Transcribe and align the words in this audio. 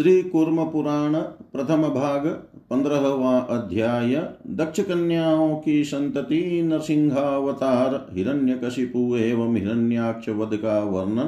श्री 0.00 0.22
कूर्म 0.22 0.64
पुराण 0.64 1.16
प्रथम 1.20 1.82
भाग, 1.82 2.26
पंद्रहवा 2.70 3.38
अध्याय 3.38 4.14
दक्ष 4.46 4.80
कन्याओं 4.80 5.56
की 5.56 5.84
संतति 5.84 6.62
नरसिंहावतार, 6.62 8.08
हिरण्यकशिपु 8.12 9.16
एवं 9.16 9.56
हिरण्याक्ष 9.56 10.28
वध 10.28 10.56
का 10.56 10.80
वर्णन, 10.80 11.24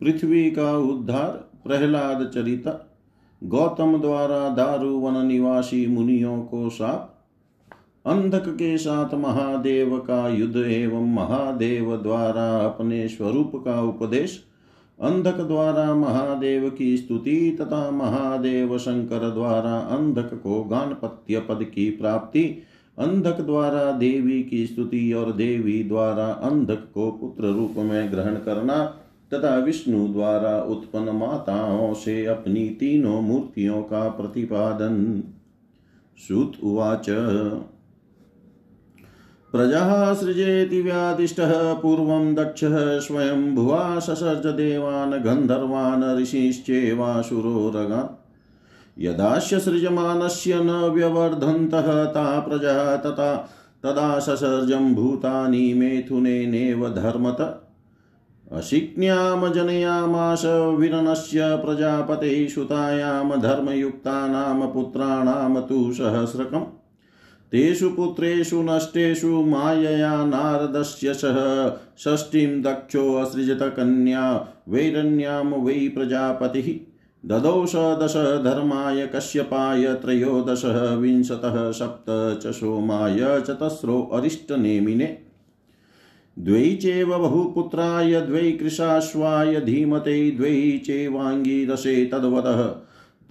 पृथ्वी 0.00 0.50
का 0.50 0.76
उद्धार, 0.76 1.30
प्रहलाद 1.64 2.30
चरित, 2.34 2.64
गौतम 3.44 4.00
द्वारा 4.00 4.48
दारुवन 4.48 5.26
निवासी 5.26 5.86
मुनियों 5.86 6.42
को 6.42 6.70
साप, 6.70 7.24
अंधक 8.06 8.48
के 8.48 8.78
साथ 8.78 9.14
महादेव 9.14 9.98
का 9.98 10.28
युद्ध 10.28 10.56
एवं 10.56 11.14
महादेव 11.14 11.96
द्वारा 11.96 12.56
अपने 12.58 13.08
स्वरूप 13.08 13.52
का 13.54 13.82
उपदेश 13.82 14.44
अंधक 15.02 15.36
द्वारा 15.40 15.94
महादेव 15.94 16.70
की 16.70 16.96
स्तुति 16.96 17.56
तथा 17.60 17.90
महादेव 17.90 18.78
शंकर 18.78 19.30
द्वारा 19.30 19.78
अंधक 19.78 20.40
को 20.42 20.64
गानपत्य 20.64 21.40
पद 21.40 21.64
की 21.74 21.90
प्राप्ति, 21.90 22.62
अंधक 22.98 23.40
द्वारा 23.40 23.92
देवी 23.92 24.42
की 24.42 24.66
स्तुति 24.66 25.12
और 25.12 25.32
देवी 25.32 25.84
द्वारा 25.84 26.26
अंधक 26.26 26.88
को 26.94 27.10
पुत्र 27.10 27.44
रूप 27.44 27.74
में 27.76 28.12
ग्रहण 28.12 28.34
करना 28.34 28.84
तथा 29.34 29.56
विष्णु 29.56 30.08
द्वारा 30.08 30.62
उत्पन्न 30.62 31.08
माताओं 31.08 31.94
से 31.94 32.26
अपनी 32.26 32.68
तीनों 32.68 33.20
मूर्तियों 33.20 33.82
का 33.82 34.08
प्रतिपादन। 34.08 35.24
सुत 36.28 36.52
उवाच। 36.62 37.10
प्रजा 39.52 40.14
सृजेति 40.14 40.82
व्यादिष्टः 40.82 41.74
पूर्वं 41.74 42.34
दक्षः 42.34 43.00
स्वयं 43.00 43.54
भुवा 43.54 43.98
ससर्ज 43.98 44.46
देवान्, 44.46 45.12
गन्धर्वान् 45.12 46.20
ऋषिश्चेवासुरोरगान् 46.22 48.18
यदास्य 48.98 49.58
सृजमानस्य 49.58 50.54
न 50.54 50.70
व्यवर्धन्तः, 50.70 52.04
ता 52.04 52.40
प्रजा 52.40 52.96
तथा, 52.96 53.50
तदा 53.82 54.18
ससर्जं 54.18 54.94
भूतानि 54.94 55.74
मेथुनेनेव 55.74 56.88
धर्मत। 56.88 57.68
अशिक्न्यां 58.52 59.52
जनयामास 59.52 60.42
विरनस्य 60.78 61.40
प्रजापते 61.56 62.48
सुतायां 62.48 63.40
धर्मयुक्तानां 63.40 64.68
पुत्राणां 64.68 65.60
तु 65.60 65.92
सहस्रकम्। 65.92 66.81
तेषु 67.52 67.90
पुत्रेषु 67.90 68.62
नष्टेषु 68.62 69.42
मायया 69.42 70.24
नारदस्य 70.24 71.14
सह। 71.14 71.38
षष्ठीं 71.98 72.62
दक्षोऽसृजत 72.62 73.62
वैरण्यां 74.68 75.44
वै 75.44 75.88
प्रजापतिः। 75.88 76.68
ददौ 77.26 77.66
स 77.66 77.74
दश 77.74 78.14
धर्माय 78.44 79.06
कश्यपाय 79.06 79.94
त्रयोदशः 79.94 80.94
विंशतः 80.94 81.70
सप्त 81.70 82.06
च 82.42 82.52
सोमाय 82.52 83.18
चतस्रो 83.18 84.10
अरिष्टनेमिने। 84.12 85.18
द्वै 86.38 86.78
चैव 86.82 87.18
बहुपुत्राय 87.18 88.20
द्वै 88.20 88.50
कृशाश्वाय 88.52 89.60
धीमते 89.60 90.30
द्वै 90.30 90.80
चैवाङ्गीरसे 90.86 92.06
तद्वतः 92.06 92.60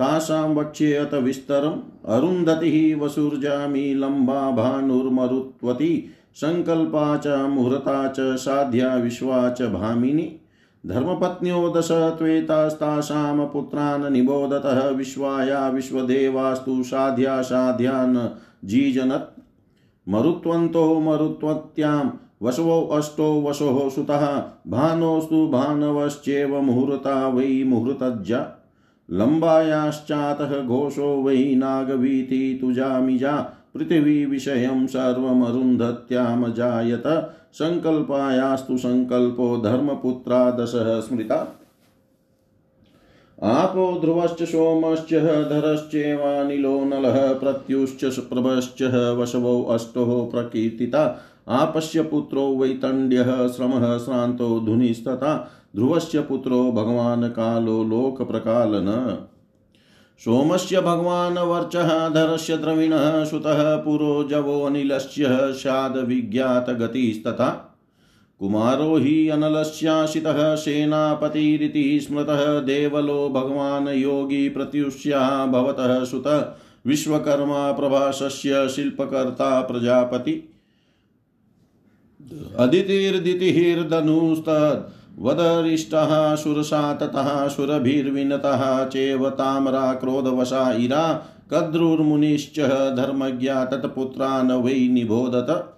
तासां 0.02 0.56
वक्ष्येऽत 0.56 1.14
विस्तरम्। 1.14 2.08
अरुन्धतिः 2.08 3.04
वसुर्जामि, 3.04 3.94
लंबा 3.94 4.52
भानुर्मरुत्वती 4.52 6.10
सङ्कल्पा 6.36 7.18
च, 7.18 7.28
मुहूर्ता 7.28 8.08
च, 8.08 8.16
साध्या 8.20 8.96
विश्वा 8.96 9.50
च 9.50 9.62
भामिनी। 9.62 10.38
धर्मपत्न्यो 10.86 11.74
दश 11.78 11.92
त्वेतास्तासां 11.92 13.48
पुत्रान् 13.48 14.14
निबोधतः 14.14 14.90
विश्वाया 14.90 15.70
विश्वदेवास्तु 15.70 16.84
साध्या 16.84 17.42
साध्यान् 17.42 18.18
जीजनत्। 18.68 19.40
मरुत्वन्तो 20.10 21.00
मरुत्वत्यां, 21.00 22.10
वसवो 22.44 22.82
अष्टो 22.82 23.42
वसोः 23.42 23.90
सुतः, 23.90 24.44
भानोस्तु 24.68 25.48
भानवश्चेव 25.48 26.62
मुहूर्ता 26.62 27.28
वै 27.28 27.64
मुहूर्तज्जा 27.68 28.61
लम्बायाश्चातः 29.12 30.62
घोषो 30.62 31.24
वै 31.24 31.56
नागवीति 31.56 32.58
तुजामिजा 32.62 33.58
पृथिवीविषयं 33.74 34.88
सर्वमरुन्धत्यामजायत। 34.88 37.36
सङ्कल्पायास्तु 37.54 38.78
सङ्कल्पो 38.78 39.58
धर्मपुत्रा 39.58 40.52
दशः 40.52 41.00
स्मृता। 41.00 41.58
आपो 43.44 44.02
ध्रुवश्च 44.02 44.44
सोमश्च 44.44 45.14
धरश्चेवानिलो 45.50 46.86
नलः 46.86 47.40
प्रत्युश्च 47.40 48.20
प्रभश्च 48.20 49.16
वशवो 49.18 49.64
अष्टो 49.64 50.32
प्रकीर्तिता। 50.36 51.20
आपस्य 51.48 52.02
पुत्रो 52.02 52.56
वैतण्ड्यः 52.56 53.48
श्रमः 53.48 53.98
श्रान्तो 53.98 54.60
धुनिस्तथा। 54.60 55.52
ध्रुवस्य 55.76 56.20
पुत्रो 56.20 56.72
भगवान् 56.72 57.24
कालो 57.24 57.84
लोकप्रकालन। 57.84 59.18
सोमस्य 60.26 60.82
भगवान् 60.82 61.38
वर्चः, 61.38 62.10
धरस्य 62.10 62.58
द्रविणः, 62.58 63.26
सुतः 63.26 63.76
पुरोजवोऽनिलस्य 63.76 65.54
शादविज्ञातगतिस्तथा। 65.54 67.80
कुमारो 68.40 68.98
हि 68.98 69.30
अनलस्याशितः 69.30 70.56
सेनापतिरिति 70.56 72.00
स्मृतः, 72.00 72.60
देवलो 72.60 73.30
भगवान् 73.30 73.90
योगी 73.90 74.50
प्रत्युष्या 74.50 75.46
भवतः 75.46 76.04
सुतः। 76.04 76.46
विश्वकर्मा 76.88 77.72
प्रभासस्य 77.72 78.70
शिल्पकर्ता 78.70 79.62
प्रजापति। 79.62 80.51
अदितिर्दितिर्धनुस्तद् 82.60 84.92
वदरिष्टः, 85.20 86.36
सुरसा 86.36 86.94
ततः, 86.94 87.48
सुरभिर्विनतः, 87.48 88.86
चेव 88.86 89.30
ताम्रा 89.30 89.94
क्रोधवशा 89.94 90.74
इरा, 90.74 91.26
कद्रुर्मुनिश्च 91.52 92.96
धर्मज्ञा 92.96 93.66
तत्पुत्रान् 93.66 94.52
वै 94.52 94.74
निबोधत। 94.74 95.78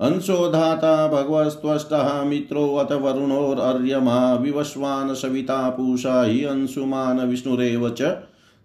अंशोधाता 0.00 1.08
भगवस्त्वष्टः 1.08 2.22
मित्रोऽथ 2.22 2.92
वरुणोरर्यमा 2.92 4.34
विवस्वान् 4.34 5.14
सविता 5.14 5.70
पूषा 5.70 6.22
हि 6.22 6.44
अंशुमान् 6.44 7.20
विष्णुरेव 7.20 7.90
च। 7.90 8.16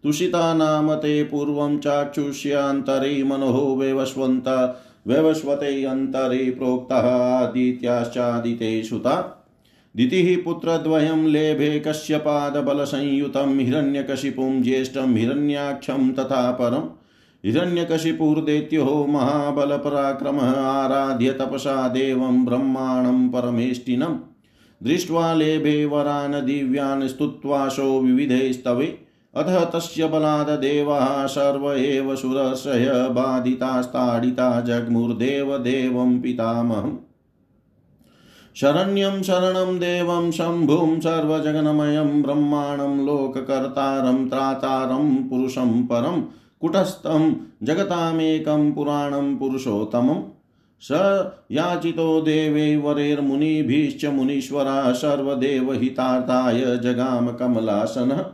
तुषिता 0.04 0.54
नाम 0.54 0.94
ते 0.94 1.24
पूर्वं 1.24 1.80
चाक्षुष्यान्तरे 1.80 3.24
मनोः 3.24 3.80
वैवस्वन्त। 3.80 4.46
वैवस्वते 5.08 5.84
अन्तरे 5.84 6.52
प्रोक्तः 6.52 7.10
आदित्याश्चादिते 7.20 8.84
सुता 8.84 9.42
दितिः 9.96 10.44
पुत्रद्वयं 10.44 11.28
लेभे 11.28 11.80
कश्यपादबलसंयुतं 11.80 13.60
हिरण्यकशिपुं 13.60 14.62
ज्येष्ठं 14.62 15.16
हिरण्याक्षं 15.16 16.14
तथा 16.14 16.52
परम्। 16.52 16.90
हिरण्यकशिपुर्दैत्यो 17.46 19.06
महाबलपराक्रमः 19.10 20.52
आराध्य 20.52 21.32
तपसा 21.32 21.88
देवं 21.88 22.46
ब्रह्माणं 22.46 23.30
परमेष्टिनं। 23.30 24.20
दृष्ट्वा 24.84 25.34
लेभे 25.34 25.86
वरान् 25.86 26.46
दिव्यान् 26.46 27.08
स्तुत्वाशो 27.08 28.02
विविधैस्तवे। 28.02 29.05
अथ 29.36 29.72
तस्य 29.72 30.08
बलाद् 30.08 30.62
देवाः 30.62 31.26
सर्व 31.26 31.72
एव 31.72 32.16
सुरसय 32.16 33.08
बाधितास्ताडिता 33.12 34.62
जग्मुर्देवदेवं 34.62 36.22
पितामहम्। 36.22 36.98
शरण्यं 38.56 39.24
शरणं 39.24 39.80
देवं 39.80 40.32
शम्भुं 40.32 41.00
सर्वजगन्मयं 41.00 42.22
ब्रह्माणं 42.22 43.06
लोककर्तारं 43.06 44.30
त्रातारं 44.30 45.16
पुरुषं 45.30 45.84
परं 45.84 46.22
कुटस्थं 46.62 47.36
जगतामेकं 47.64 48.74
पुराणं 48.74 49.38
पुरुषोत्तमम्। 49.38 50.24
स 50.82 50.92
याचितो 51.52 52.22
देवै 52.22 52.76
वरेर्मुनिभिश्च 52.76 54.06
मुनीश्वरा 54.06 54.92
सर्वदेवहितार्थाय 54.92 56.60
जगाम 56.60 57.32
कमलासनः। 57.32 58.26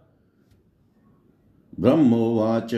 ब्रह्मोवाच। 1.80 2.74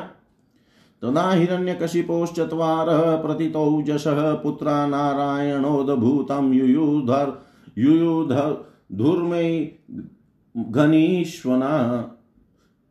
तदा 1.02 1.32
हिरण्यकशिपोश्चत्वारः 1.32 3.16
प्रतितौजसः 3.16 4.34
पुत्रा 4.34 4.88
नारायणोदभूतं 4.88 6.54
युयुधर् 6.54 7.32
युयुधुर्मै 7.80 9.72
घनीश्वना। 10.58 11.74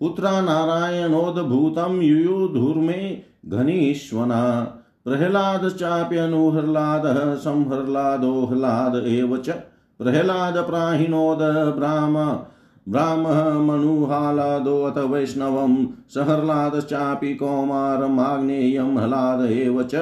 पुत्रा 0.01 0.41
नारायणोद्भूतं 0.41 2.03
युयुधुर्मे 2.03 3.19
घनीश्वना। 3.47 4.81
प्रह्लाद 5.09 5.69
चाप्यनुह्लादः 5.69 7.35
संह्लादोह्लाद 7.35 9.05
एव 9.07 9.37
च 9.37 9.51
प्रह्लादप्राहिणोद 9.99 11.39
ब्राह्म, 11.79 12.39
ब्राह्मः 12.89 13.59
मनुहालादोऽथ 13.59 14.99
वैष्णवं। 14.99 15.87
सहर्लादश्चापि 15.87 17.35
कौमारमाग्नेयं 17.35 18.97
ह्लाद 18.97 19.51
एव 19.51 19.83
च 19.83 19.95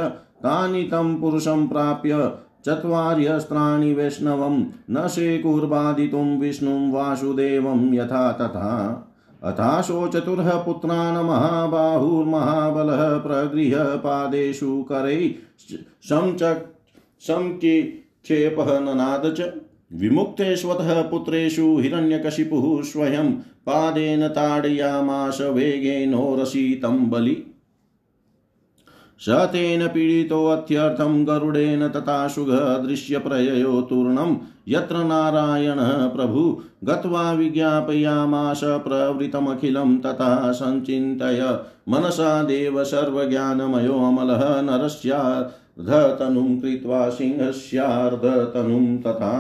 तानि 0.43 0.83
तं 0.83 1.21
पुरुषं 1.21 1.69
प्राप्य 1.69 2.33
चत्वार्यस्त्राणि 2.67 3.95
वैष्णवं। 3.95 4.65
न 4.91 5.09
शेकुर्बाधितुं 5.09 6.41
विष्णुं 6.41 6.93
वासुदेवं 6.93 7.95
यथा 7.95 8.33
तथा। 8.33 9.09
अथाशो 9.45 10.09
चतुरः 10.09 10.51
पुत्रान् 10.51 11.27
महाबाहुर्महाबलः 11.27 13.19
प्रगृह्य 13.19 13.77
पादेषु 13.79 14.87
करैः 14.93 15.35
ननाद 18.81 19.35
च। 19.39 19.53
विमुक्तेष्वतः 19.93 21.03
पुत्रेषु 21.03 21.79
हिरण्यकशिपुः 21.79 22.83
स्वयं 22.83 23.33
पादेन 23.67 24.29
ताडयामाश 24.29 25.41
वेगेनोरसितं 25.41 27.11
बलि 27.11 27.52
स 29.27 29.29
तेन 29.29 29.87
पीडितोऽत्यर्थं 29.87 31.27
गरुडेन 31.27 31.89
तथा 31.89 32.29
सुगदृश्यप्रययो 32.29 33.81
तूर्णं। 33.81 34.37
यत्र 34.69 34.97
नारायणः 34.97 36.07
प्रभु 36.07 36.63
गत्वा 36.85 37.33
विज्ञापयामास 37.33 38.61
प्रवृतमखिलं 38.65 39.99
तथा 39.99 40.53
सञ्चिन्तय। 40.53 41.59
मनसा 41.89 42.43
देव 42.43 42.85
सर्वज्ञानमयोऽमलः 42.85 44.63
नरस्यार्धतनुं 44.63 46.61
कृत्वा 46.61 47.09
सिंहस्यार्धतनुं 47.09 48.99
तथा। 48.99 49.35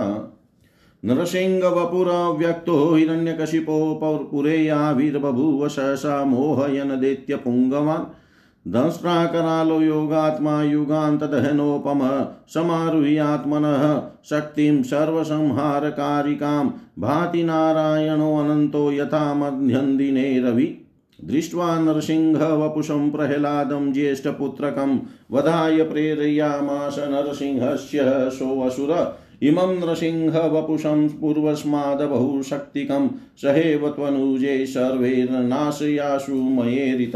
नरसिंहवपुरव्यक्तो 1.04 2.94
हिरण्यकशिपो 2.94 4.00
पुरेयाविर्बभूव 4.30 5.68
सहसा 5.68 6.24
मोहयन 6.24 7.00
दैत्यपुङ्गवान् 7.00 8.21
दंष्ट्राकरालो 8.68 9.80
योगात्मा 9.80 10.62
युगान्तदहनोपम 10.62 12.26
समारुह्यात्मनः 12.48 14.02
शक्तिं 14.30 14.82
सर्वसंहारकारिकां 14.82 16.70
भाति 16.98 17.42
नारायणोऽनन्तो 17.42 18.92
यथा 18.92 19.34
मध्यन्दिने 19.34 20.40
रवि। 20.40 20.78
दृष्ट्वा 21.24 21.80
नरसिंहवपुषं 21.80 23.10
प्रह्लादं 23.10 23.92
ज्येष्ठपुत्रकं, 23.92 25.00
वधाय 25.30 25.82
प्रेरयामास 25.82 26.96
नरसिंहस्य 26.98 28.30
सोऽसुर। 28.30 29.18
इमं 29.42 29.86
नृसिंहवपुषं 29.86 31.08
पूर्वस्मादबहुशक्तिकं, 31.08 33.08
सहेव 33.36 33.88
त्वनुजे 33.88 34.66
सर्वैर्नाशयाशु 34.66 36.34
मयेरित। 36.34 37.12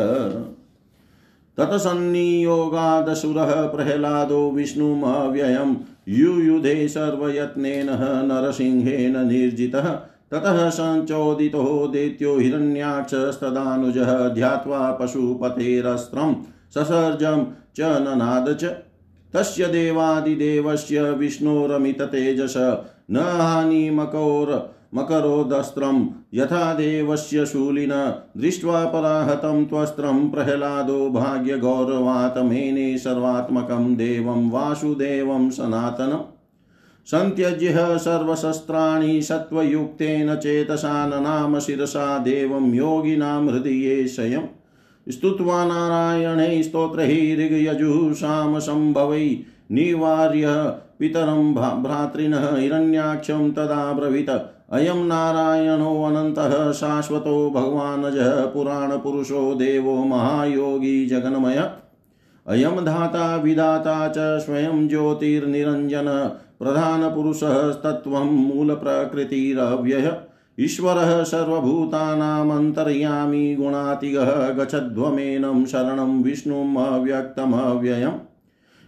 ततसन्नियोगादसुरः 1.58 3.66
प्रह्लादो 3.66 4.50
विष्णुमव्ययं 4.50 5.74
युयुधे 6.08 6.88
सर्वयत्नेन 6.88 7.98
नरसिंहेन 8.00 9.26
निर्जितः। 9.26 9.98
ततः 10.30 10.70
सञ्चोदितो 10.70 11.88
दैत्यो 11.88 12.38
हिरण्याक्षस्तदानुजः 12.38 14.28
ध्यात्वा 14.28 14.90
पशुपतेरस्त्रं 14.90 16.34
ससर्जं 16.74 17.46
च 17.76 17.80
ननाद 17.80 18.58
च। 18.60 18.64
तस्य 19.32 19.66
देवादिदेवस्य 19.66 21.10
विष्णोरमिततेजस 21.10 22.84
न 23.10 23.16
मकरोदस्त्रं 24.96 26.06
यथा 26.34 26.74
देवस्य 26.74 27.46
शूलिन 27.46 27.90
दृष्ट्वा 28.36 28.84
पराहतं 28.84 29.64
त्वस्त्रं 29.64 30.30
प्रह्लादो 30.30 31.10
भाग्यगौरवात् 31.10 32.38
मेने 32.38 32.98
सर्वात्मकं 32.98 33.94
देवं 33.96 34.50
वासुदेवं 34.50 35.50
सनातनम् 35.50 36.32
सन्त्यज्य 37.06 37.98
सर्वशस्त्राणि 37.98 39.22
सत्त्वयुक्तेन 39.22 40.34
चेतसा 40.34 41.06
ननाम 41.06 41.58
शिरसा 41.58 42.18
देवं 42.18 42.74
योगिनां 42.74 43.48
हृदये 43.48 44.08
शयम् 44.08 44.46
स्तुत्वा 45.12 45.64
नारायणे 45.64 46.62
स्तोत्रैर्यजुषां 46.62 48.60
सम्भवै 48.60 49.38
निवार्य 49.72 50.46
पितरं 50.98 51.54
भ्रातृनः 51.54 52.56
हिरण्याक्षं 52.56 53.50
तदा 53.50 53.92
ब्रवीत। 53.92 54.30
अयं 54.72 55.06
नारायणोऽनन्तः 55.06 56.72
शाश्वतो 56.72 57.50
भगवानजः 57.50 58.46
पुराणपुरुषो 58.46 59.54
देवो 59.54 60.04
महायोगी 60.04 61.06
जगन्मय। 61.06 61.70
अयं 62.46 62.84
धाता 62.84 63.36
विधाता 63.36 64.08
च 64.08 64.14
स्वयं 64.18 64.88
ज्योतिर्निरञ्जन 64.88 66.30
प्रधानपुरुषस्तत्त्वं 66.58 68.20
मूलप्रकृतिरव्यय। 68.20 70.16
ईश्वरः 70.60 71.22
सर्वभूतानामन्तर्यामी 71.22 73.54
गुणातिगः 73.54 74.48
गच्छध्वमेनं 74.48 75.66
शरणं 75.66 76.22
विष्णुम् 76.22 76.76
अव्यक्तमव्ययम्। 76.76 78.35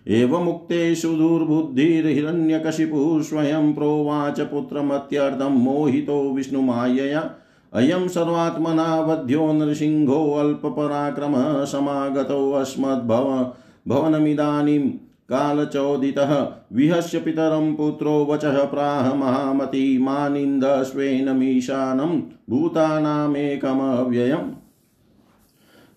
एवमुक्तेषु 0.09 1.09
दुर्बुद्धिर्हिरण्यकशिपुः 1.09 3.23
स्वयं 3.23 3.75
प्रोवाच 3.75 4.41
पुत्रमत्यर्थं 4.41 5.51
मोहितो 5.51 6.31
विष्णुमायया। 6.31 7.31
अयं 7.73 8.09
सर्वात्मना 8.09 9.01
वध्यो 9.01 9.53
नृसिंहोऽल्पपराक्रमः 9.53 11.65
समागतोऽस्मद्भव 11.65 13.53
भवनमिदानीं 13.89 14.91
कालचोदितः 15.29 16.49
विहस्य 16.73 17.19
पितरं 17.19 17.75
पुत्रो 17.75 18.29
वचः 18.31 18.65
प्राह 18.65 19.15
महामती 19.15 19.99
मानिन्दस्वेन 19.99 21.37
मीशानं 21.37 22.23
भूतानामेकमव्ययम्। 22.51 24.58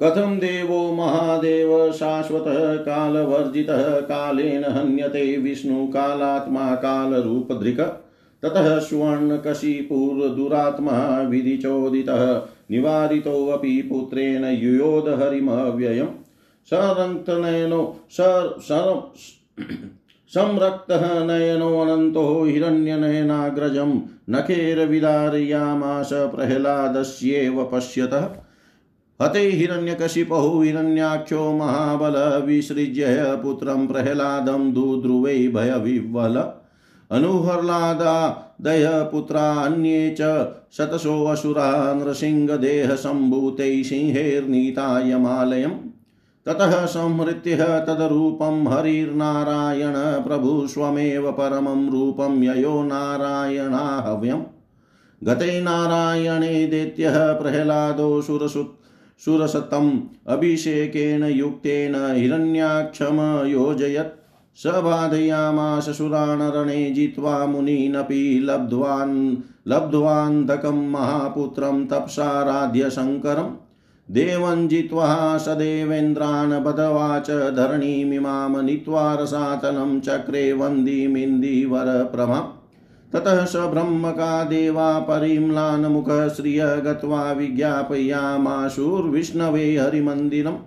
कथं 0.04 0.38
देवो 0.40 0.94
महादेव 0.94 1.92
शाश्वतः 1.92 2.76
कालवर्जितः 2.76 4.00
कालेन 4.00 4.64
हन्यते 4.64 5.38
विष्णुकालात्मा 5.38 6.76
कालरूपधृक् 6.76 7.82
ततः 8.44 8.80
सुवर्णकशिपुर्दुरात्मा 8.80 11.22
विधिचोदितः 11.22 12.42
निवारितोऽपि 12.72 13.82
पुत्रेण 13.82 14.46
युयोध 14.46 15.10
हरिमव्ययम् 15.22 16.20
सरक्तनयनो 16.66 17.96
संरक्तः 20.32 21.04
नयनोऽनन्तो 21.26 22.44
हिरण्यनयनाग्रजं 22.44 23.92
नखेरविदारयामास 24.30 26.10
प्रह्लादस्येव 26.14 27.70
पश्यतः। 27.74 28.28
हते 29.22 29.40
हिरण्यकशिपौ 29.40 30.62
हिरण्याख्यो 30.62 31.52
महाबल, 31.52 32.44
विसृज्य 32.46 33.06
पुत्रं 33.44 33.88
प्रह्लादं 33.88 34.74
दुध्रुवै 34.74 35.48
भयविह्वल। 35.48 36.36
अनुह्लादादय 37.12 39.10
पुत्रा 39.12 39.54
अन्ये 39.54 40.16
च 40.22 40.22
शतशोऽसुरा 40.78 41.94
नृसिंहदेहसम्भूतैः 41.94 43.84
सिंहैर्नीतायमालयम्। 43.84 45.72
ततः 46.46 46.86
संहृत्य 46.86 47.56
तदरूपं 47.58 48.68
हरिर्नारायण 48.68 49.94
प्रभु 50.24 50.68
स्वमेव 50.68 51.32
परमं 51.32 51.90
रूपं 51.90 52.44
ययो 52.44 52.84
नारायणाहव्यम्। 52.84 54.44
गते 55.24 55.62
नारायणे 55.62 56.68
दैत्यः 56.68 57.34
प्रह्लादो 57.34 58.22
सुरसुत् 58.22 58.81
सुरसतम् 59.26 59.92
अभिषेकेन 60.34 61.24
युक्तेन 61.24 61.96
हिरण्याक्षमयोजयत् 62.16 64.14
स 64.58 64.68
बाधयामास 64.84 65.90
सुराणरणे 65.98 66.80
जित्वा 66.92 67.36
मुनीनपि 67.46 68.22
लब्ध्वान् 68.44 69.14
लब्ध्वान्धकं 69.68 70.80
महापुत्रं 70.92 71.86
तप्साराध्य 71.88 72.90
शङ्करम् 72.90 73.54
देवं 74.10 74.68
जित्वा 74.68 75.10
स 75.38 75.48
देवेन्द्रान् 75.58 76.64
बधवाच 76.64 77.30
धरणीमिमां 77.58 78.64
नीत्वा 78.64 79.04
रसातलं 79.16 80.00
चक्रे 80.00 80.44
वन्दीमिन्दीवरप्रभाम् 80.54 82.50
ततः 83.14 83.46
स 83.46 83.56
ब्रह्मका 83.56 84.44
देवा 84.44 85.00
परिम्लानमुखः 85.00 86.30
श्रिय 86.30 86.66
गत्वा 86.66 87.32
विज्ञापयामाशुर्विष्णवे 87.32 89.78
हरिमन्दिरम्। 89.78 90.58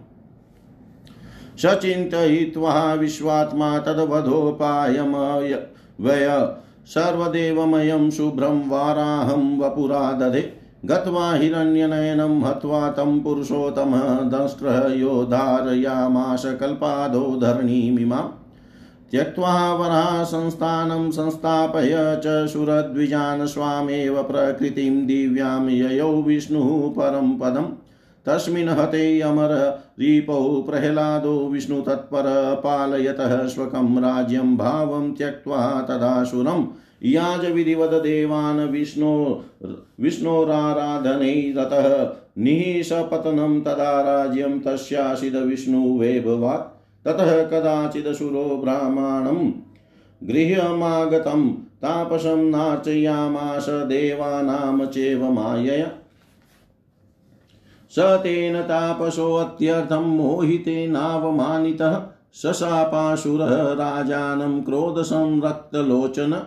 सचिन्तयित्वा 1.58 2.94
विश्वात्मा 2.94 3.78
तद्वधोपायमय 3.78 5.66
वय 6.00 6.56
सर्वदेवमयं 6.86 8.10
शुभ्रं 8.10 8.68
वाराहं 8.68 9.58
वपुरा 9.58 10.12
दधे। 10.12 10.52
गत्वा 10.84 11.34
हिरण्यनयनं 11.34 12.42
हत्वा 12.42 12.88
तं 12.88 13.20
पुरुषोत्तमः 13.20 14.08
दंष्ट्रः 14.08 14.94
योधारयामाश 14.94 16.42
कल्पादो 16.46 17.40
धरणीमिमाम्। 17.40 18.43
त्यक्त्वा 19.14 19.72
वरासंस्थानं 19.72 21.10
संस्थापय 21.10 22.20
च 22.24 22.48
सुरद्विजान् 22.48 23.46
स्वामेव 23.46 24.22
प्रकृतिं 24.22 25.06
दिव्यां 25.06 25.70
ययौ 25.70 26.22
विष्णुः 26.22 26.90
परं 26.90 27.38
पदम् 27.38 27.72
तस्मिन् 28.26 28.70
हते 28.70 29.20
अमर 29.20 29.82
रिपौ 30.00 30.62
प्रह्लादो 30.62 31.48
विष्णुतत्पर 31.48 32.24
पालयतः 32.64 33.46
स्वकं 33.46 34.02
राज्यं 34.02 34.56
भावं 34.56 35.12
त्यक्त्वा 35.12 35.86
तदासुरम् 35.90 36.66
याजविधिवद 37.06 38.02
देवान् 38.02 38.70
विष्णो 38.70 39.44
विष्णोराराधनै 40.00 41.54
रतः 41.56 42.14
निःसपतनं 42.38 43.60
तदा 43.60 44.02
राज्यं 44.02 44.60
तस्यासिदविष्णुवेभवात् 44.60 46.73
ततः 47.06 47.42
कदाचिदसुरो 47.44 48.60
ब्राह्मणं 48.64 49.50
गृह्यमागतं 50.28 51.52
तापसं 51.52 52.50
नार्चयामास 52.50 53.66
देवानां 53.68 54.86
चैव 54.86 55.30
मायया। 55.30 55.86
स 57.90 57.98
तेन 57.98 58.62
तापसोऽत्यर्थं 58.62 60.02
मोहितेनावमानितः 60.02 62.00
शशापाशुरः 62.34 63.72
राजानं 63.72 64.62
क्रोधसंरक्तलोचन 64.62 66.42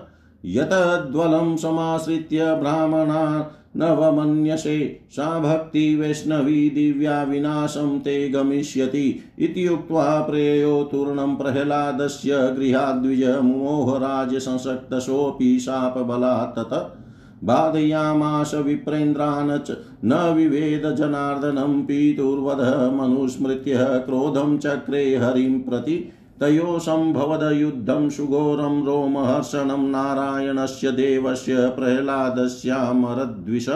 यतद्वलं 0.46 1.56
समाश्रित्य 1.56 2.56
ब्राह्मणा 2.56 3.52
नवमन्यसे 3.78 4.78
सा 5.12 5.28
भक्ति 5.40 5.96
वैष्णवी 5.96 6.70
दिव्या 6.70 7.22
विनाशं 7.24 8.00
ते 8.00 8.18
गमिष्यति 8.30 9.08
इत्युक्त्वा 9.40 10.20
प्रेयो 10.22 10.84
तूर्णं 10.84 11.36
प्रह्लादस्य 11.36 12.38
गृहाद्विज 12.58 13.24
मोहराज 13.44 14.36
संसक्तसोऽपि 14.38 15.58
शापबलात् 15.60 16.58
तत् 16.60 16.96
बाधयामाश 17.44 18.54
विप्रेन्द्रान् 18.56 19.58
च 19.60 19.78
न 20.06 20.14
विवेद 20.36 20.86
जनार्दनं 20.96 21.82
पीतुर्वध 21.82 22.62
मनुस्मृत्य 22.94 23.86
क्रोधं 24.06 24.58
चक्रे 24.58 25.04
हरिं 25.16 25.60
प्रति 25.60 25.98
तयो 26.42 26.80
सम्भवदयुद्धं 26.80 28.10
सुघोरं 28.10 28.86
रोमहर्षणं 28.86 29.90
नारायणस्य 29.90 30.92
देवस्य 30.92 31.70
प्रह्लादस्यामरद्विष 31.70 33.70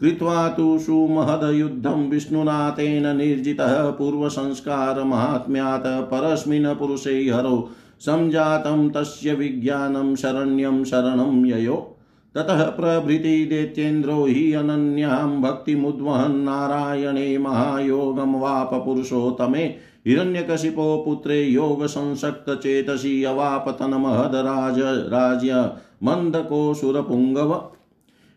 कृत्वा 0.00 0.48
तु 0.48 0.78
सुमहदयुद्धं 0.78 2.10
विष्णुना 2.10 2.70
तेन 2.70 3.16
निर्जितः 3.16 3.90
पूर्वसंस्कारमाहात्म्यात् 3.90 5.86
परस्मिन् 5.86 6.78
पुरुषे 6.78 7.30
हरौ 7.30 7.68
सञ्जातं 8.00 8.90
तस्य 8.90 9.34
विज्ञानं 9.34 10.14
शरण्यं 10.14 10.84
शरणं 10.84 11.46
ययो। 11.46 11.96
ततः 12.34 12.64
प्रभृति 12.64 13.44
दैत्येन्द्रो 13.44 14.24
हि 14.24 14.52
अनन्यां 14.52 15.42
भक्तिमुद्वहन् 15.42 16.44
नारायणे 16.44 17.38
महायोगं 17.38 18.40
वाप 18.40 18.74
पुरुषोत्तमे 18.74 19.89
हिरण्यकशिपो 20.06 21.02
पुत्रे 21.06 21.42
योगसंसक्तचेतसि 21.42 23.24
अवापतनमहदराज 23.24 24.78
राज्य 25.08 25.70
मन्दकोऽसुरपुङ्गव 26.02 27.54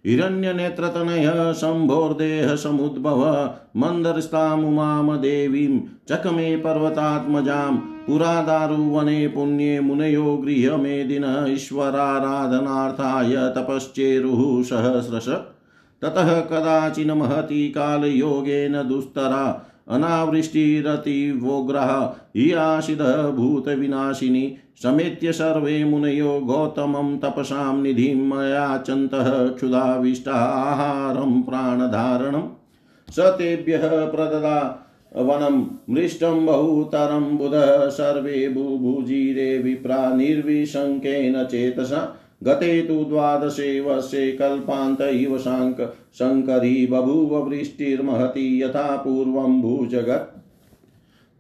हिरण्यनेत्रतनय 0.06 1.54
शम्भोर्देह 1.54 2.56
समुद्भव। 2.56 3.22
मन्दर्स्तामुमां 3.78 5.18
देवीं 5.18 5.80
चकमे 6.10 6.56
पर्वतात्मजां 6.58 7.76
पुरा 8.08 8.42
दारुवने 8.42 9.28
पुण्ये 9.28 9.80
मुनयो 9.80 10.38
गृहमेदिन 10.38 11.26
ईश्वराराधनार्थाय 11.50 13.36
तपश्चेरुः 13.36 14.64
सहस्रश। 14.64 15.28
ततः 16.02 16.40
कदाचिन् 16.42 17.12
महती 17.12 17.68
कालयोगेन 17.70 18.84
दुस्तरा 18.84 19.70
अनावृष्टिरतिवोग्रः 19.88 22.14
हि 22.38 22.52
आशिदः 22.52 23.30
भूतविनाशिनी, 23.30 24.58
समेत्य 24.84 25.32
सर्वे 25.32 25.86
मुनयो 25.86 26.40
गौतमं 26.40 27.18
तपसां 27.18 27.82
निधिं 27.82 28.16
मयाचन्तः 28.16 29.48
क्षुधाविष्टाहारं 29.48 31.42
प्राणधारणम् 31.42 33.12
स 33.12 33.20
तेभ्यः 33.20 33.88
प्रददा 33.88 34.80
वनं, 35.16 35.94
मृष्टं 35.94 36.46
बहुतरं 36.46 37.38
बुधः, 37.38 37.90
सर्वे 37.90 38.50
बुभुजिरे 38.50 39.58
विप्रा 39.58 40.16
निर्विशङ्केन 40.16 41.44
चेतसा। 41.44 42.18
गते 42.44 42.82
तु 42.82 43.04
द्वादशे 43.04 43.80
वर्षे 43.80 44.32
कल्पान्त 44.32 45.02
इव 45.02 45.38
शाङ्क 45.38 45.94
शङ्करी 46.14 46.88
बभूव 46.88 47.50
वृष्टिर्महति 47.50 48.64
यथा 48.64 48.96
पूर्वं 48.96 49.62
भूजगत्। 49.62 50.40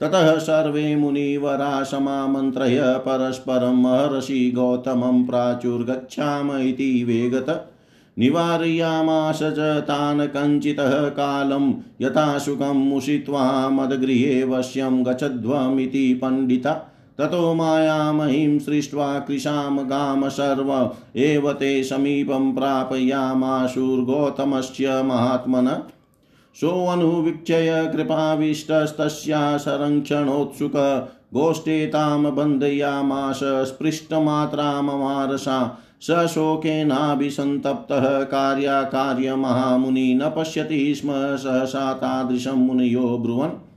ततः 0.01 0.37
सर्वे 0.37 0.95
मुनिवरा 0.95 1.83
समामन्त्रय 1.83 2.81
परस्परं 2.81 3.81
महर्षि 3.81 4.51
गौतमं 4.55 5.23
प्राचुर्गच्छाम 5.25 6.57
इति 6.57 7.03
वेगत। 7.03 7.69
निवारयामास 8.19 9.39
च 9.43 9.59
तान् 9.59 10.27
कञ्चितः 10.27 11.09
कालं 11.09 11.73
यथा 12.01 12.37
सुखं 12.37 12.73
मुषित्वा 12.73 13.69
मदगृहे 13.69 14.43
वश्यं 14.43 15.05
गच्छध्वमिति 15.05 16.13
पण्डिता। 16.13 16.92
ततो 17.17 17.53
मायामहीं 17.53 18.59
सृष्ट्वा 18.59 19.19
कृशां 19.19 19.89
गाम 19.89 20.29
सर्व, 20.29 20.91
एव 21.15 21.53
ते 21.53 21.83
समीपं 21.83 22.55
प्रापयामाशुर्गौतमस्य 22.55 25.03
महात्मन। 25.03 25.83
सोऽनुवीक्षय 26.55 27.91
कृपाविष्टस्तस्या 27.95 29.57
संरक्षणोत्सुक 29.57 30.71
गोष्ठे 31.33 31.87
तां 31.87 32.35
बन्धयामाश 32.35 33.39
स्पृष्टमात्राममारसा 33.43 35.79
स 36.01 36.11
शोकेनाभिसन्तप्तः 36.11 38.23
कार्याकार्यमहामुनि 38.23 40.13
न 40.13 40.33
पश्यति 40.37 40.95
स्म, 40.95 41.09
सहसा 41.13 41.93
तादृशं 41.93 42.51
मुनयो 42.51 43.17
ब्रुवन्। 43.17 43.72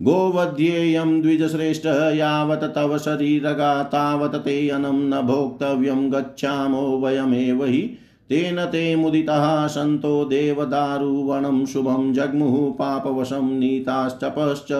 गोवध्येयं 0.00 1.20
द्विजश्रेष्ठः 1.22 2.08
यावत् 2.10 2.64
तव 2.74 2.96
शरीरगा 2.98 3.82
तावत् 3.82 4.36
ते 4.44 4.68
अनं 4.68 5.00
न 5.08 5.20
भोक्तव्यं 5.26 6.12
गच्छामो 6.12 6.82
वयमेव 6.98 7.64
हि 7.64 7.80
तेन 8.28 8.64
ते 8.64 8.84
मुदितः 8.96 9.66
सन्तो 9.66 10.24
देवदारुवनं 10.24 11.64
शुभं 11.66 12.12
जग्मुः 12.12 12.70
पापवशं 12.72 13.50
नीताश्चपश्च 13.58 14.72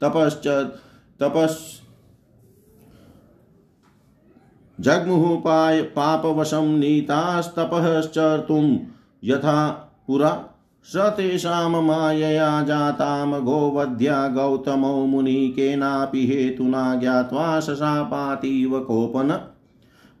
तपश्च 0.00 0.48
तपस् 1.20 1.58
जग्मुः 4.78 5.36
पाय 5.40 5.82
पापवशं 5.82 6.78
नीतास्तपश्चर्तुं 6.78 8.64
यथा 9.24 9.68
पुरा 10.06 10.30
स 10.92 10.96
मयया 10.96 11.80
मायया 11.80 12.62
जातां 12.62 13.40
गोवध्या 13.42 14.28
गौतमो 14.28 15.06
मुनिकेनापि 15.06 16.26
हेतुना 16.26 16.94
ज्ञात्वा 16.94 17.60
शशापातीव 17.60 18.80
कोपन। 18.80 19.40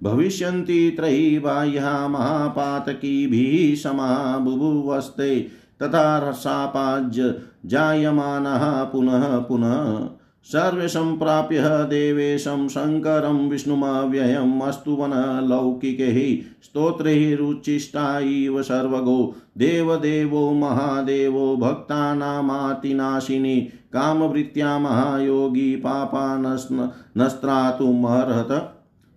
भविष्यन्ति 0.02 0.94
त्रयी 0.96 1.38
बाह्या 1.38 2.08
महापातकीभिः 2.08 3.76
समा 3.76 4.38
बुभुवस्ते 4.38 5.40
तथा 5.82 6.28
रसापाज्य 6.28 7.34
जायमानः 7.66 8.84
पुनः 8.84 9.38
पुनः। 9.38 10.15
सर्वसम्प्राप्य 10.52 11.62
देवेशं 11.90 12.66
शङ्करं 12.68 13.38
विष्णुमव्ययम् 13.48 14.60
अस्तु 14.62 14.92
वनलौकिकैः 14.96 16.18
स्तोत्रैरुच्चिष्टा 16.64 18.04
इव 18.18 18.58
सर्वगो 18.62 19.16
देवदेवो 19.58 20.42
महादेवो 20.52 21.46
भक्तानामातिनाशिनी 21.56 23.54
कामवृत्त्या 23.92 24.78
महायोगी 24.78 25.74
पापानस्त्रातुमर्हत 25.76 26.82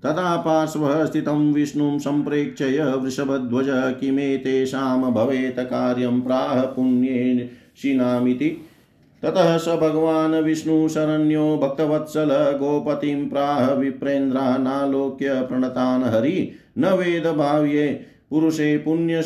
तदा 0.04 0.36
पार्श्वः 0.38 1.06
स्थितं 1.06 1.42
विष्णुं 1.54 1.98
सम्प्रेक्षय 2.00 2.80
वृषभध्वज 3.02 3.70
किमेतेषां 4.00 5.12
भवेत् 5.14 5.60
कार्यं 5.66 6.20
प्राह 6.22 6.62
पुण्येशिनामिति 6.72 8.50
ततः 9.24 9.58
स 9.58 9.68
भगवान् 9.68 10.34
विष्णुशरण्यो 10.34 11.58
भक्तवत्सल 11.58 12.30
गोपतिं 12.32 13.30
प्राह 13.30 13.72
विप्रेन्द्रानालोक्य 13.74 15.42
प्रणतान् 15.42 16.04
हरि। 16.04 16.52
न 16.78 16.86
वेदभाव्ये 16.86 17.88
पुरुषे 18.30 18.78
पुण्य 18.78 19.24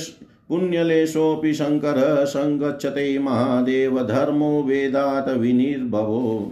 पुण्यलेशोऽपि 0.49 1.53
शङ्करः 1.53 2.25
सङ्गच्छते 2.25 3.19
महादेव। 3.19 4.03
धर्मो 4.03 4.63
वेदात् 4.63 5.29
विनिर्भवो। 5.29 6.51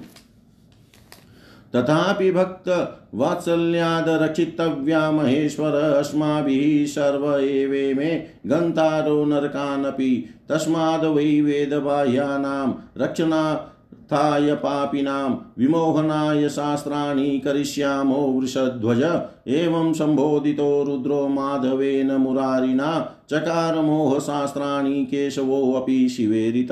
तथापि 1.75 2.31
भक्त 2.31 2.69
वात्सल्याद 3.15 4.09
रक्षितव्या 4.09 5.11
महेश्वर 5.11 5.75
अस्माभिः 5.75 6.85
सर्व 6.85 7.37
एवे 7.37 7.93
मे 7.93 8.11
गन्तारो 8.47 9.25
नरकानपि 9.25 10.29
तस्माद् 10.49 11.05
वै 11.05 11.41
वेदबाह्यानां 11.41 12.71
रक्षणार्थाय 12.97 14.53
पापिनां 14.55 15.29
विमोहनाय 15.57 16.49
शास्त्राणि 16.49 17.41
करिष्यामो 17.45 18.21
वृषध्वज। 18.27 19.03
एवं 19.47 19.93
सम्बोधितो 19.93 20.83
रुद्रो 20.83 21.27
माधवेन 21.27 22.11
मुरारिणा 22.11 22.91
चकारमोहशास्त्राणि 23.29 25.05
केशवोऽपि 25.05 26.09
शिवेरित। 26.09 26.71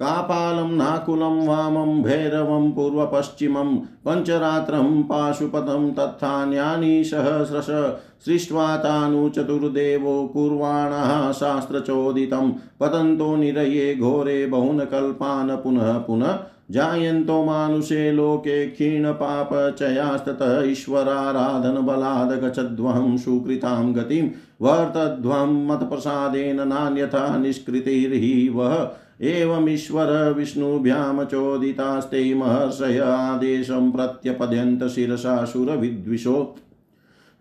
कापालं, 0.00 0.76
नाकुलं, 0.76 1.46
वामं, 1.46 2.02
भैरवं, 2.02 2.72
पूर्वपश्चिमं, 2.72 3.76
पञ्चरात्रं, 3.76 5.02
पाशुपतं, 5.02 5.92
तत्थान्यानि 5.92 7.04
सहस्रश 7.04 7.66
सृष्ट्वा 8.24 8.76
तानु 8.76 9.28
चतुर्देवो 9.28 10.26
कुर्वाणः 10.26 11.32
शास्त्रचोदितं, 11.32 12.52
पतन्तो 12.80 13.36
निरये 13.36 13.96
घोरे 13.96 14.46
बहुनकल्पान् 14.46 15.50
पुनः 15.50 15.98
पुनः 15.98 16.38
जायन्तो 16.70 17.44
मानुषे 17.44 18.12
लोके 18.12 18.66
क्षीणपापचयास्ततः 18.66 20.62
ईश्वराराधनबलाद् 20.70 22.44
गच्छध्वं 22.44 23.16
सुकृतां 23.16 23.94
गतिं, 23.94 24.28
वर्तध्वं 24.62 25.66
मत्प्रसादेन 25.66 26.68
नान्यथा 26.68 27.36
निष्कृतिर्हि 27.36 28.48
वः 28.48 28.90
एवमीश्वर 29.20 30.32
विष्णुभ्यां 30.32 31.24
चोदितास्ते 31.24 32.34
महर्षय 32.34 32.98
आदेशं 32.98 33.90
प्रत्यपद्यन्त 33.90 34.84
शिरसा 34.86 35.44
सुरविद्विषो। 35.44 36.56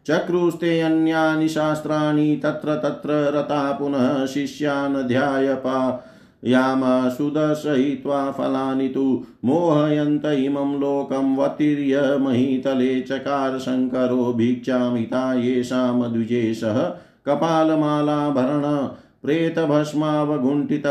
चक्रुस्ते 0.07 0.79
अन्यानि 0.81 1.47
शास्त्राणि 1.47 2.41
तत्र 2.43 2.75
तत्र 2.75 3.09
रता 3.09 3.71
पुनः 3.71 4.25
शिष्यान् 4.25 5.07
ध्यायपा 5.07 6.03
यामासुदर्शयित्वा 6.45 8.31
फलानि 8.31 8.87
तु 8.87 9.23
मोहयन्त 9.45 10.25
इमं 10.25 10.79
लोकं 10.79 11.35
वतीर्य 11.35 12.17
महीतले 12.17 13.01
चकार 13.01 13.59
शङ्करो 13.59 14.33
भिक्षामिता 14.33 15.33
येषां 15.33 16.13
द्विजेशः 16.13 16.79
कपालमालाभरण 17.25 18.63
प्रेतभस्मावगुण्ठित 19.23 20.87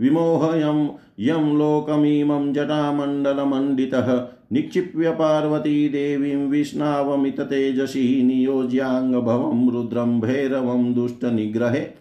विमोहयं 0.00 0.88
यं 1.20 1.58
लोकमिमं 1.58 2.52
जटामण्डलमण्डितः। 2.52 4.26
निक्षिप्य 4.52 5.10
पार्वती 5.10 5.88
देवीं 5.88 6.48
विष्णावमिततेजसी 6.48 8.22
नियोज्याङ्गभवं 8.22 9.70
रुद्रं 9.70 10.20
भैरवं 10.20 10.94
दुष्टनिग्रहे। 10.94 11.98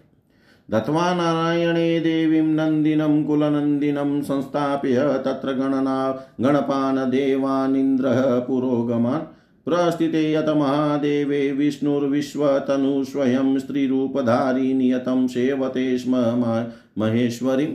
दत्त्वा 0.71 1.13
नारायणे 1.13 1.99
देवीं 1.99 2.41
नन्दिनं 2.41 3.23
कुलनन्दिनं 3.23 4.21
संस्थाप्य 4.21 4.95
तत्र 5.25 5.51
गणना 5.51 6.27
गणपान् 6.41 7.11
देवानिन्द्रः 7.11 8.39
पुरोगमान्। 8.39 9.36
प्रस्थिते 9.69 10.33
यत 10.33 10.49
महादेवे 10.49 11.51
विष्णुर्विश्वतनु 11.51 13.03
स्वयं 13.03 13.59
स्त्रीरूपधारी 13.59 14.73
नियतं 14.73 15.27
सेवते 15.27 15.97
स्म 15.97 16.15
महेश्वरीम् 16.97 17.73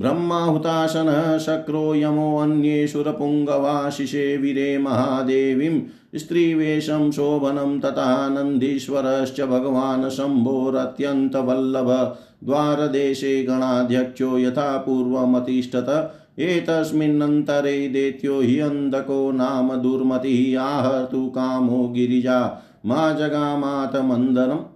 ब्रह्माहुताशनः 0.00 1.38
शक्रो 1.38 1.94
यमोऽन्ये 1.94 2.88
सुरपुङ्गवाशिषे 2.88 4.36
वीरे 4.36 4.78
महादेवीं। 4.78 6.18
स्त्रीवेषं 6.18 7.10
शोभनं 7.10 7.80
तथा 7.80 8.28
नन्दीश्वरश्च 8.28 9.40
भगवान् 9.40 10.10
शम्भोरत्यन्तवल्लभ। 10.10 12.16
द्वारदेशे 12.44 13.42
गणाध्यक्षो 13.42 14.38
यथा 14.38 14.76
पूर्वमतिष्ठत। 14.76 16.14
एतस्मिन्नन्तरे 16.40 17.88
दैत्यो 17.88 18.40
हि 18.40 18.58
अन्धको 18.60 19.32
नाम 19.32 19.74
दुर्मतिः 19.76 20.60
आहर्तु 20.60 21.26
कामो 21.26 21.88
गिरिजा। 21.88 22.62
मा 22.86 23.12
जगामात 23.12 23.96
मन्दरम् 23.96 24.68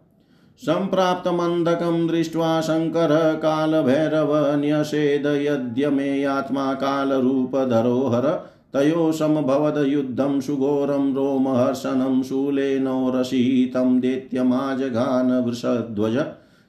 सम्प्राप्तमन्धकं 0.66 2.06
दृष्ट्वा 2.06 2.60
शङ्करः 2.60 3.32
कालभैरव 3.32 4.56
न्यषेद 4.56 5.26
यद्य 5.26 5.90
मेयात्मा 5.90 6.72
कालरूपधरोहर। 6.74 8.26
तयो 8.72 9.12
समभवद्युद्धं 9.12 10.40
सुघोरं 10.40 11.14
रोमहर्षणं 11.14 12.22
शूलेनोरशीतं 12.22 14.00
दैत्यमाजघान 14.00 15.32
वृषध्वज। 15.44 16.16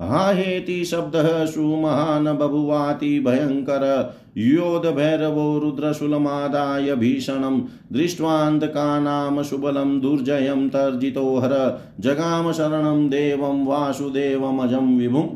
हाहेति 0.02 0.86
शब्दः 0.86 1.46
सुमहान् 1.46 2.38
बभुवाति 2.38 3.20
भयङ्कर 3.20 4.16
योधभैरवो 4.38 5.60
रुद्रशूलमादाय 5.60 6.96
भीषणं। 6.96 7.60
दृष्ट्वान्धकानां 7.94 9.44
सुबलं 9.44 10.00
दुर्जयं 10.00 10.70
तर्जितो 10.70 11.38
हर। 11.38 11.82
जगाम 12.00 12.52
शरणं 12.52 13.10
देवं 13.10 13.66
वासुदेवमजं 13.66 14.98
विभुम् 14.98 15.30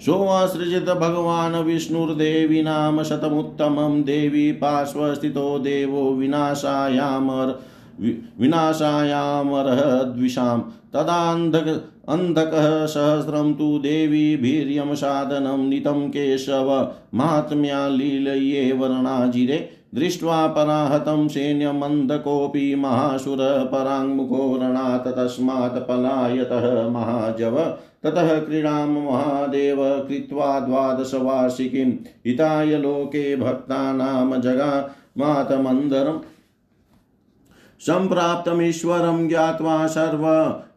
सोऽसृजित 0.00 0.90
भगवान् 0.90 1.64
विष्णुर्देवी 1.64 2.62
नाम 2.62 3.02
शतमुत्तमं। 3.02 4.02
देवी 4.02 4.52
पार्श्वस्थितो 4.52 5.58
देवो 5.58 6.10
विनाशायामर 6.14 7.60
विनाशायामरः 8.40 10.02
द्विषां 10.02 10.60
तदान्धक 10.94 11.66
अन्धकः 12.08 12.86
सहस्रं 12.86 13.54
तु 13.54 13.78
देवीभिर्यं 13.78 14.94
साधनं 14.94 15.68
नितं 15.68 16.08
केशव 16.08 16.92
महात्म्यालीलये 17.14 18.72
वर्णाजिरे 18.72 19.70
दृष्ट्वा 19.94 20.46
पराहतं 20.46 21.28
सैन्यमन्धकोऽपि 21.28 22.74
महासुरपराङ्मुखो 22.74 24.58
रणात् 24.62 25.08
तस्मात् 25.08 25.88
पलायतः 25.88 26.88
महाजव। 26.88 27.58
ततः 28.02 28.38
क्रीडां 28.38 28.88
महादेव 28.88 29.76
कृत्वा 30.08 30.60
द्वादशवार्षिकीं 30.60 31.90
हिताय 32.26 32.76
लोके 32.76 33.36
भक्तानां 33.36 34.40
जगामातमन्दरम् 34.40 36.18
सम्प्राप्तमीश्वरं 37.86 39.28
ज्ञात्वा 39.28 39.86
सर्व 39.86 40.26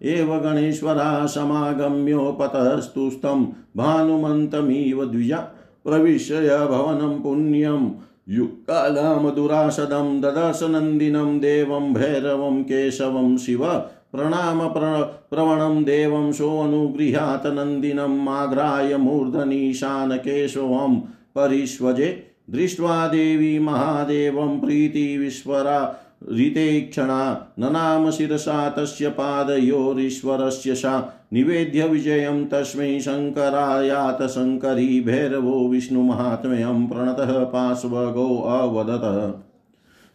एव 0.08 0.40
गणेश्वरा 0.40 1.28
समागम्योपतस्तुस्तं 1.28 3.46
भानुमन्तमिव 3.78 5.06
द्विजा 5.06 5.38
प्रविश्य 5.86 6.68
भवनं 6.70 7.22
पुण्यं 7.22 7.90
युक्कालमधुरासदं 8.30 10.22
ददर्शनन्दिनं 10.22 11.40
देवं 11.40 11.94
भैरवं 11.94 12.64
केशवं 12.64 13.38
शिव 13.38 13.66
प्रणाम 14.12 14.70
प्रवणं 14.70 15.84
देवं 15.84 16.32
सोऽनुगृहात् 16.32 17.48
नन्दिनं 17.48 18.24
माघ्राय 18.24 18.98
मूर्धनीशान 18.98 20.18
केशवं 20.18 21.00
परिष्वजे 21.36 22.28
दृष्ट्वा 22.50 23.08
देवी 23.08 23.60
महादेवं 23.60 24.60
प्रीतिविश्वरा 24.60 25.96
ऋतेक्षणा 26.30 27.54
ननाम 27.60 28.10
शिरसा 28.12 28.70
तस्य 28.70 29.10
पादयोरीश्वरस्य 29.10 30.76
सा 30.76 31.14
निवेद्य 31.34 31.88
विजयं 31.88 32.46
तस्मै 32.46 33.00
शङ्करायात 33.00 34.22
शङ्करी 34.28 35.02
भैरवो 35.02 35.68
विष्णुमाहात्म्यं 35.68 36.88
प्रणतः 36.88 37.44
पार्श्वगो 37.44 38.42
अवदत। 38.42 39.36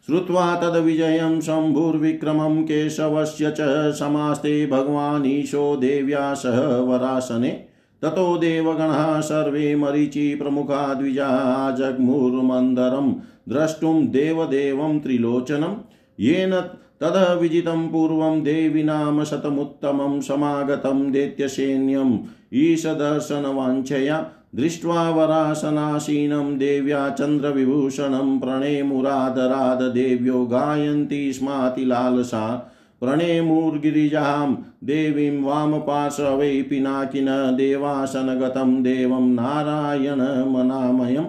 श्रुत्वा 0.06 0.54
तद्विजयं 0.54 1.40
शम्भुर्विक्रमं 1.40 2.62
केशवस्य 2.62 3.50
च 3.50 3.56
समास्ते 3.94 4.66
भगवानीशो 4.66 5.76
देव्या 5.76 6.34
सह 6.34 6.60
वरासने 6.60 7.75
ततो 8.06 8.36
देवगणः 8.36 9.20
सर्वे 9.20 9.74
मरीचि 9.74 10.34
प्रमुखा 10.34 10.94
द्विजा 10.94 11.70
जग्मुर्मन्दरं 11.70 13.12
द्रष्टुं 13.48 14.06
देवदेवं 14.06 15.00
त्रिलोचनं 15.00 15.74
येन 16.20 16.60
ततः 17.00 17.32
विजितं 17.32 17.88
पूर्वं 17.88 18.42
देवीनां 18.42 19.24
शतमुत्तमं 19.24 20.20
समागतं 20.20 21.12
दैत्यसैन्यम्। 21.12 22.18
ईशदर्शनवाञ्छया 22.54 24.26
दृष्ट्वा 24.54 25.10
वरासनासीनं 25.10 26.58
देव्या 26.58 27.08
चन्द्रविभूषणं 27.08 28.38
प्रणेमुरादराद 28.38 29.82
देव्यो 29.82 30.44
गायन्ति 30.44 31.32
स्मातिलालसा 31.32 32.72
प्रणेमुर्गिरिजां 33.00 34.54
देवीं 34.84 35.42
वामपार्श्वे 35.42 36.62
पिनाकिन 36.62 37.26
देवासनगतं 37.56 38.82
देवं 38.82 39.34
नारायणमनामयम् 39.34 41.26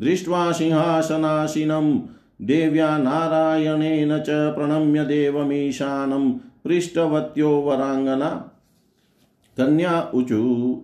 दृष्ट्वा 0.00 0.52
सिंहासनासीनं 0.52 1.98
देव्या 2.42 2.98
नारायणेन 2.98 4.18
च 4.18 4.26
प्रणम्य 4.28 5.04
देवमीशानं 5.04 6.32
पृष्ठवत्यो 6.32 7.60
वराङ्गना। 7.60 8.52
कन्या 9.56 10.10
ऊचु, 10.14 10.82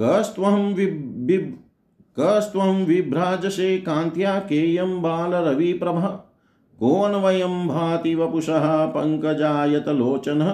कस्त्वं 0.00 0.74
कस्त्वं 2.18 2.84
विभ्राजसे 2.84 3.78
कान्त्या 3.78 4.38
केयं 4.38 5.02
बालरविप्रभः। 5.02 6.29
कोऽन्वयं 6.80 7.68
भाति 7.68 8.14
वपुषः 8.14 8.86
पङ्कजायतलोचनः 8.86 10.52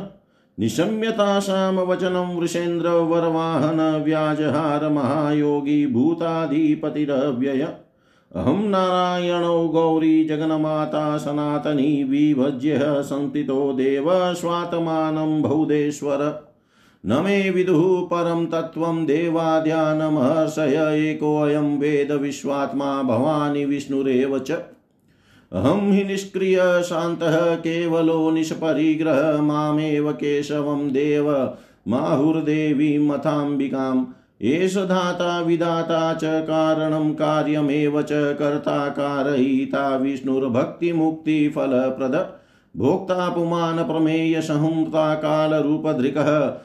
निशम्यतासां 0.61 1.75
वचनं 1.75 2.37
वृषेन्द्रवरवाहन 2.37 4.03
व्याजहार 4.05 4.89
महायोगी 4.89 5.87
भूताधिपतिरव्यय 5.87 7.63
अहं 8.37 8.69
नारायणो 8.69 9.69
गौरी 9.69 10.25
जगन्माता 10.25 11.19
सनातनी 11.19 12.05
विभज्य 12.05 12.79
संस्थितो 13.03 13.73
देव 13.73 14.35
स्वात्मानं 14.35 15.43
बहुदेश्वर 15.43 16.51
न 17.07 17.23
मे 17.25 17.51
विदुः 17.51 17.83
परं 18.07 18.47
तत्त्वं 18.47 19.05
देवाद्यानमहर्षय 19.07 20.77
एकोऽयं 21.11 21.79
वेद 21.79 22.13
विश्वात्मा 22.13 23.03
भवानी 23.03 23.65
विष्णुरेव 23.65 24.39
च। 24.39 24.53
अहं 25.57 25.93
हि 25.93 26.05
निष्क्रिय 26.05 26.83
शांत 26.83 27.19
केवलो 27.59 28.31
निष्परिग्रह 28.31 29.43
मामेव 29.43 30.13
केशवं 30.13 30.93
देव 30.93 31.55
माहुर्देवीमथाम्बिकाम् 31.89 34.05
एष 34.43 34.77
धाता 34.77 35.41
विधाता 35.41 36.15
च 36.15 36.21
कारणं 36.25 37.15
कार्यमेव 37.15 38.03
च 38.03 38.09
कर्ता 38.13 38.89
कारयिता 38.89 39.97
विष्णुर्भक्तिमुक्तिफलप्रद। 39.97 42.35
भोक्ता 42.77 43.29
पुमान् 43.29 43.79
प्रमेय 43.79 44.41
संहृता 44.41 45.15
कालरूपधृकः 45.15 46.59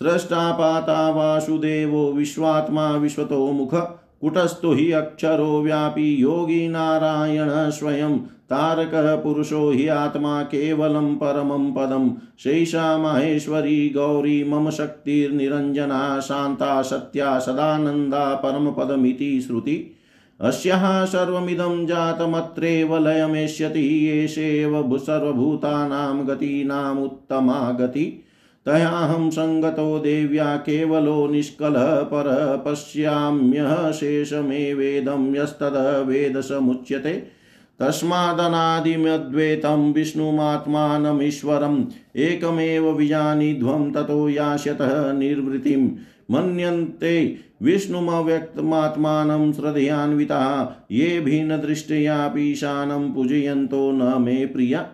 स्रष्टापाता 0.00 1.10
वासुदेवो 1.10 2.12
विश्वात्मा 2.12 2.96
विश्वतो 2.96 3.52
मुख 3.52 3.74
कुटस्थो 4.20 4.72
हि 4.72 4.92
अक्षरो 4.92 5.62
व्यापी 5.62 6.16
योगी 6.16 6.68
नारायण 6.68 7.70
स्वयं। 7.70 8.18
तारकः 8.18 9.16
पुरुषो 9.16 9.70
हि 9.70 9.88
आत्मा 9.88 10.42
केवलं 10.42 11.14
परमं 11.14 11.72
पदं। 11.72 12.10
शैषा 12.38 12.98
माहेश्वरी 12.98 13.88
गौरी 13.88 14.44
मम 14.44 14.70
शक्तिर्निरञ्जना 14.70 16.20
शान्ता 16.20 16.82
सत्या 16.82 17.38
सदानन्दा 17.38 18.34
परमपदमिति 18.34 19.40
श्रुति। 19.40 19.92
अस्याः 20.40 21.04
सर्वमिदं 21.04 21.86
जातमत्रेव 21.86 23.08
लयमेष्यति 23.08 24.08
एषेव 24.08 24.98
सर्वभूतानां 24.98 26.28
गतीनामुत्तमा 26.28 27.70
गति 27.70 28.22
तयाहं 28.66 29.30
सङ्गतो 29.30 29.98
देव्या 29.98 30.56
केवलो 30.56 31.26
निष्कलः 31.26 31.96
पर 31.96 32.62
पश्याम्यः 32.66 33.92
शेषमेवेदं 33.92 35.36
यस्तद 35.36 36.04
वेदसमुच्यते। 36.06 37.36
तस्मादनादिमद्वैतं 37.80 39.92
विष्णुमात्मानमीश्वरम् 39.92 41.84
एकमेव 42.16 42.92
विजानीध्वं 42.92 43.92
ततो 43.92 44.28
यास्यतः 44.28 45.12
निर्वृतिं। 45.12 45.90
मन्यन्ते 46.30 47.36
विष्णुमव्यक्तमात्मानं 47.62 49.52
श्रद्धयान्विता। 49.52 50.72
ये 50.92 51.20
भिन्नदृष्ट्यापीशानं 51.20 53.12
पूजयन्तो 53.12 53.92
न 53.92 54.22
मे 54.22 54.46
प्रिया। 54.46 54.88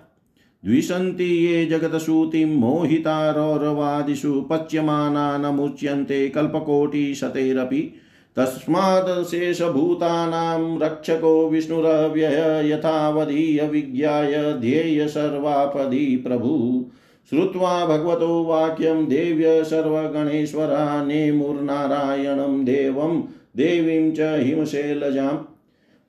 द्विषन्ति 0.64 1.24
ये 1.24 1.64
जगतसूतिं 1.66 2.46
मोहितारौरवादिषु 2.46 4.40
पच्यमाना 4.50 5.38
न 5.38 5.54
मुच्यन्ते 5.54 6.28
कल्पकोटिशतैरपि। 6.28 7.80
तस्मात् 8.36 9.10
शेषभूतानां 9.30 10.78
रक्षको 10.82 11.48
विष्णुरव्यय 11.48 12.70
यथावधीयविज्ञाय 12.70 14.34
ध्येय 14.60 15.08
सर्वापदि 15.08 16.04
प्रभु 16.26 16.54
श्रुत्वा 17.30 17.74
भगवतो 17.86 18.42
वाक्यं 18.44 19.04
देव्य 19.08 19.64
सर्वगणेश्वरा 19.64 21.04
नेमुर्नारायणं 21.04 22.64
देवं 22.64 23.20
देवीं 23.56 24.12
च 24.12 24.20
हिमशैलजाम् 24.20 25.38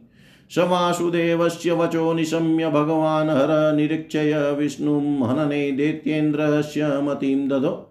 स 0.51 0.59
वासुदेवस्य 0.71 1.73
वचो 1.73 2.13
निशम्य 2.13 2.71
भगवान् 2.71 3.31
हर 3.31 3.77
निरीक्षय 3.77 4.57
विष्णुं 4.59 5.29
हनने 5.29 5.73
दैत्येन्द्रस्य 5.73 7.01
मतिं 7.03 7.49
ददो 7.49 7.89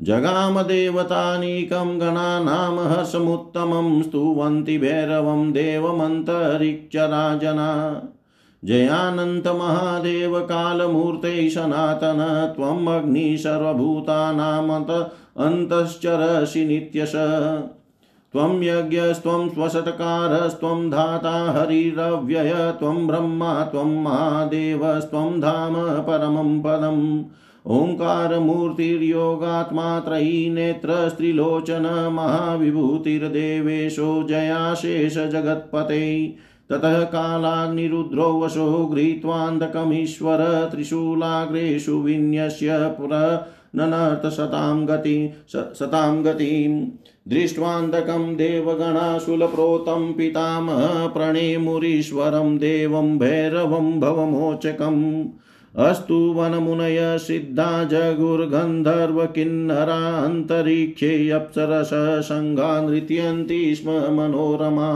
जगामदेवतानीकं 0.00 2.00
गणानां 2.00 2.88
हर्षमुत्तमं 2.88 4.02
स्तुवन्ति 4.02 4.78
भैरवं 4.78 5.52
देवमन्तरिक्षराजना। 5.52 8.02
जयानन्तमहादेव 8.66 10.40
कालमूर्ते 10.40 11.50
सनातन 11.50 12.52
त्वम् 12.56 12.88
अग्नि 12.88 13.36
सर्वभूतानामत 13.36 15.12
अन्तश्चरसि 15.36 16.66
नित्यश। 16.66 17.12
त्वं 18.32 18.62
यज्ञस्त्वं 18.62 19.48
स्वषट्कारस्त्वं 19.48 20.90
धाता 20.90 21.52
हरिरव्यय, 21.52 22.54
त्वं 22.54 23.06
ब्रह्मा, 23.06 23.62
त्वं 23.62 24.02
महादेवस्त्वं 24.02 25.40
धाम 25.40 25.74
परमं 25.76 26.60
पदम्। 26.60 27.22
ओङ्कारमूर्तिर्योगात्मा 27.66 30.00
त्रयी 30.00 30.50
नेत्रस्त्रिलोचन 30.50 32.08
महाविभूतिर्देवेशो 32.12 34.26
जयाशेषजगत्पते 34.28 36.34
ततः 36.70 37.04
कालाग्निरुद्रो 37.04 38.40
वशो 38.40 38.86
गृहीत्वान्धकमीश्वर 38.86 40.68
त्रिशूलाग्रेषु 40.70 41.98
विन्यस्य 41.98 42.94
पुर 42.98 43.10
ननर्थशतां 43.76 44.88
गति 44.88 45.34
शतां 45.52 46.24
गतिम् 46.24 46.86
दृष्ट्वान्धकं 47.28 48.36
देवगणाशूलप्रोतं 48.36 50.12
पितामह 50.12 51.06
प्रणेमुरीश्वरं 51.14 52.58
देवं 52.58 53.18
भैरवं 53.18 54.00
भवमोचकम् 54.00 55.24
अस्तु 55.74 56.32
वनमुनय 56.32 57.18
सिद्धा 57.18 57.84
जगुर्गन्धर्वकिन्नरा 57.84 60.18
अन्तरिक्षे 60.18 61.30
अप्सरस 61.30 62.28
नृत्यन्ति 62.32 63.74
स्म 63.74 64.16
मनोरमा 64.16 64.92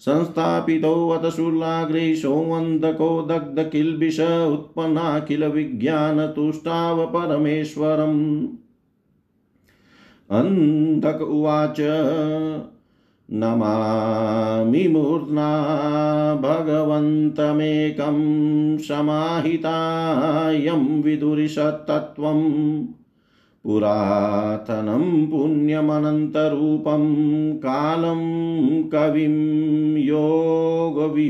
संस्थापितोऽथ 0.00 1.30
शूलाग्रेशोऽन्धको 1.30 3.22
दग्धकिल्बिष 3.22 4.20
उत्पन्नाखिलविज्ञानतुष्टाव 4.20 7.06
परमेश्वरम्। 7.06 8.46
अन्धक 10.30 11.22
उवाच 11.22 11.76
नमामि 13.32 14.88
मूर्ध्ना 14.88 15.54
भगवन्तमेकं 16.34 18.18
समाहितायं 18.78 21.02
विदुरिषत्तत्त्वम् 21.02 22.86
पुरातनं 23.64 25.30
पुण्यमनन्तरूपं 25.30 27.16
कालं 27.56 28.20
कविं 28.88 29.96
योगवियोगहेतुम् 29.96 31.20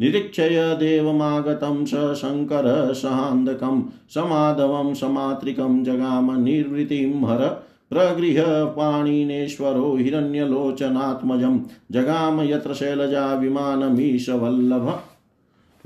निरीक्षय 0.00 0.76
देवमागतं 0.80 1.84
स 1.84 1.94
शङ्करः 1.94 2.92
सहान्दकं। 2.92 3.82
समाधवं 4.10 4.94
समात्रिकं 4.94 5.84
जगाम 5.84 6.42
निर्वृतिं 6.42 7.28
हर। 7.28 7.67
प्रगृह 7.90 8.64
पाणिनेश्वरो 8.64 9.96
हिरण्यलोचनात्मजं 9.96 11.58
जगाम 11.90 12.40
यत्र 12.40 12.74
शैलजा 12.74 13.34
विमानमीशवल्लभ। 13.34 15.00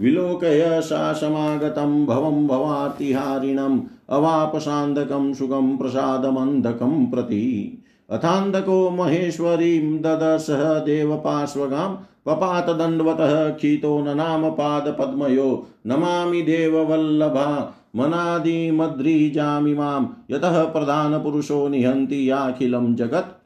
विलोकय 0.01 0.81
सा 0.85 1.13
समागतं 1.13 2.07
भवं 2.07 2.47
भवार्तिहारिणम् 2.47 3.81
अवापसान्दकं 4.11 5.35
सुखं 5.35 5.77
प्रसादमन्धकं 5.77 7.07
प्रति। 7.07 7.79
अथान्धको 8.11 8.91
महेश्वरीं 8.91 9.99
ददर्शः 9.99 10.79
देवपार्श्वगां 10.79 11.95
पपातदण्डवतः 12.27 13.51
क्षितो 13.51 14.01
ननाम 14.01 14.51
पादपद्मयो 14.51 15.67
नमामि 15.87 16.43
देववल्लभा। 16.43 17.75
मनादिमद्रिजामि 17.97 19.75
माँ 19.75 20.27
यतः 20.31 20.65
प्रधानपुरुषो 20.65 21.69
निहन्ति 21.69 22.31
याखिलं 22.31 22.97
जगत्। 22.97 23.43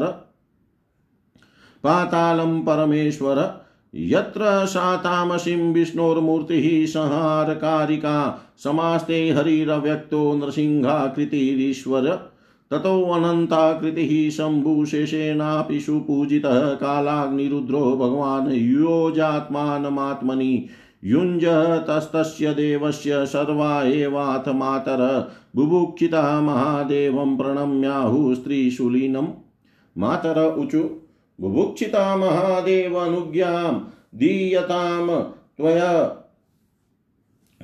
पातालं 1.84 2.60
परमेश्वर, 2.60 3.66
यत्र 3.94 4.66
सातामसीं 4.66 5.74
विष्णोर्मूर्तिः 5.74 6.86
संहारकारिका 6.86 8.46
समास्ते 8.58 9.30
हरिरव्यक्तो 9.30 10.34
नृसिंहाकृतिरीश्वर 10.34 12.30
ततोऽनन्ताकृतिः 12.70 14.30
शम्भुशेषेणापि 14.30 15.80
सुपूजितः 15.80 16.74
कालाग्निरुद्रो 16.74 17.96
भगवान् 17.96 18.52
योजात्मानमात्मनि 18.52 20.66
युञ्जतस्तस्य 21.06 22.54
देवस्य 22.54 23.26
सर्वा 23.26 23.82
एवाथ 23.82 24.48
मातर 24.48 25.30
बुभुक्षिता 25.56 26.40
महादेवं 26.40 27.36
प्रणम्याहुः 27.36 28.34
स्त्रीशूलिनम् 28.34 29.28
मातर 29.98 30.56
ऊचु 30.58 30.78
बुभुक्षिता 31.40 32.16
महादेवानुज्ञां 32.16 33.74
दीयतां 34.14 35.20
त्वया। 35.56 36.02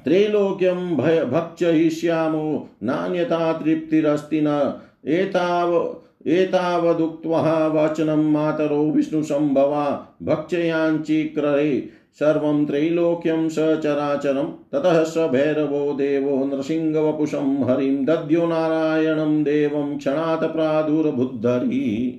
त्रैलोक्यं 0.04 0.96
भय, 0.96 1.24
भक्षयिष्यामो, 1.24 2.68
नान्यथा 2.82 3.52
तृप्तिरस्ति 3.52 4.40
न। 4.40 4.80
एताव 5.06 5.96
एतावदुक्त्वा 6.26 7.66
वचनं 7.66 8.30
मातरो 8.32 8.90
विष्णुसम्भवा 8.90 10.06
भक्षयाञ्चीक्ररे 10.22 12.01
सर्वं 12.18 12.66
त्रैलोक्यं 12.66 13.48
सचराचरं 13.48 14.46
ततः 14.72 15.02
स 15.04 15.18
भैरवो 15.18 15.92
देवो 15.92 16.44
नृसिंहवपुषं 16.44 17.70
हरिं, 17.70 18.04
दद्यो 18.04 18.46
नारायणं 18.46 19.42
देवं 19.42 19.98
क्षणात् 19.98 20.52
प्रादुर्बुद्धरी 20.52 22.18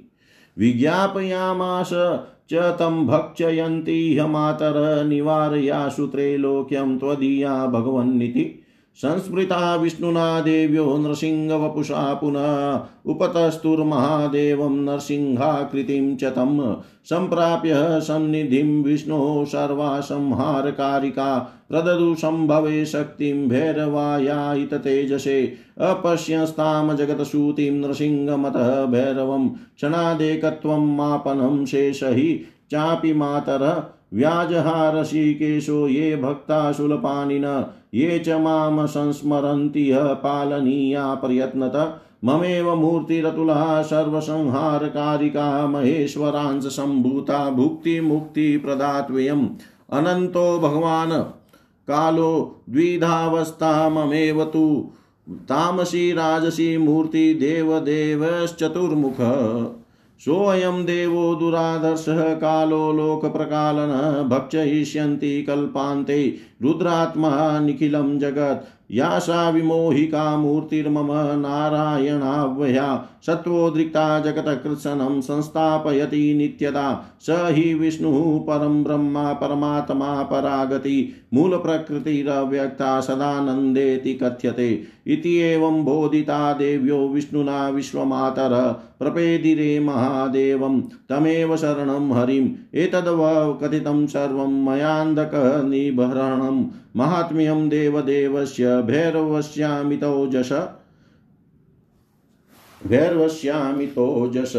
विज्ञापयामास 0.58 1.89
च 2.50 2.54
तं 2.54 3.08
भक्षयन्ती 3.08 4.20
मातर 4.22 5.06
निवारयाशु 5.06 6.08
त्रैलोक्यं 6.08 7.00
त्वदीया 7.00 7.66
भगवन्निति। 7.66 8.62
संस्मृता 8.98 9.76
विष्णुना 9.76 10.39
देव्यो 10.41 10.86
नृसिंहवपुषा 10.98 12.14
पुनः 12.14 13.12
उपतस्तुर्महादेवं 13.12 14.76
नरसिंहाकृतिं 14.84 16.16
च 16.16 16.32
तं 16.36 16.60
सम्प्राप्य 17.10 17.76
सन्निधिं 18.02 18.84
विष्णोः 18.84 19.44
सर्वासंहारकारिका 19.46 21.28
प्रददु 21.70 22.14
सम्भवे 22.16 22.86
शक्तिं 22.86 23.48
भैरवायायिततेजसे 23.50 25.41
अपश्यस्तां 25.82 26.96
जगत्सूतिं 26.96 27.74
नृसिंहमतः 27.74 28.86
भैरवं 28.86 29.50
क्षणादेकत्वं 29.50 30.96
मापनं 30.96 31.66
शेषहि 31.66 32.32
चापि 32.72 33.14
मातरः 33.14 33.84
व्याजहारशिकेशो 34.14 35.88
ये 35.88 36.16
भक्ताशूलपाणिन 36.16 37.46
ये 37.94 38.20
च 38.20 38.30
माँ 38.30 38.88
संस्मरन्ति 38.88 39.91
पालनीया 39.96 41.14
प्रयत्नत। 41.14 42.02
ममेव 42.24 42.76
मूर्तिरतुला 42.76 43.82
सर्वसंहारकारिका 43.82 45.68
महेश्वरांश 45.68 46.64
सम्भूता 46.64 47.50
भुक्तिमुक्तिप्रदात्वयम् 47.50 49.48
अनन्तो 49.91 50.60
भगवान्, 50.60 51.24
कालो 51.88 52.62
द्विधावस्था 52.70 53.89
ममेव 53.89 54.44
तु 54.44 54.89
तामसी 55.30 56.14
राजसी 56.14 56.78
मूर्ति 56.78 57.34
देवदेवश्चतुर्मुखः। 57.34 59.66
सोऽयं 60.20 60.86
देवो 60.86 61.36
दुरादर्शः, 61.36 62.34
कालो 62.34 62.91
लोकप्रकालनः 62.91 64.24
भक्षयिष्यन्ति 64.24 65.44
कल्पान्ते। 65.44 66.38
रुद्रात्मा 66.64 67.59
निखिलं 67.59 68.20
जगत्। 68.20 68.70
या 68.91 69.20
सा 69.20 69.49
विमोहिका 69.49 70.38
मूर्तिर्मम 70.38 71.07
नारायणाव्यया 71.11 73.09
सत्त्वोद्रिक्ता 73.26 74.20
जगतकृत्सनं 74.20 75.22
संस्थापयति 75.22 76.34
नित्यदा। 76.34 77.18
स 77.20 77.26
हि 77.30 77.74
विष्णुः 77.74 78.39
परं 78.39 78.84
ब्रह्मा 78.84 79.34
परमात्मा 79.34 80.24
परागति। 80.24 81.14
मूलप्रकृतिरव्यक्ता 81.34 82.99
सदानन्देति 82.99 84.14
कथ्यते। 84.14 84.84
इति 85.07 85.36
एवं 85.36 85.86
बोधिता 85.86 86.53
देव्यो 86.53 87.07
विष्णुना 87.07 87.70
विश्वमातर। 87.70 88.82
प्रपेदिरे 88.99 89.80
महादेवं 89.80 90.82
तमेव 90.82 91.57
शरणं 91.57 92.22
हरिम्। 92.22 92.49
एतद्व 92.76 93.20
कथितं 93.64 94.07
सर्वं 94.07 94.66
मयान्धकनिभरणं 94.66 96.53
महात्म्यं 96.95 97.70
देवदेवस्य 97.70 98.82
भैरवस्यामितोजस 98.82 100.51
भैरवस्यामितोजस 102.88 104.56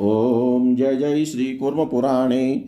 ॐ 0.00 0.74
जय 0.76 0.96
जय 0.96 1.24
श्रीकूर्मपुराणे 1.24 2.64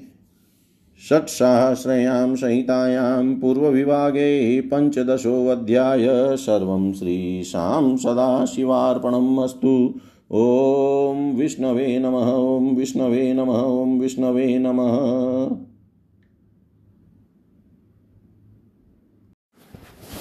षट्सहस्रयां 1.08 2.36
संहितायां 2.36 3.34
पूर्वविभागे 3.34 4.60
पञ्चदशोऽध्याय 4.60 6.36
सर्वं 6.36 6.92
श्रीशां 6.92 7.96
सदाशिवार्पणम् 7.96 9.38
अस्तु। 9.38 9.94
ॐ 10.32 11.32
विष्णवे 11.36 11.98
नमः, 11.98 12.32
ॐ 12.32 12.76
विष्णवे 12.76 13.32
नमः, 13.32 13.60
ॐ 13.62 14.00
विष्णवे 14.00 14.58
नमः। 14.58 15.69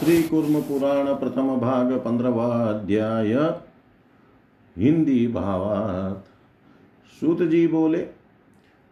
श्री 0.10 0.22
कुर्म 0.24 0.60
पुराण 0.62 1.08
प्रथम 1.16 1.48
भाग 1.58 1.92
पंद्रवा 1.94 2.46
अध्याय 2.46 3.34
हिंदी 4.76 5.28
भावात। 5.28 6.24
सूत 7.20 7.42
जी 7.42 7.68
बोले 7.68 7.98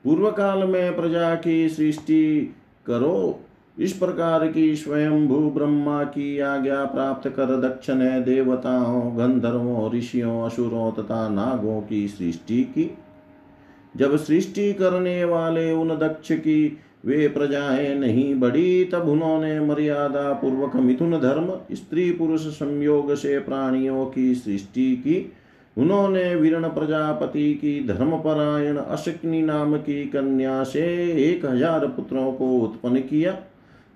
पूर्व 0.04 0.30
काल 0.32 0.64
में 0.64 0.96
प्रजा 0.96 1.36
की 1.36 1.70
सृष्टि 1.70 2.56
करो, 2.88 3.40
इस 3.80 3.94
प्रकार 3.94 4.48
की 4.48 4.76
स्वयं 4.76 5.28
भू 5.28 5.50
ब्रह्मा 5.50 6.04
की 6.04 6.40
आज्ञा 6.40 6.86
प्राप्त 6.86 7.30
कर 7.30 7.62
दक्ष 7.62 7.90
ने 7.90 8.22
देवताओं, 8.22 9.18
गंधर्वों, 9.18 9.92
ऋषियों, 9.92 10.42
असुरों 10.42 10.92
तथा 10.92 11.28
नागों 11.30 11.82
की 11.82 12.08
सृष्टि 12.08 12.64
की। 12.64 12.98
जब 13.98 14.18
सृष्टि 14.18 14.74
करने 14.74 15.24
वाले 15.26 15.72
उन 15.72 15.90
दक्ष 15.90 16.32
की 16.32 16.78
वे 17.08 17.28
प्रजाएँ 17.28 17.94
नहीं 17.96 18.34
बढ़ी 18.36 18.84
तब 18.86 19.08
उन्होंने 19.10 19.60
मर्यादा 19.60 20.32
पूर्वक 20.34 20.76
मिथुन 20.76 21.20
धर्म, 21.20 21.52
स्त्री 21.74 22.12
पुरुष 22.12 22.48
संयोग 22.54 23.14
से 23.16 23.38
प्राणियों 23.40 24.06
की 24.06 24.34
सृष्टि 24.36 24.96
की। 24.98 25.26
उन्होंने 25.78 26.36
विरण 26.36 26.68
प्रजापति 26.70 27.54
की 27.54 27.80
धर्मपरायण 27.88 28.78
अशक्नि 28.78 29.42
नाम 29.42 29.78
की 29.78 30.04
कन्या 30.06 30.64
से 30.64 30.86
एक 31.24 31.46
हज़ार 31.46 31.88
पुत्रों 31.88 32.32
को 32.32 32.58
उत्पन्न 32.60 33.00
किया। 33.02 33.32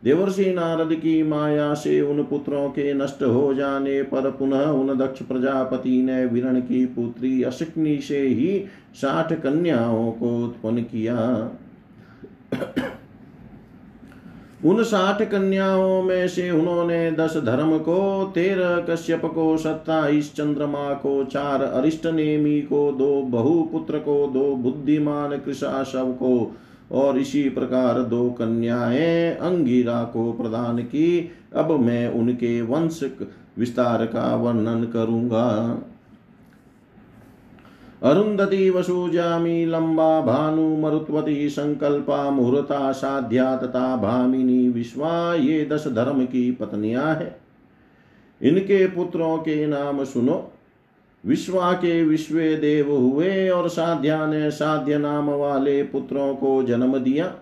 देवर्षि 0.04 0.46
नारद 0.54 0.94
की 0.94 1.22
माया 1.24 1.74
से 1.74 2.00
उन 2.02 2.24
पुत्रों 2.24 2.68
के 2.70 2.94
नष्ट 2.94 3.24
हो 3.24 3.54
जाने 3.54 4.02
पर 4.04 4.30
पुनः 4.32 4.66
उन 4.66 4.98
दक्ष 4.98 5.22
प्रजापति 5.22 6.02
ने 6.02 6.26
विरण 6.26 6.60
की 6.60 6.86
पुत्री 6.86 7.42
अशक्नि 7.44 7.98
से 8.02 8.20
ही 8.20 8.64
साठ 8.96 9.34
कन्याओं 9.34 10.12
को 10.12 10.36
उत्पन्न 10.46 10.84
किया। 10.84 11.18
उन 14.66 14.84
साठ 14.84 15.22
कन्याओं 15.22 16.04
में 16.04 16.28
से 16.28 16.52
उन्होंने 16.52 17.12
दस 17.12 17.38
धर्म 17.38 17.78
को, 17.78 18.32
तेरह 18.36 18.80
कश्यप 18.90 19.22
को, 19.26 19.58
सत्ताईस 19.58 20.36
चंद्रमा 20.36 20.94
को, 20.94 21.24
चार 21.24 21.62
अरिष्ट 21.64 22.06
नेमी 22.06 22.62
को, 22.62 22.92
दो 22.92 23.22
बहुपुत्र 23.22 24.00
को, 24.00 24.28
दो 24.28 24.56
बुद्धिमान 24.56 25.38
कृषाशव 25.38 26.12
को 26.12 26.56
और 26.92 27.18
इसी 27.18 27.50
प्रकार 27.50 28.04
दो 28.04 28.30
कन्याएँ 28.30 29.36
अंगिरा 29.36 30.04
को 30.04 30.34
प्रदान 30.34 30.78
की। 30.78 31.32
अब 31.56 31.80
मैं 31.80 32.10
उनके 32.10 32.62
वंश 32.62 33.12
विस्तार 33.58 34.06
का 34.06 34.36
वर्णन 34.36 34.84
करूँगा। 34.84 35.78
अरुंधति 38.04 38.70
वसुजामी 38.70 39.66
लंबा 39.66 40.22
भानु 40.22 40.78
मरुत्वती 40.78 41.50
संकल्पा 41.50 42.30
मुहूर्ता 42.30 42.92
साध्या 42.92 43.56
तथा 43.58 43.98
भामिनी 43.98 44.70
विश्वा 44.70 45.36
ये 45.36 45.66
दस 45.66 45.88
धर्म 45.88 46.26
की 46.26 46.52
पत्नियाँ 46.52 47.16
हैं। 47.16 47.36
इनके 48.42 48.88
पुत्रों 48.88 49.38
के 49.38 49.68
नाम 49.68 50.04
सुनो। 50.04 50.52
विश्वा 51.26 51.74
के 51.74 52.04
विश्व 52.04 52.36
देव 52.36 52.92
हुए 52.92 53.50
और 53.50 53.70
साध्या 53.70 54.26
ने 54.26 54.52
साध्य 54.52 54.98
नाम 54.98 55.30
वाले 55.30 55.84
पुत्रों 55.84 56.36
को 56.36 56.64
जन्म 56.64 56.98
दिया। 56.98 57.34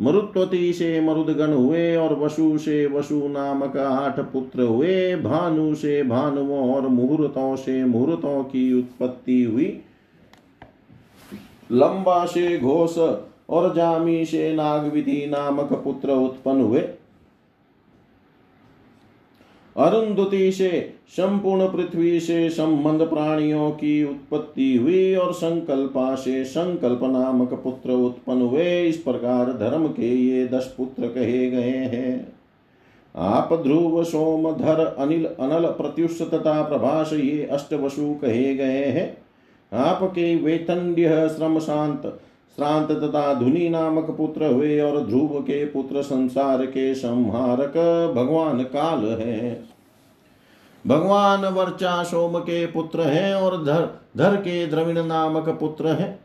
मरुत्वती 0.00 0.72
से 0.72 1.00
मरुदगण 1.00 1.52
हुए 1.52 1.96
और 1.96 2.18
वसु 2.18 2.58
से 2.58 2.86
वसु 2.86 3.28
नामक 3.28 3.76
आठ 3.76 4.20
पुत्र 4.20 4.62
हुए। 4.62 5.16
भानु 5.16 5.74
से 5.74 6.02
भानुओं 6.02 6.74
और 6.74 6.88
मुहूर्तों 6.88 7.56
से 7.56 7.84
मुहूर्तों 7.84 8.44
की 8.44 8.78
उत्पत्ति 8.78 9.42
हुई। 9.42 9.80
लंबा 11.72 12.26
से 12.26 12.58
घोष 12.58 12.98
और 13.50 13.74
जामी 13.74 14.24
से 14.24 14.54
नागविधि 14.54 15.26
नामक 15.26 15.72
पुत्र 15.72 16.10
उत्पन्न 16.10 16.60
हुए। 16.60 16.80
अरुंधति 19.76 20.52
से 20.52 20.94
संपूर्ण 21.08 21.66
पृथ्वी 21.66 22.20
से 22.20 22.50
संबंध 22.50 23.02
प्राणियों 23.02 23.70
की 23.70 24.04
उत्पत्ति 24.04 24.76
हुई 24.76 25.14
और 25.14 25.32
संकल्पा 25.32 26.14
से 26.14 26.44
संकल्प 26.44 27.00
नामक 27.02 27.54
पुत्र 27.54 27.92
उत्पन्न 27.92 28.42
हुए। 28.42 28.82
इस 28.82 28.96
प्रकार 28.96 29.52
धर्म 29.52 29.88
के 29.88 30.14
ये 30.14 30.46
दस 30.46 30.74
पुत्र 30.76 31.08
कहे 31.08 31.50
गए 31.50 31.70
हैं। 31.70 32.32
आप 33.16 33.52
ध्रुव, 33.52 34.04
सोम, 34.04 34.52
धर, 34.52 34.96
अनिल, 34.98 35.24
अनल, 35.24 35.66
प्रत्युष 35.66 36.22
तथा 36.22 36.62
प्रभाष 36.62 37.12
ये 37.12 37.46
अष्टवसु 37.46 38.14
कहे 38.22 38.54
गए 38.54 38.84
हैं। 38.84 39.21
आपके 39.72 40.36
वेतंड्य 40.36 41.28
श्रम 41.28 41.58
शांत, 41.58 42.02
श्रांत 42.56 42.90
तथा 42.90 43.34
धुनि 43.34 43.68
नामक 43.68 44.10
पुत्र 44.10 44.46
हुए 44.46 44.80
और 44.80 45.06
ध्रुव 45.06 45.40
के 45.40 45.64
पुत्र 45.64 46.02
संसार 46.02 46.66
के 46.66 46.94
संहारक 46.94 47.76
भगवान 48.16 48.62
काल 48.62 49.04
है। 49.04 49.64
भगवान 50.86 51.40
वर्चा 51.40 52.02
सोम 52.02 52.38
के 52.38 52.66
पुत्र 52.66 53.00
हैं 53.00 53.34
और 53.34 53.64
धर 53.64 53.88
धर 54.16 54.36
के 54.36 54.66
द्रविण 54.66 55.04
नामक 55.04 55.48
पुत्र 55.48 55.86
हैं। 55.86 56.20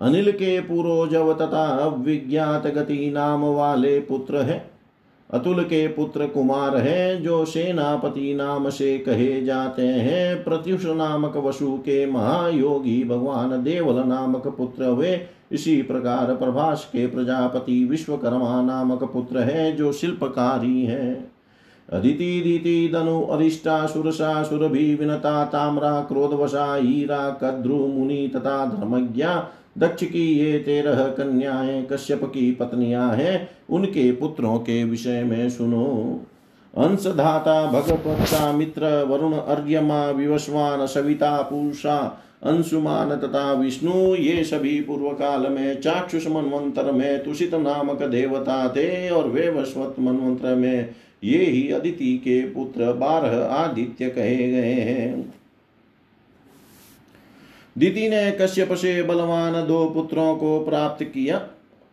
अनिल 0.00 0.32
के 0.32 0.60
पूर्वजव 0.60 1.32
तथा 1.32 1.64
अविज्ञात 1.66 2.66
गति 2.66 3.10
नाम 3.10 3.44
वाले 3.44 4.00
पुत्र 4.00 4.36
हैं। 4.36 4.73
अतुल 5.30 5.62
के 5.62 5.88
पुत्र 5.88 6.26
कुमार 6.26 6.76
हैं, 6.76 7.22
जो 7.22 7.44
सेनापति 7.44 8.34
नाम 8.34 8.70
से 8.70 8.98
कहे 8.98 9.44
जाते 9.44 9.82
हैं। 9.82 10.44
प्रत्युष 10.44 10.84
नामक 10.84 11.36
वसु 11.36 11.76
के 11.76 12.06
महायोगी 12.06 13.04
भगवान 13.04 13.62
देवल 13.62 14.04
नामक 14.08 14.46
पुत्र 14.46 14.84
हुए। 14.84 15.20
इसी 15.52 15.82
प्रकार 15.82 16.34
प्रभास 16.34 16.88
के 16.92 17.06
प्रजापति 17.06 17.84
विश्वकर्मा 17.84 18.62
नामक 18.62 19.04
पुत्र 19.04 19.38
है, 19.38 19.76
जो 19.76 19.92
शिल्पकारी 19.92 20.84
है। 20.84 21.34
अदिति 21.92 22.40
दिति 22.40 22.90
धनु 22.94 23.22
अरिष्टा 23.22 23.86
सुरसा 23.86 24.42
सुरभि 24.42 24.94
विनता 24.94 25.44
ताम्रा 25.44 26.00
क्रोधवशा 26.00 26.74
हीरा 26.74 27.38
कद्रु 27.42 27.76
मुनि 27.76 28.32
तथा 28.36 28.66
धर्मज्ञा 28.66 29.48
दक्ष 29.78 30.04
की 30.04 30.24
ये 30.32 30.58
तेरह 30.58 31.04
कन्याएँ 31.08 31.82
कश्यप 31.92 32.24
की 32.24 32.50
पत्नियाँ 32.52 33.14
हैं, 33.16 33.48
उनके 33.70 34.12
पुत्रों 34.12 34.58
के 34.58 34.84
विषय 34.84 35.22
में 35.22 35.50
सुनो। 35.50 36.20
अंशधाता 36.74 37.64
भगवत्ता 37.70 38.52
मित्र 38.52 39.02
वरुण 39.04 39.32
अर्यमा 39.32 40.10
विवस्वान 40.10 40.86
सविता 40.86 41.36
पूषा 41.42 42.20
अंशुमान 42.42 43.16
तथा 43.16 43.52
विष्णु, 43.52 44.14
ये 44.14 44.44
सभी 44.44 44.80
पूर्व 44.80 45.08
काल 45.10 45.46
में 45.48 45.80
चाक्षुष 45.80 46.26
मनवंतर 46.26 46.92
में 46.92 47.24
तुषित 47.24 47.54
नामक 47.54 48.02
देवता 48.02 48.68
थे 48.68 49.10
और 49.10 49.28
वे 49.28 49.48
वस्वत 49.50 49.94
मनवंतर 50.00 50.54
में 50.54 50.94
ये 51.24 51.38
ही 51.38 51.70
अदिति 51.70 52.16
के 52.18 52.40
पुत्र 52.42 52.92
बारह 52.92 53.36
आदित्य 53.44 54.08
कहे 54.08 54.50
गए 54.50 54.80
हैं। 54.80 55.34
दीदी 57.78 58.08
ने 58.08 58.30
कश्यप 58.40 58.72
से 58.72 59.02
बलवान 59.02 59.66
दो 59.66 59.86
पुत्रों 59.86 60.36
को 60.36 60.64
प्राप्त 60.64 61.04
किया। 61.04 61.46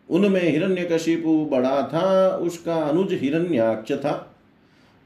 उनमें 0.09 0.51
हिरण्यकशिपु 0.51 1.49
बड़ा 1.51 1.81
था, 1.81 2.37
उसका 2.41 2.75
अनुज 2.75 3.13
हिरण्याक्ष 3.13 3.91
था। 3.91 4.27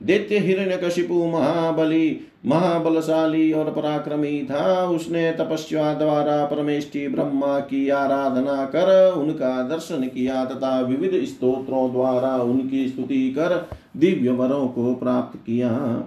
दैत्य 0.03 0.37
हिरण्यकशिपु 0.37 1.25
महाबली, 1.25 2.19
महाबलशाली 2.45 3.53
और 3.53 3.71
पराक्रमी 3.71 4.43
था। 4.43 4.89
उसने 4.89 5.31
तपस्या 5.31 5.93
द्वारा 5.93 6.45
परमेष्टि 6.45 7.07
ब्रह्मा 7.07 7.59
की 7.59 7.89
आराधना 7.89 8.65
कर, 8.65 9.13
उनका 9.17 9.63
दर्शन 9.63 10.03
किया 10.03 10.45
तथा 10.45 10.79
विविध 10.79 11.25
स्तोत्रों 11.25 11.91
द्वारा 11.91 12.35
उनकी 12.35 12.87
स्तुति 12.87 13.29
कर 13.29 13.69
दिव्य 13.97 14.29
वरों 14.29 14.67
को 14.67 14.95
प्राप्त 14.95 15.37
किया। 15.37 16.03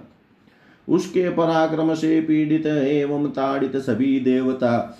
उसके 0.89 1.29
पराक्रम 1.29 1.93
से 1.93 2.19
पीड़ित 2.21 2.65
एवं 2.65 3.29
ताड़ित 3.29 3.77
सभी 3.77 4.19
देवता, 4.19 4.97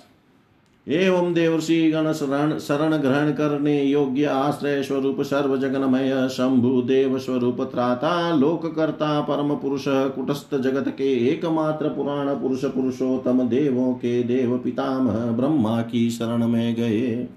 एवं 0.86 1.32
देवर्षि 1.34 1.90
गण 1.90 2.12
शरण 2.12 2.58
शरण 2.58 2.96
ग्रहण 2.96 3.30
करने 3.32 3.82
योग्य 3.82 4.24
आश्रय 4.24 4.82
स्वरूप 4.82 5.20
सर्व 5.20 5.56
जगनमय 5.56 6.28
शंभु 6.28 6.80
देव 6.82 7.18
स्वरूप 7.18 7.60
त्राता 7.62 8.34
लोककर्ता 8.36 9.20
परम 9.20 9.54
पुरुष 9.54 9.84
कुटस्थ 9.88 10.54
जगत 10.54 10.88
के 10.88 11.12
एकमात्र 11.28 11.88
पुराण 11.88 12.34
पुरुष 12.34 12.64
पुरुषोत्तम 12.64 13.48
देवों 13.48 13.92
के 13.94 14.22
देव 14.22 14.56
पितामह 14.58 15.30
ब्रह्मा 15.32 15.80
की 15.82 16.08
शरण 16.10 16.46
में 16.48 16.74
गए। 16.74 17.28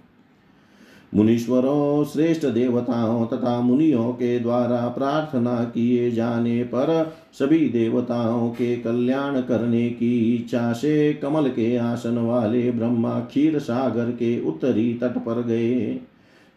मुनीश्वरों, 1.16 2.04
श्रेष्ठ 2.06 2.46
देवताओं 2.46 3.26
तथा 3.26 3.62
मुनियों 3.62 4.12
के 4.12 4.40
द्वारा 4.40 4.88
प्रार्थना 4.88 5.64
किए 5.64 6.12
जाने 6.12 6.64
पर 6.64 7.14
सभी 7.34 7.70
देवताओं 7.70 8.50
के 8.50 8.76
कल्याण 8.76 9.42
करने 9.42 9.90
की 9.90 10.36
इच्छा 10.36 10.74
से 10.74 11.14
कमल 11.14 11.50
के 11.50 11.78
आसन 11.78 12.18
वाले 12.18 12.72
ब्रह्मा 12.72 13.20
क्षीर 13.20 13.60
सागर 13.60 14.12
के 14.12 14.40
उत्तरी 14.42 14.94
तट 14.94 15.18
पर 15.18 15.42
गए। 15.42 16.00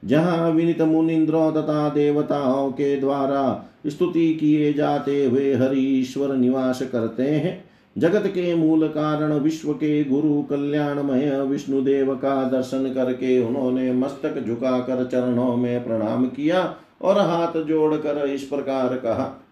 जहाँ 0.04 0.50
विनित 0.50 0.82
मुनिंद्रों 0.82 1.52
तथा 1.52 1.88
देवताओं 1.88 2.70
के 2.70 2.96
द्वारा 2.96 3.70
स्तुति 3.86 4.34
किए 4.34 4.72
जाते 4.72 5.24
हुए 5.24 5.54
हरि 5.54 5.80
ईश्वर 5.80 6.36
निवास 6.36 6.82
करते 6.82 7.22
हैं 7.22 7.65
जगत 7.98 8.26
के 8.26 8.54
मूल 8.54 8.88
कारण 8.88 9.32
विश्व 9.32 9.72
के 9.72 10.04
गुरु 10.04 10.42
कल्याणमय 10.42 11.40
विष्णुदेव 11.42 12.14
का 12.14 12.44
दर्शन 12.44 12.92
करके 12.94 13.42
उन्होंने 13.42 13.92
मस्तक 13.92 14.42
झुकाकर 14.46 15.04
चरणों 15.04 15.56
में 15.56 15.84
प्रणाम 15.84 16.26
किया 16.26 16.76
और 17.02 17.18
हाथ 17.18 17.62
जोड़कर 17.62 18.26
इस 18.28 18.42
प्रकार 18.42 18.96
कहा। 18.96 19.42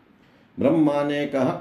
ब्रह्मा 0.59 1.03
ने 1.03 1.27
कहा, 1.27 1.61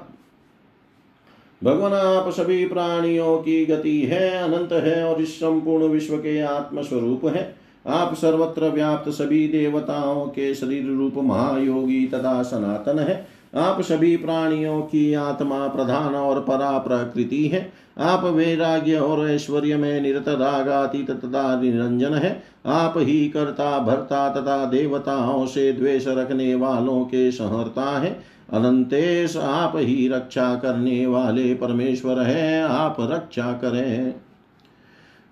भगवान, 1.64 1.92
आप 1.92 2.30
सभी 2.30 2.66
प्राणियों 2.66 3.36
की 3.38 3.66
गति 3.66 4.00
है, 4.02 4.30
अनंत 4.42 4.72
है 4.72 5.04
और 5.04 5.20
इस 5.22 5.36
संपूर्ण 5.36 5.84
विश्व 5.84 6.16
के 6.16 6.40
आत्म 6.40 6.82
स्वरूप 6.82 7.24
है। 7.26 7.54
आप 7.86 8.14
सर्वत्र 8.14 8.68
व्याप्त 8.68 9.10
सभी 9.10 9.48
देवताओं 9.48 10.26
के 10.26 10.54
शरीर 10.54 10.86
रूप 10.86 11.14
महायोगी 11.16 12.06
तथा 12.06 12.42
सनातन 12.42 12.98
है। 12.98 13.33
आप 13.56 13.80
सभी 13.80 14.16
प्राणियों 14.16 14.80
की 14.80 15.14
आत्मा 15.14 15.68
प्रधान 15.68 16.14
और 16.14 16.40
परा 16.40 16.78
प्रकृति 16.78 17.48
है। 17.48 17.72
आप 17.98 18.24
वैराग्य 18.24 18.96
और 18.96 19.30
ऐश्वर्य 19.30 19.76
में 19.76 20.00
निरत 20.00 20.28
रागातीत 20.28 21.10
तथा 21.10 21.60
निरंजन 21.60 22.14
है। 22.14 22.42
आप 22.66 22.94
ही 22.96 23.28
कर्ता, 23.28 23.78
भरता 23.78 24.28
तथा 24.28 24.64
देवताओं 24.64 25.46
से 25.46 25.72
द्वेष 25.72 26.04
रखने 26.08 26.54
वालों 26.54 27.04
के 27.04 27.30
सहरता 27.30 27.98
है। 27.98 28.20
अनंतेश 28.52 29.36
आप 29.36 29.72
ही 29.76 30.08
रक्षा 30.08 30.54
करने 30.54 31.06
वाले 31.06 31.54
परमेश्वर 31.54 32.18
है। 32.18 32.62
आप 32.62 32.96
रक्षा 33.00 33.52
करें। 33.52 34.14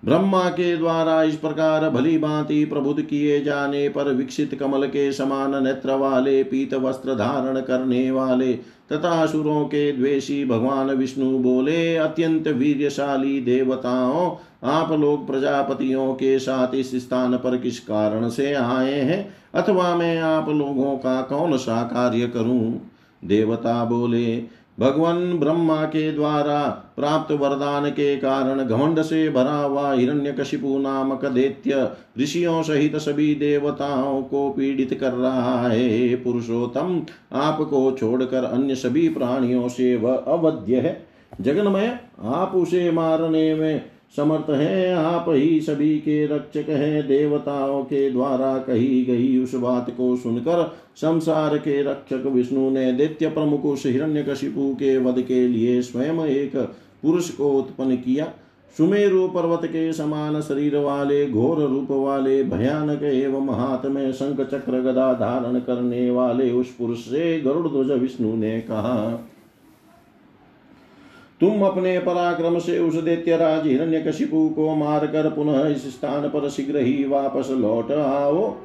ब्रह्मा 0.05 0.49
के 0.49 0.77
द्वारा 0.77 1.23
इस 1.23 1.35
प्रकार 1.35 1.89
भली 1.89 2.17
भांति 2.17 2.65
प्रबुद्ध 2.65 3.01
किए 3.01 3.43
जाने 3.43 3.89
पर 3.89 4.13
विकसित 4.13 4.55
कमल 4.59 4.87
के 4.87 5.11
समान 5.11 5.63
नेत्र 5.63 5.95
वाले, 5.95 6.43
पीत 6.43 6.73
वस्त्र 6.73 7.15
धारण 7.15 7.61
करने 7.61 8.11
वाले, 8.11 8.53
तथा 8.91 9.23
असुरों 9.23 9.65
के 9.65 9.91
द्वेषी 9.91 10.45
भगवान 10.45 10.91
विष्णु 10.91 11.39
बोले, 11.39 11.95
अत्यंत 11.95 12.47
वीर्यशाली 12.47 13.41
देवताओं, 13.41 14.35
आप 14.63 14.91
लोग 14.91 15.27
प्रजापतियों 15.27 16.13
के 16.13 16.39
साथ 16.39 16.75
इस 16.75 16.95
स्थान 16.95 17.37
पर 17.37 17.57
किस 17.57 17.79
कारण 17.79 18.29
से 18.29 18.53
आए 18.53 18.99
हैं? 18.99 19.35
अथवा 19.55 19.95
मैं 19.95 20.19
आप 20.19 20.49
लोगों 20.49 20.97
का 20.97 21.21
कौन 21.21 21.57
सा 21.57 21.83
कार्य 21.83 22.27
करूँ? 22.27 22.89
देवता 23.25 23.85
बोले 23.85 24.35
भगवान 24.79 25.39
ब्रह्मा 25.39 25.85
के 25.85 26.11
द्वारा 26.11 26.63
प्राप्त 26.95 27.31
वरदान 27.31 27.89
के 27.89 28.17
कारण 28.17 28.65
घमंड 28.65 29.01
से 29.01 29.29
भरा 29.29 29.55
हुआ 29.55 29.93
हिरण्य 29.93 30.21
हिरण्यकशिपु 30.21 30.79
नामक 30.79 31.25
दैत्य 31.25 31.89
ऋषियों 32.19 32.63
सहित 32.63 32.95
सभी 32.95 33.35
देवताओं 33.35 34.23
को 34.23 34.49
पीड़ित 34.49 34.97
कर 34.99 35.11
रहा 35.11 35.67
है 35.67 36.15
पुरुषोत्तम, 36.15 37.05
आपको 37.33 37.91
छोड़कर 37.91 38.43
अन्य 38.43 38.75
सभी 38.75 39.09
प्राणियों 39.09 39.67
से 39.67 39.95
वह 39.95 40.15
अवध्य 40.15 40.75
है। 40.75 41.05
जगन्मय, 41.41 41.99
आप 42.23 42.51
उसे 42.55 42.91
मारने 42.91 43.55
में 43.55 43.92
समर्थ 44.17 44.49
है 44.49 44.93
आप 44.93 45.25
ही 45.29 45.61
सभी 45.61 45.97
के 45.99 46.25
रक्षक 46.25 46.69
हैं। 46.69 47.07
देवताओं 47.07 47.83
के 47.83 48.09
द्वारा 48.11 48.57
कही 48.57 49.03
गई 49.05 49.43
उस 49.43 49.55
बात 49.55 49.89
को 49.89 50.15
सुनकर 50.15 50.75
संसार 50.95 51.57
के 51.57 51.81
रक्षक 51.83 52.25
विष्णु 52.25 52.69
ने 52.69 52.91
दैत्य 52.93 53.29
प्रमुख 53.29 53.65
उस 53.65 53.85
हिरण्यकशिपु 53.85 54.73
के 54.73 54.97
वध 54.97 55.21
के 55.21 55.47
लिए 55.47 55.81
स्वयं 55.81 56.25
एक 56.25 56.55
पुरुष 57.01 57.29
को 57.29 57.51
उत्पन्न 57.51 57.95
किया। 57.95 58.31
सुमेरु 58.77 59.27
पर्वत 59.27 59.65
के 59.65 59.93
समान 59.93 60.41
शरीर 60.41 60.77
वाले, 60.77 61.25
घोर 61.27 61.59
रूप 61.61 61.91
वाले, 61.91 62.43
भयानक 62.43 63.03
एवं 63.03 63.49
हाथ 63.49 63.85
में 63.85 64.11
शंख 64.11 64.41
चक्र 64.41 64.81
गदा 64.81 65.13
धारण 65.13 65.59
करने 65.59 66.09
वाले 66.11 66.51
उस 66.51 66.69
पुरुष 66.69 66.99
से 66.99 67.39
गरुड़ 67.41 67.67
ध्वज 67.67 67.99
विष्णु 67.99 68.35
ने 68.35 68.59
कहा 68.61 69.29
तुम 71.43 71.63
अपने 71.65 71.99
पराक्रम 71.99 72.59
से 72.59 72.79
उस 72.79 72.95
दैत्यराज 72.95 73.67
हिरण्यकशिपु 73.67 74.49
को 74.49 74.75
मारकर 74.75 75.29
पुनः 75.29 75.65
इस 75.67 75.87
स्थान 75.93 76.27
पर 76.29 76.49
शीघ्र 76.49 76.77
ही 76.77 77.05
वापस 77.05 77.47
लौट 77.51 77.91
आओ। 77.91 78.55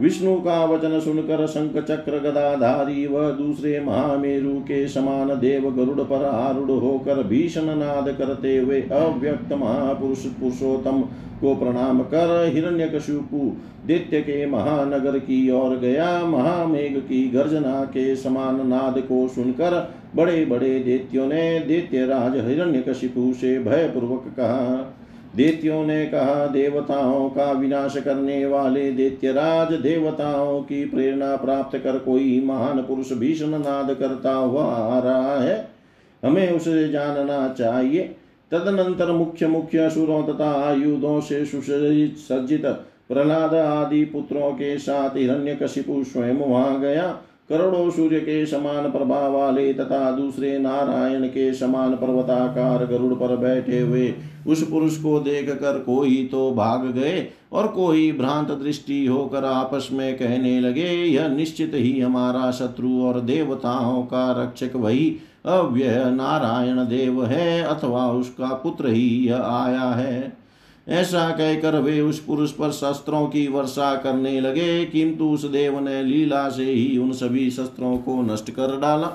विष्णु 0.00 0.34
का 0.36 0.64
वचन 0.64 0.98
सुनकर 1.00 1.46
शंख 1.46 1.76
चक्र 1.84 2.18
गदाधारी 2.18 3.06
व 3.06 3.30
दूसरे 3.30 3.80
महामेरु 3.80 4.54
के 4.60 4.86
समान 4.88 5.28
देव 5.40 5.70
गरुड़ 5.70 6.00
पर 6.00 6.24
आरूढ़ 6.24 6.70
होकर 6.70 7.22
भीषण 7.22 7.74
नाद 7.78 8.08
करते 8.18 8.56
हुए 8.58 8.80
अव्यक्त 8.80 9.52
महापुरुष 9.52 10.26
पुरुषोत्तम 10.40 11.00
को 11.40 11.54
प्रणाम 11.54 12.02
कर 12.02 12.50
हिरण्यकशिपु 12.54 13.38
दैत्य 13.86 14.20
के 14.20 14.46
महानगर 14.46 15.18
की 15.18 15.50
ओर 15.50 15.76
गया। 15.76 16.08
महामेघ 16.26 16.98
की 16.98 17.28
गर्जना 17.28 17.84
के 17.84 18.14
समान 18.16 18.66
नाद 18.68 18.98
को 18.98 19.26
सुनकर 19.28 19.76
बड़े 20.16 20.44
बड़े 20.44 20.78
दैत्यों 20.80 21.26
ने 21.26 21.58
दैत्य 21.60 22.06
राज 22.06 22.36
हिरण्यकशिपु 22.46 23.32
से 23.32 23.58
भयपूर्वक 23.58 24.24
कहा 24.36 24.96
दैत्यों 25.36 25.84
ने 25.86 26.06
कहा, 26.06 26.46
देवताओं 26.46 27.28
का 27.30 27.50
विनाश 27.52 27.96
करने 27.96 28.46
वाले 28.46 28.90
दैत्यराज 28.92 29.72
देवताओं 29.72 30.62
की 30.62 30.84
प्रेरणा 30.84 31.36
प्राप्त 31.36 31.78
कर 31.78 31.98
कोई 31.98 32.40
महान 32.44 32.82
पुरुष 32.82 33.12
भीषण 33.12 33.48
नाद 33.48 33.96
करता 34.00 34.32
हुआ 34.32 34.64
आ 34.64 34.98
रहा 34.98 35.40
है। 35.40 35.68
हमें 36.24 36.50
उसे 36.52 36.88
जानना 36.88 37.48
चाहिए। 37.48 38.16
तदनंतर 38.50 39.12
मुख्य 39.12 39.46
मुख्य 39.46 39.78
असुरों 39.78 40.22
तथा 40.22 40.50
आयुधों 40.68 41.20
से 41.20 41.44
सुसज्जित 41.44 42.66
प्रहलाद 43.08 43.54
आदि 43.54 44.04
पुत्रों 44.04 44.52
के 44.52 44.78
साथ 44.78 45.16
हिरण्यकशिपु 45.16 46.04
स्वयं 46.04 46.34
वहाँ 46.34 46.80
गया। 46.80 47.18
करोड़ों 47.50 47.90
सूर्य 47.90 48.20
के 48.20 48.44
समान 48.46 48.90
प्रभाव 48.90 49.32
वाले 49.32 49.72
तथा 49.74 50.10
दूसरे 50.10 50.58
नारायण 50.58 51.26
के 51.26 51.52
समान 51.54 51.94
पर्वताकार 51.94 52.84
गरुड़ 52.86 53.14
पर 53.14 53.36
बैठे 53.36 53.80
हुए 53.80 54.12
उस 54.46 54.62
पुरुष 54.70 54.96
को 54.96 55.18
देख 55.20 55.50
कर 55.50 55.78
कोई 55.78 56.28
तो 56.32 56.50
भाग 56.50 56.86
गए 56.86 57.26
और 57.52 57.68
कोई 57.68 58.10
भ्रांत 58.12 58.50
दृष्टि 58.50 59.04
होकर 59.06 59.44
आपस 59.44 59.88
में 59.92 60.16
कहने 60.18 60.60
लगे, 60.60 60.88
यह 61.04 61.28
निश्चित 61.28 61.72
ही 61.74 62.00
हमारा 62.00 62.50
शत्रु 62.50 63.02
और 63.02 63.20
देवताओं 63.20 64.02
का 64.02 64.30
रक्षक 64.42 64.76
वही 64.76 65.16
अव्यय 65.46 66.04
नारायण 66.06 66.76
देव 66.76 67.24
है 67.24 67.62
अथवा 67.62 68.10
उसका 68.12 68.54
पुत्र 68.54 68.88
ही 68.88 69.08
यह 69.28 69.36
आया 69.36 69.90
है। 69.92 70.39
ऐसा 70.90 71.28
कहकर 71.30 71.78
वे 71.80 72.00
उस 72.00 72.18
पुरुष 72.18 72.50
पर 72.50 72.70
शस्त्रों 72.72 73.26
की 73.26 73.46
वर्षा 73.48 73.94
करने 73.94 74.40
लगे, 74.40 74.84
किंतु 74.84 75.24
उस 75.24 75.44
देव 75.44 75.78
ने 75.80 76.02
लीला 76.02 76.48
से 76.48 76.64
ही 76.64 76.96
उन 76.98 77.12
सभी 77.12 77.50
शस्त्रों 77.50 77.96
को 77.98 78.20
नष्ट 78.22 78.50
कर 78.50 78.78
डाला। 78.80 79.06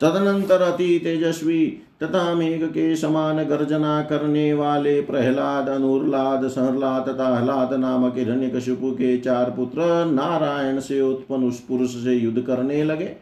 तदनंतर 0.00 0.62
अति 0.62 0.98
तेजस्वी 1.04 1.66
तथा 2.02 2.32
मेघ 2.34 2.64
के 2.64 2.94
समान 2.96 3.42
गर्जना 3.44 4.00
करने 4.02 4.52
वाले 4.54 5.00
प्रहलाद, 5.00 5.68
अनुर्लाद 5.68 6.46
सहलाद 6.48 7.08
तथा 7.08 7.28
हलाद 7.36 7.72
नामक 7.74 8.16
हिरण्यकशिपु 8.16 8.90
के 8.92 9.16
चार 9.18 9.50
पुत्र 9.50 10.04
नारायण 10.06 10.80
से 10.80 11.00
उत्पन्न 11.02 11.44
उस 11.44 11.60
पुरुष 11.60 11.94
से 12.04 12.14
युद्ध 12.14 12.40
करने 12.40 12.82
लगे। 12.84 13.14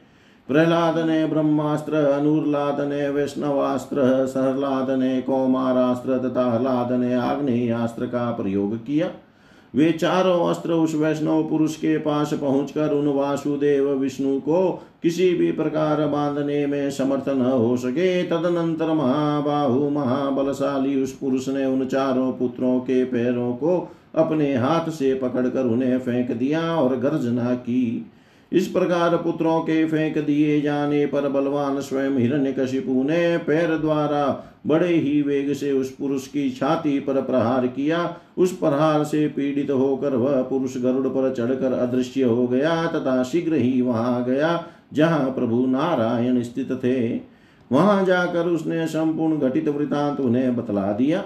प्रहलाद 0.49 0.99
ने 0.99 1.27
ब्रह्मास्त्र 1.27 1.95
अनुर्लाद 1.95 2.81
ने 2.81 3.09
वैष्णवास्त्र 3.09 4.27
सहलाद 4.27 4.91
ने 4.91 5.21
कौमारास्त्र 5.23 6.19
तथा 6.19 6.51
हलाद 6.53 6.93
ने 6.93 7.15
आग्नेयास्त्र 7.15 8.07
का 8.07 8.31
प्रयोग 8.31 8.77
किया। 8.77 9.11
वे 9.75 9.93
चारों 9.93 10.49
अस्त्र 10.51 10.73
उस 10.73 10.95
वैष्णव 10.95 11.43
पुरुष 11.49 11.77
के 11.77 11.99
पास 11.99 12.35
पहुंचकर 12.35 12.93
उन 12.93 13.07
वासुदेव 13.09 13.89
विष्णु 13.91 14.41
को 14.41 14.83
किसी 15.03 15.35
भी 15.35 15.53
प्रकार 15.53 16.07
बांधने 16.07 16.67
में 16.67 16.91
समर्थ 16.91 17.29
न 17.29 17.43
हो 17.43 17.77
सके। 17.77 18.23
तदनंतर 18.23 18.93
महाबाहु, 18.93 19.91
महाबलशाली 19.91 21.03
उस 21.03 21.13
पुरुष 21.13 21.49
ने 21.49 21.65
उन 21.67 21.85
चारों 21.87 22.33
पुत्रों 22.33 22.79
के 22.81 23.05
पैरों 23.05 23.53
को 23.53 23.79
अपने 24.15 24.55
हाथ 24.55 24.91
से 24.91 25.15
पकड़कर 25.15 25.65
उन्हें 25.65 25.99
फेंक 25.99 26.31
दिया 26.31 26.77
और 26.77 26.97
गर्जना 26.97 27.55
की। 27.55 28.11
इस 28.55 28.67
प्रकार 28.67 29.17
पुत्रों 29.17 29.61
के 29.61 29.85
फेंक 29.85 30.19
दिए 30.19 30.61
जाने 30.61 31.07
पर 31.07 31.29
बलवान 31.29 31.81
स्वयं 31.81 32.05
हिरण्य 32.05 32.23
हिरण्यकशिपु 32.23 33.03
ने 33.03 33.39
पैर 33.39 33.79
द्वारा 33.79 34.51
बड़े 34.67 34.89
ही 34.89 35.23
वेग 35.23 35.53
से 35.53 35.73
उस 35.73 35.91
पुरुष 35.91 36.27
की 36.27 36.51
छाती 36.51 37.01
पर 37.01 37.23
प्रहार 37.23 37.67
किया। 37.67 38.17
उस 38.39 38.57
प्रहार 38.57 39.05
से 39.05 39.29
पीड़ित 39.29 39.71
होकर 39.71 40.15
वह 40.15 40.43
पुरुष 40.43 40.77
गरुड़ 40.77 41.07
पर 41.07 41.35
चढ़कर 41.35 41.73
अदृश्य 41.73 42.23
हो 42.23 42.47
गया 42.49 42.87
तथा 42.87 43.23
शीघ्र 43.23 43.55
ही 43.55 43.81
वहाँ 43.81 44.25
गया, 44.25 44.65
जहाँ 44.93 45.31
प्रभु 45.31 45.67
नारायण 45.67 46.43
स्थित 46.43 46.73
थे। 46.73 47.21
वहाँ 47.73 48.05
जाकर 48.05 48.47
उसने 48.47 48.87
संपूर्ण 48.87 49.39
घटित 49.39 49.69
वृतांत 49.69 50.21
उन्हें 50.21 50.57
बतला 50.57 50.93
दिया। 50.93 51.25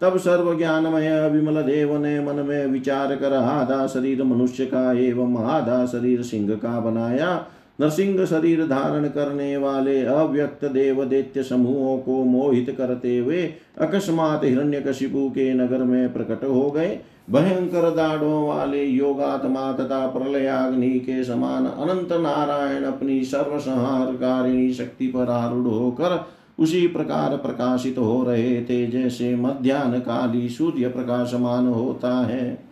तब 0.00 0.16
सर्व 0.16 0.56
ज्ञानमय 0.58 1.28
विमल 1.28 1.62
देव 1.62 1.96
ने 1.96 2.18
मन 2.20 2.44
में 2.46 2.66
विचार 2.66 3.16
कर 3.16 3.32
आधा 3.32 3.86
शरीर 3.86 4.22
मनुष्य 4.22 4.66
का 4.66 4.92
एवं 4.92 5.36
आधा 5.44 5.86
शरीर 5.86 6.22
सिंह 6.22 6.54
का 6.54 6.80
बनाया। 6.80 7.46
नरसिंह 7.80 8.24
शरीर 8.24 8.66
धारण 8.66 9.08
करने 9.08 9.56
वाले 9.56 10.02
अव्यक्त 10.02 10.64
देव 10.64 11.04
दैत्य 11.04 11.42
समूहों 11.42 11.98
को 11.98 12.22
मोहित 12.24 12.74
करते 12.78 13.18
हुए 13.18 13.42
अकस्मात 13.78 14.44
हिरण्यकशिपु 14.44 15.28
के 15.30 15.52
नगर 15.54 15.78
में 15.78 16.12
प्रकट 16.12 16.44
हो 16.44 16.70
गए। 16.70 16.98
भयंकर 17.30 17.90
दाढ़ों 17.90 18.46
वाले 18.48 18.84
योगात्मा 18.84 19.72
तथा 19.72 20.06
प्रलयाग्नि 20.06 20.90
के 20.90 21.24
समान 21.24 21.66
अनंत 21.66 22.12
नारायण 22.12 22.84
अपनी 22.84 23.22
सर्वसंहारकारिणी 23.24 24.72
शक्ति 24.72 25.06
पर 25.06 25.30
आरूढ़ 25.30 25.66
होकर 25.66 26.24
उसी 26.58 26.86
प्रकार 26.86 27.36
प्रकाशित 27.36 27.98
हो 27.98 28.22
रहे 28.24 28.60
थे, 28.64 28.86
जैसे 28.86 29.34
मध्यान्ह 29.36 29.98
काली 29.98 30.48
सूर्य 30.48 30.88
प्रकाशमान 30.88 31.66
होता 31.66 32.14
है। 32.26 32.66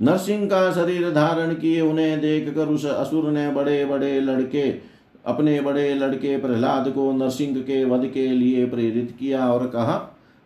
नरसिंह 0.00 0.44
का 0.46 0.70
शरीर 0.72 1.10
धारण 1.10 1.54
किए 1.54 1.80
उन्हें 1.80 2.20
देख 2.20 2.54
कर 2.54 2.66
उस 2.66 2.86
असुर 2.86 3.30
ने 3.30 3.48
बड़े 3.50 3.84
बड़े 3.84 4.20
लड़के, 4.20 4.62
अपने 5.26 5.60
बड़े 5.60 5.94
लड़के 5.94 6.36
प्रहलाद 6.38 6.88
को 6.88 7.12
नरसिंह 7.12 7.60
के 7.60 7.84
वध 7.84 8.06
के 8.06 8.26
लिए 8.28 8.66
प्रेरित 8.66 9.14
किया 9.18 9.46
और 9.52 9.66
कहा, 9.66 9.94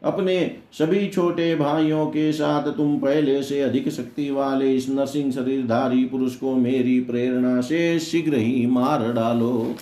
अपने 0.03 0.57
सभी 0.73 1.07
छोटे 1.09 1.55
भाइयों 1.57 2.07
के 2.07 2.33
साथ 2.33 2.73
तुम 2.73 2.97
पहले 2.99 3.43
से 3.43 3.61
अधिक 3.61 3.89
शक्ति 3.89 4.31
वाले 4.31 4.75
इस 4.75 4.89
नरसिंह 4.89 5.31
शरीरधारी 5.33 6.05
पुरुष 6.05 6.35
को 6.37 6.55
मेरी 6.55 7.01
प्रेरणा 7.01 7.61
से 7.61 7.99
शीघ्र 7.99 8.37
ही 8.37 8.67
मार 8.67 9.13
डालो। 9.13 9.75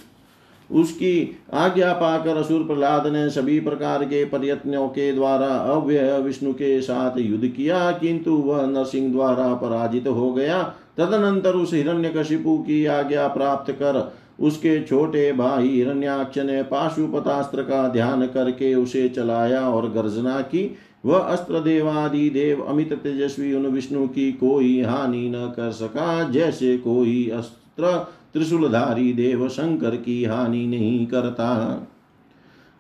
उसकी 0.74 1.36
आज्ञा 1.54 1.92
पाकर 1.92 2.36
असुर 2.36 2.62
प्रहलाद 2.62 3.06
ने 3.06 3.28
सभी 3.30 3.58
प्रकार 3.60 4.04
के 4.04 4.24
प्रयत्नों 4.24 4.86
के 4.88 5.12
द्वारा 5.12 5.46
अव्यय 5.46 6.18
विष्णु 6.20 6.52
के 6.52 6.80
साथ 6.82 7.18
युद्ध 7.18 7.46
किया, 7.46 7.90
किंतु 7.92 8.34
वह 8.36 8.66
नरसिंह 8.66 9.12
द्वारा 9.12 9.52
पराजित 9.54 10.06
हो 10.08 10.32
गया। 10.32 10.62
तदनंतर 10.96 11.54
उस 11.54 11.72
हिरण्यकशिपु 11.74 12.56
की 12.58 12.84
आज्ञा 12.86 13.26
प्राप्त 13.28 13.72
कर 13.72 14.12
उसके 14.40 14.80
छोटे 14.82 15.32
भाई 15.32 15.68
हिरण्याक्ष 15.68 16.38
ने 16.38 16.62
पाशुपतास्त्र 16.62 17.62
का 17.62 17.86
ध्यान 17.88 18.26
करके 18.26 18.74
उसे 18.74 19.08
चलाया 19.08 19.60
और 19.68 19.88
गर्जना 19.90 20.40
की। 20.42 20.70
वह 21.04 21.18
अस्त्र 21.18 21.60
देवादि 21.60 22.28
देव 22.30 22.62
अमित 22.62 22.92
तेजस्वी 22.94 23.52
उन 23.54 23.66
विष्णु 23.66 24.06
की 24.08 24.30
कोई 24.32 24.80
हानि 24.82 25.28
न 25.28 25.46
कर 25.56 25.70
सका, 25.72 26.22
जैसे 26.30 26.76
कोई 26.78 27.28
अस्त्र 27.30 27.94
त्रिशूलधारी 28.34 29.12
देव 29.12 29.48
शंकर 29.48 29.96
की 29.96 30.22
हानि 30.24 30.66
नहीं 30.66 31.06
करता। 31.06 31.50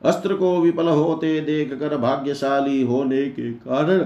अस्त्र 0.02 0.34
को 0.34 0.56
विफल 0.60 0.88
होते 0.88 1.40
देख 1.40 1.72
कर 1.80 1.96
भाग्यशाली 1.96 2.82
होने 2.82 3.24
के 3.26 3.50
कारण 3.52 3.98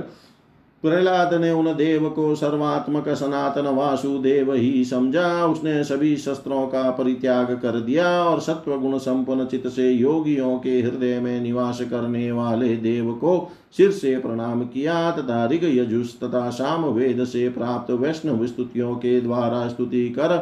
प्रहलाद 0.82 1.32
ने 1.34 1.50
उन 1.50 1.66
देव 1.74 2.08
को 2.08 2.34
सर्वात्मक 2.34 3.08
सनातन 3.08 3.66
वासुदेव 3.66 4.52
ही 4.52 4.84
समझा। 4.84 5.44
उसने 5.44 5.82
सभी 5.84 6.16
शस्त्रों 6.16 6.66
का 6.66 6.90
परित्याग 6.90 7.50
कर 7.62 7.80
दिया 7.80 8.08
और 8.24 8.40
सत्व 8.40 8.76
गुण 8.76 8.98
संपन्न 8.98 9.46
चित 9.46 9.66
से 9.66 9.90
योगियों 9.90 10.58
के 10.58 10.80
हृदय 10.80 11.18
में 11.20 11.40
निवास 11.40 11.80
करने 11.90 12.30
वाले 12.32 12.76
देव 12.76 13.12
को 13.12 13.50
सिर 13.76 13.90
से 13.90 14.16
प्रणाम 14.18 14.62
किया 14.66 15.10
तथा 15.10 15.44
ऋग 15.46 15.64
यजुष 15.64 16.14
तथा 16.14 16.50
शाम 16.50 16.84
वेद 16.84 17.24
से 17.24 17.48
प्राप्त 17.48 17.90
वैष्णव 17.90 18.46
स्तुतियों 18.46 18.94
के 18.96 19.20
द्वारा 19.20 19.66
स्तुति 19.68 20.08
कर 20.08 20.36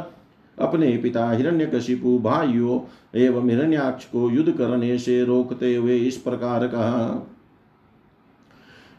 अपने 0.59 0.97
पिता 0.97 1.31
हिरण्यकशिपु 1.31 2.19
भाइयों 2.19 2.81
एवं 3.21 3.49
हिरण्याक्ष 3.51 4.05
को 4.05 4.31
युद्ध 4.31 4.53
करने 4.53 4.99
से 4.99 5.25
रोकते 5.25 5.75
हुए 5.75 5.97
इस 5.99 6.17
प्रकार 6.17 6.67
कहा। 6.67 7.33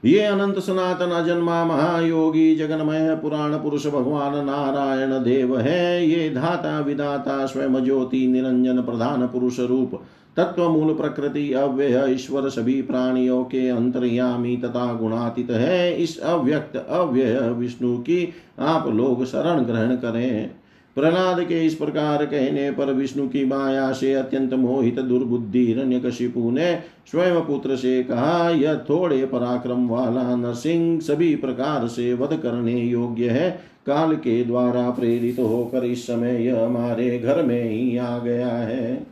ये 0.03 0.19
अनंत 0.19 0.59
सनातन 0.59 1.11
अजन्मा 1.11 1.63
महायोगी 1.65 2.55
जगन्मय 2.55 3.15
पुराण 3.15 3.57
पुरुष 3.57 3.87
भगवान 3.87 4.45
नारायण 4.45 5.11
देव 5.23 5.57
है। 5.59 6.07
ये 6.07 6.29
धाता 6.29 6.79
विदाता 6.79 7.45
स्वयं 7.45 7.83
ज्योति 7.83 8.27
निरंजन 8.27 8.81
प्रधान 8.81 9.27
पुरुष 9.27 9.59
रूप 9.59 9.99
तत्व 10.37 10.69
मूल 10.69 10.93
प्रकृति 10.93 11.51
अव्यय 11.53 12.05
ईश्वर 12.09 12.49
सभी 12.49 12.81
प्राणियों 12.81 13.43
के 13.43 13.67
अंतर्यामी 13.69 14.55
तथा 14.57 14.93
गुणातीत 14.93 15.49
है। 15.49 15.95
इस 15.97 16.19
अव्यक्त 16.19 16.77
अव्यय 16.77 17.39
विष्णु 17.49 17.97
की 17.97 18.33
आप 18.59 18.87
लोग 18.87 19.25
शरण 19.25 19.63
ग्रहण 19.63 19.95
करें। 19.95 20.51
प्रहलाद 20.97 21.43
के 21.43 21.65
इस 21.65 21.73
प्रकार 21.75 22.25
कहने 22.25 22.71
पर 22.71 22.93
विष्णु 22.93 23.27
की 23.27 23.45
माया 23.45 23.91
से 23.91 24.13
अत्यंत 24.13 24.53
मोहित, 24.53 24.99
दुर्बुद्धि, 24.99 25.65
हिरण्यकशिपु 25.67 26.51
ने 26.51 26.79
स्वयं 27.11 27.41
पुत्र 27.41 27.75
से 27.75 28.03
कहा, 28.03 28.49
यह 28.49 28.75
थोड़े 28.75 29.25
पराक्रम 29.25 29.87
वाला 29.87 30.35
नरसिंह 30.35 30.99
सभी 30.99 31.35
प्रकार 31.35 31.87
से 31.87 32.13
वध 32.13 32.37
करने 32.37 32.81
योग्य 32.81 33.29
है। 33.29 33.61
काल 33.85 34.15
के 34.15 34.43
द्वारा 34.43 34.89
प्रेरित 34.89 35.39
होकर 35.39 35.85
इस 35.85 36.07
समय 36.07 36.45
यह 36.45 36.65
हमारे 36.65 37.19
घर 37.19 37.43
में 37.43 37.63
ही 37.63 37.97
आ 37.97 38.17
गया 38.17 38.47
है। 38.47 39.07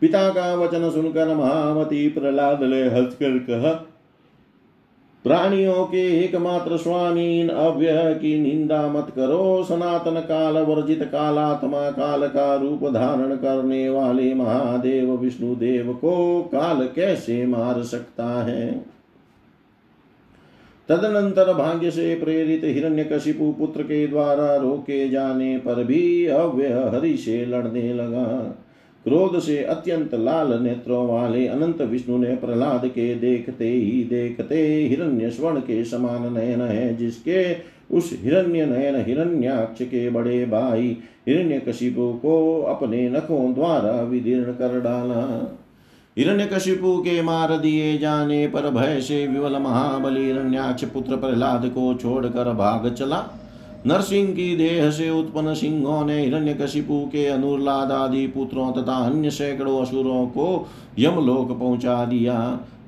पिता 0.00 0.28
का 0.30 0.54
वचन 0.54 0.90
सुनकर 0.90 1.34
महावती 1.34 2.08
प्रहलाद 2.08 2.62
ने 2.62 2.82
हंसकर 2.82 3.38
कहा 3.38 3.95
प्राणियों 5.26 5.84
के 5.84 6.24
एकमात्र 6.24 6.76
स्वामी 6.76 7.40
इन 7.40 7.48
अव्यय 7.48 8.14
की 8.14 8.40
निंदा 8.40 8.88
मत 8.88 9.06
करो। 9.16 9.64
सनातन 9.68 10.20
काल, 10.20 10.54
वर्जित 10.54 11.02
कालात्मा 11.02 11.90
काल 11.90 12.28
का 12.28 12.54
रूप 12.54 12.90
धारण 12.92 13.36
करने 13.36 13.88
वाले 13.88 14.34
महादेव 14.34 15.12
विष्णु 15.12 15.54
देव 15.54 15.92
को 15.92 16.42
काल 16.42 16.88
कैसे 16.96 17.46
मार 17.46 17.82
सकता 17.82 18.44
है? 18.44 18.84
तदनंतर 20.88 21.54
भाग्य 21.54 21.90
से 21.90 22.14
प्रेरित 22.14 22.60
हिरण्यकशिपु 22.64 23.54
पुत्र 23.58 23.82
के 23.82 24.06
द्वारा 24.06 24.56
रोके 24.56 25.08
जाने 25.08 25.58
पर 25.58 25.84
भी 25.84 26.26
अव्यय 26.26 26.90
हरि 26.94 27.16
से 27.16 27.46
लड़ने 27.46 27.94
लगा। 27.94 28.58
क्रोध 29.06 29.38
से 29.38 29.62
अत्यंत 29.64 30.14
लाल 30.14 30.52
नेत्रों 30.62 31.06
वाले 31.08 31.46
अनंत 31.46 31.80
विष्णु 31.80 32.16
ने 32.18 32.34
प्रहलाद 32.36 32.86
के 32.86 33.14
देखते 33.14 33.68
ही 33.68 34.02
देखते 34.04 34.56
हिरण्य 34.86 35.30
स्वर्ण 35.30 35.60
के 35.60 35.84
समान 35.84 36.32
नयन 36.32 36.60
है, 36.60 36.96
जिसके 36.96 37.44
उस 37.96 38.10
हिरण्य 38.22 38.64
नयन 38.66 38.96
हिरण्याक्ष 39.06 39.82
के 39.82 40.08
बड़े 40.10 40.44
भाई 40.46 40.96
हिरण्य 41.28 41.58
कशिपु 41.58 42.12
को 42.22 42.62
अपने 42.62 43.08
नखों 43.10 43.54
द्वारा 43.54 43.92
विदीर्ण 44.02 44.52
कर 44.52 44.80
डाला। 44.80 45.22
हिरण्यकशिपु 46.16 46.96
के 46.98 47.20
मार 47.22 47.56
दिए 47.58 47.96
जाने 47.98 48.46
पर 48.48 48.70
भय 48.70 49.00
से 49.00 49.26
विवल 49.26 49.56
महाबली 49.58 50.24
हिरण्याक्ष 50.24 50.84
पुत्र 50.84 51.16
प्रहलाद 51.16 51.66
को 51.68 51.92
छोड़कर 51.94 52.52
भाग 52.54 52.92
चला। 52.94 53.26
नरसिंह 53.86 54.30
की 54.30 54.56
देह 54.56 54.90
से 54.90 55.10
उत्पन्न 55.10 55.54
सिंहों 55.54 56.04
ने 56.04 56.20
हिरण्यकशिपु 56.20 57.00
के 57.06 57.26
अनुर्लाद 57.26 57.92
आदि 57.92 58.26
पुत्रों 58.26 58.70
तथा 58.72 58.96
अन्य 59.06 59.30
सैकड़ों 59.30 59.80
असुरों 59.82 60.26
को 60.26 60.66
यमलोक 60.98 61.58
पहुँचा 61.58 62.04
दिया। 62.04 62.38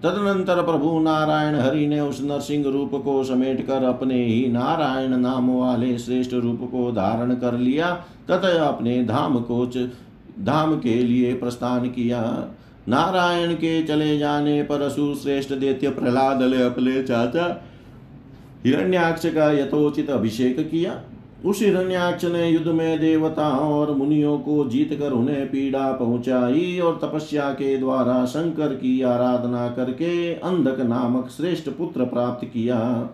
तदनंतर 0.02 0.62
प्रभु 0.62 0.98
नारायण 1.00 1.54
हरि 1.56 1.86
ने 1.86 2.00
उस 2.00 2.22
नरसिंह 2.22 2.64
रूप 2.64 2.90
को 3.04 3.22
समेट 3.24 3.66
कर 3.66 3.84
अपने 3.84 4.24
ही 4.24 4.46
नारायण 4.48 5.16
नाम 5.16 5.50
वाले 5.50 5.96
श्रेष्ठ 5.98 6.34
रूप 6.34 6.68
को 6.72 6.90
धारण 6.92 7.34
कर 7.34 7.58
लिया, 7.58 7.90
तथा 8.30 8.66
अपने 8.66 9.02
धाम 9.04 9.38
को 9.40 9.64
धाम 10.42 10.74
के 10.78 10.94
लिए 10.94 11.32
प्रस्थान 11.34 11.88
किया। 11.88 12.20
नारायण 12.88 13.52
के 13.54 13.82
चले 13.82 14.18
जाने 14.18 14.62
पर 14.62 14.82
असुर 14.82 15.14
श्रेष्ठ 15.14 15.52
दैत्य 15.52 15.90
प्रहलाद 15.90 16.42
अपने 16.42 17.02
चाचा 17.02 17.46
हिरण्याक्ष 18.64 19.26
का 19.26 19.50
यथोचित 19.52 20.10
अभिषेक 20.10 20.58
किया। 20.70 21.00
उस 21.44 21.62
हिरण्याक्ष 21.62 22.24
ने 22.24 22.48
युद्ध 22.48 22.68
में 22.68 23.00
देवताओं 23.00 23.72
और 23.72 23.94
मुनियों 23.94 24.38
को 24.38 24.64
जीत 24.68 24.98
कर 24.98 25.12
उन्हें 25.12 25.46
पीड़ा 25.46 25.92
पहुंचाई 25.92 26.78
और 26.78 26.98
तपस्या 27.02 27.50
के 27.50 27.76
द्वारा 27.76 28.24
शंकर 28.24 28.74
की 28.74 29.02
आराधना 29.02 29.68
करके 29.68 30.34
अंधक 30.34 30.80
नामक 30.80 31.28
श्रेष्ठ 31.28 31.68
पुत्र 31.68 32.04
प्राप्त 32.04 32.46
किया। 32.46 33.08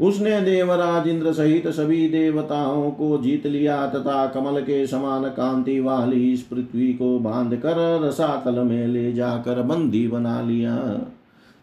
उसने 0.00 0.40
देवराज 0.40 1.08
इंद्र 1.08 1.32
सहित 1.32 1.68
सभी 1.68 2.08
देवताओं 2.08 2.90
को 2.90 3.18
जीत 3.18 3.46
लिया 3.46 3.86
तथा 3.86 4.26
कमल 4.26 4.60
के 4.60 4.86
समान 4.86 5.24
कांति 5.24 5.80
वाली 5.80 6.32
इस 6.32 6.42
पृथ्वी 6.42 6.92
को 6.92 7.18
बाँध 7.18 7.56
कर 7.56 8.00
रसातल 8.02 8.58
में 8.58 8.86
ले 8.86 9.12
जाकर 9.12 9.62
बंदी 9.62 10.08
बना 10.08 10.40
लिया। 10.40 10.76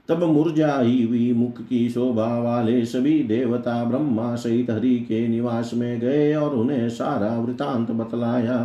तब 0.09 0.23
मुरझाई 0.23 1.05
हुई 1.09 1.33
मुख 1.33 1.61
की 1.61 1.89
शोभा 1.89 2.39
वाले 2.39 2.85
सभी 2.85 3.19
देवता 3.23 3.83
ब्रह्मा 3.83 4.35
सहित 4.35 4.69
हरि 4.69 4.95
के 4.99 5.27
निवास 5.27 5.71
में 5.73 5.99
गए 5.99 6.33
और 6.35 6.55
उन्हें 6.55 6.89
सारा 6.89 7.37
वृतांत 7.39 7.91
बतलाया। 7.91 8.57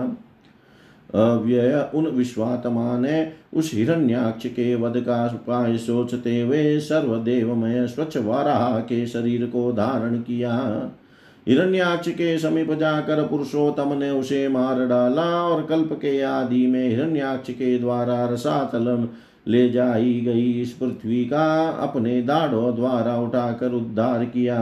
अव्यय 1.15 1.91
उन 1.95 2.07
विश्वात्मा 2.07 2.99
ने 2.99 3.33
उस 3.55 3.75
हिरण्याक्ष 3.75 4.47
के 4.47 4.75
वध 4.75 4.97
का 4.97 5.25
उपाय 5.27 5.77
सोचते 5.79 6.41
हुए 6.41 6.79
सर्वदेवमय 6.81 7.87
स्वच्छ 7.87 8.17
वाराह 8.17 8.79
के 8.81 9.07
शरीर 9.07 9.47
को 9.47 9.73
धारण 9.73 10.17
किया। 10.17 10.57
हिरण्याक्ष 11.49 12.09
के 12.09 12.39
समीप 12.39 12.73
जाकर 12.73 13.27
पुरुषोत्तम 13.27 13.93
ने 13.93 14.11
उसे 14.11 14.49
मार 14.49 14.87
डाला 14.87 15.23
और 15.23 15.63
कल्प 15.63 15.93
के 15.93 16.21
आदि 16.23 16.67
में 16.67 16.89
हिरण्याक्ष 16.89 17.51
के 17.51 17.79
द्वारा 17.79 18.25
रसातल 18.25 19.09
ले 19.47 19.69
जाई 19.71 20.21
गई 20.21 20.51
इस 20.53 20.73
पृथ्वी 20.73 21.25
का 21.25 21.69
अपने 21.83 22.23
दाढ़ों 22.23 22.75
द्वारा 22.75 23.17
उठाकर 23.17 23.73
उद्धार 23.73 24.25
किया। 24.25 24.59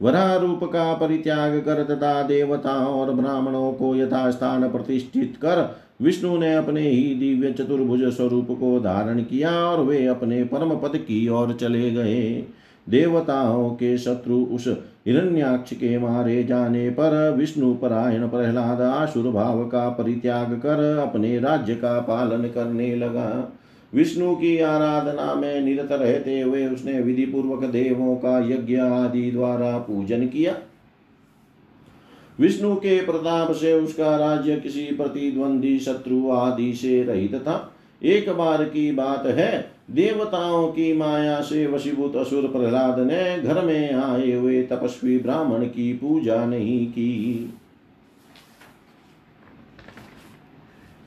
वरा 0.00 0.34
रूप 0.36 0.64
का 0.64 0.92
परित्याग 0.94 1.58
कर 1.58 1.82
तथा 1.84 2.22
देवताओं 2.22 2.94
और 2.94 3.10
ब्राह्मणों 3.10 3.72
को 3.72 3.94
यथास्थान 3.96 4.68
प्रतिष्ठित 4.68 5.36
कर 5.36 5.78
विष्णु 6.02 6.36
ने 6.38 6.54
अपने 6.54 6.80
ही 6.80 7.14
दिव्य 7.14 7.52
चतुर्भुज 7.52 8.04
स्वरूप 8.04 8.48
को 8.50 8.78
धारण 8.80 9.22
किया 9.22 9.50
और 9.50 9.84
वे 9.84 10.06
अपने 10.06 10.42
परम 10.44 10.76
पद 10.76 10.96
की 10.98 11.28
ओर 11.28 11.52
चले 11.52 11.90
गए। 11.90 12.44
देवताओं 12.86 13.70
के 13.70 13.96
शत्रु 13.98 14.36
उस 14.36 14.68
हिरण्याक्ष 15.06 15.72
के 15.72 15.98
मारे 15.98 16.42
जाने 16.44 16.88
पर 16.90 17.34
विष्णु 17.38 17.74
परायण 17.74 18.28
प्रहलाद 18.28 18.80
आसुर 18.80 19.30
भाव 19.30 19.64
का 19.64 19.88
परित्याग 19.88 20.52
कर 20.52 20.98
अपने 20.98 21.38
राज्य 21.38 21.74
का 21.74 21.98
पालन 22.00 22.48
करने 22.48 22.94
लगा। 22.96 23.52
विष्णु 23.94 24.34
की 24.34 24.58
आराधना 24.58 25.34
में 25.34 25.60
निरत 25.60 25.92
रहते 25.92 26.40
हुए 26.40 26.66
उसने 26.66 27.00
विधि 27.00 27.26
पूर्वक 27.26 27.64
देवों 27.64 28.16
का 28.16 28.38
यज्ञ 28.48 28.76
आदि 28.76 29.30
द्वारा 29.30 29.78
पूजन 29.78 30.26
किया। 30.26 30.56
विष्णु 32.40 32.74
के 32.74 33.00
प्रताप 33.02 33.52
से 33.52 33.72
उसका 33.72 34.16
राज्य 34.16 34.56
किसी 34.56 34.82
प्रतिद्वंदी 34.82 35.78
शत्रु 35.78 36.30
आदि 36.30 36.74
से 36.74 37.02
रहित 37.02 37.34
था। 37.34 37.74
एक 38.02 38.30
बार 38.30 38.64
की 38.64 38.92
बात 38.92 39.26
है, 39.26 39.70
देवताओं 39.90 40.68
की 40.68 40.92
माया 40.92 41.40
से 41.40 41.66
वशीभूत 41.66 42.16
असुर 42.16 42.42
प्रहलाद 42.42 42.98
ने 42.98 43.42
घर 43.42 43.64
में 43.64 43.94
आए 43.94 44.32
हुए 44.32 44.62
तपस्वी 44.62 45.18
ब्राह्मण 45.18 45.64
की 45.64 45.92
पूजा 45.92 46.44
नहीं 46.44 46.86
की। 46.86 47.52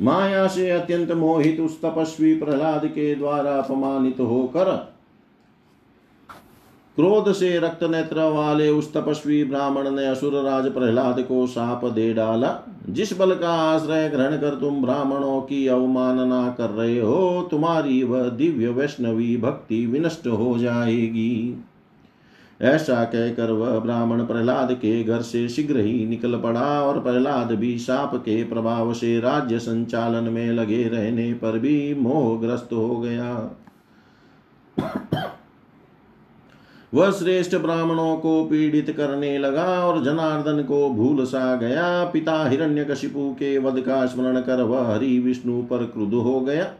माया 0.02 0.48
से 0.48 0.70
अत्यंत 0.70 1.12
मोहित 1.12 1.60
उस 1.60 1.82
तपस्वी 1.82 2.36
प्रहलाद 2.36 2.86
के 2.86 3.16
द्वारा 3.16 3.52
अपमानित 3.52 4.20
होकर 4.20 4.94
क्रोध 6.96 7.32
से 7.32 7.60
रक्त 7.60 7.84
नेत्र 7.84 8.22
वाले 8.22 8.70
उस 8.70 8.94
तपस्वी 8.94 9.44
ब्राह्मण 9.44 9.92
ने 9.92 10.06
असुर 10.08 10.34
राज 10.44 10.72
प्रहलाद 10.74 11.22
को 11.22 11.48
साप 11.48 11.86
दे 11.86 12.14
डाला। 12.14 12.60
जिस 12.90 13.18
बल 13.18 13.36
का 13.36 13.50
आश्रय 13.50 14.10
ग्रहण 14.10 14.38
कर 14.38 14.56
तुम 14.56 14.82
ब्राह्मणों 14.82 15.42
की 15.42 15.68
अवमानना 15.68 16.56
कर 16.58 16.70
रहे 16.70 17.00
हो, 17.00 17.48
तुम्हारी 17.52 18.04
वह 18.04 18.30
दिव्य 18.30 18.70
वैष्णवी 18.70 19.38
भक्ति 19.38 19.86
विनष्ट 19.86 20.28
हो 20.28 20.58
जाएगी। 20.58 21.64
ऐसा 22.62 23.04
कहकर 23.04 23.52
वह 23.52 23.80
ब्राह्मण 23.80 24.26
प्रहलाद 24.26 24.72
के 24.72 25.04
घर 25.04 25.22
से 25.22 25.50
शीघ्र 25.50 25.80
ही 25.80 26.06
निकल 26.06 26.38
पड़ा 26.40 26.82
और 26.82 27.00
प्रहलाद 27.00 27.52
भी 27.52 27.78
साप 27.80 28.16
के 28.16 28.44
प्रभाव 28.44 28.94
से 28.94 29.20
राज्य 29.20 29.60
संचालन 29.60 30.24
में 30.24 30.52
लगे 30.52 30.84
रहने 30.84 31.34
पर 31.34 31.60
भी 31.60 31.94
मोहग्रस्त 31.94 32.70
हो 32.74 33.00
गया। 33.00 33.60
वह 36.94 37.12
श्रेष्ठ 37.12 37.56
ब्राह्मणों 37.56 38.18
को 38.18 38.44
पीड़ित 38.46 38.92
करने 38.98 39.38
लगा 39.38 39.64
और 39.64 40.04
जनार्दन 40.04 40.64
को 40.64 40.90
भूल 40.90 41.26
सा 41.26 41.56
गया। 41.56 42.04
पिता 42.04 42.50
हिरण्यकशिपु 42.50 43.30
के 43.34 43.58
वध 43.58 43.82
का 43.82 44.06
स्मरण 44.06 44.42
कर 44.42 44.62
वह 44.62 44.94
हरि 44.94 45.20
विष्णु 45.20 45.62
पर 45.64 45.78
क्रुद्ध 45.78 46.14
हो 46.14 46.40
गया। 46.42 46.74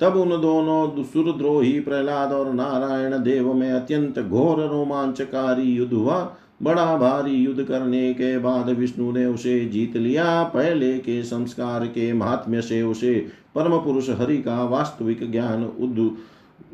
तब 0.00 0.16
उन 0.16 0.30
दोनों 0.40 1.02
सुरद्रोही 1.04 1.80
प्रहलाद 1.80 2.32
और 2.32 2.52
नारायण 2.52 3.12
देव 3.22 3.52
में 3.54 3.70
अत्यंत 3.72 4.18
घोर 4.18 4.60
रोमांचकारी 4.66 5.62
युद्ध 5.62 5.92
हुआ। 5.92 6.36
बड़ा 6.62 6.96
भारी 6.96 7.34
युद्ध 7.34 7.64
करने 7.64 8.12
के 8.14 8.38
बाद 8.38 8.68
विष्णु 8.68 9.12
ने 9.12 9.26
उसे 9.26 9.64
जीत 9.64 9.96
लिया। 9.96 10.42
पहले 10.44 10.98
के 10.98 11.22
संस्कार 11.22 11.86
के 11.86 12.12
महात्म्य 12.12 12.62
से 12.62 12.82
उसे 12.82 13.14
परम 13.54 13.78
पुरुष 13.78 14.10
हरि 14.10 14.36
का 14.38 14.64
वास्तविक 14.64 15.30
ज्ञान 15.32 15.64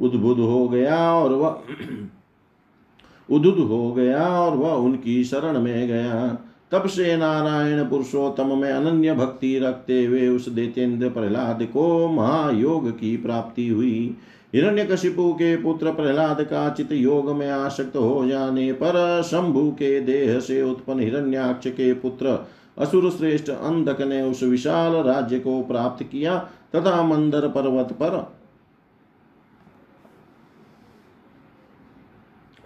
उद्भुत 0.01 0.39
हो 0.39 0.68
गया 0.68 1.12
और 1.14 1.33
वह 1.33 1.61
उदुद 3.31 3.59
हो 3.59 3.93
गया 3.93 4.29
और 4.41 4.57
वह 4.57 4.72
उनकी 4.72 5.25
शरण 5.25 5.61
में 5.61 5.89
गया। 5.89 6.39
तब 6.73 6.87
से 6.87 7.17
नारायण 7.17 7.85
पुरुषोत्तम 7.85 8.59
में 8.59 8.71
अनन्य 8.73 9.15
भक्ति 9.15 9.59
रखते 9.59 10.05
हुए 10.05 10.29
उस 10.29 10.49
देतेन्द्र 10.49 11.09
प्रहलाद 11.09 11.62
को 11.62 12.09
महायोग 12.09 12.91
की 12.91 13.17
प्राप्ति 13.17 13.69
हुई। 13.69 14.17
हिरण्यकशिपु 14.55 15.33
के 15.33 15.57
पुत्र 15.57 15.93
प्रहलाद 15.93 16.43
का 16.43 16.69
चित 16.71 16.93
योग 16.93 17.31
में 17.31 17.51
आसक्त 17.51 17.97
हो 17.97 18.27
जाने 18.27 18.73
पर 18.73 19.23
शंभु 19.23 19.71
के 19.71 20.01
देह 20.01 20.39
से 20.41 20.62
उत्पन्न 20.62 21.01
हिरण्याक्ष 21.01 21.69
के 21.69 21.93
पुत्र 21.95 22.39
असुर 22.79 23.11
श्रेष्ठ 23.11 23.51
अंधक 23.51 24.01
ने 24.01 24.23
उस 24.23 24.43
विशाल 24.43 24.93
राज्य 24.93 25.39
को 25.39 25.61
प्राप्त 25.62 26.05
किया 26.05 26.39
तथा 26.77 27.03
मंदर 27.03 27.49
पर्वत 27.49 27.93
पर 27.93 28.17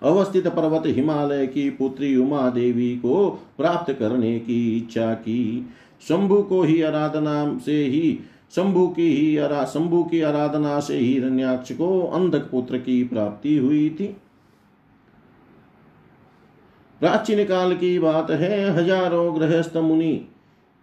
अवस्थित 0.03 0.47
पर्वत 0.47 0.83
हिमालय 0.87 1.47
की 1.47 1.69
पुत्री 1.71 2.17
उमा 2.17 2.49
देवी 2.51 2.97
को 2.97 3.29
प्राप्त 3.57 3.93
करने 3.93 4.39
की 4.39 4.77
इच्छा 4.77 5.13
की। 5.15 5.67
शंभु 6.09 6.43
को 6.43 6.63
ही 6.63 6.81
आराधना 6.83 7.59
से 7.59 7.85
ही, 7.85 8.19
शंभु 8.57 8.87
की 8.89 9.09
ही 9.09 9.37
शंभु 9.67 10.03
की 10.05 10.21
आराधना 10.21 10.79
से 10.81 10.99
ही 10.99 11.19
रण्याक्ष 11.19 11.73
को 11.73 12.01
अंधक 12.03 12.51
पुत्र 12.51 12.79
की 12.79 13.03
प्राप्ति 13.05 13.57
हुई 13.57 13.89
थी। 13.91 14.07
प्राचीन 17.01 17.45
काल 17.45 17.75
की 17.75 17.99
बात 17.99 18.31
है, 18.31 18.71
हज़ारों 18.71 19.41
गृहस्थ 19.41 19.77
मुनि 19.77 20.21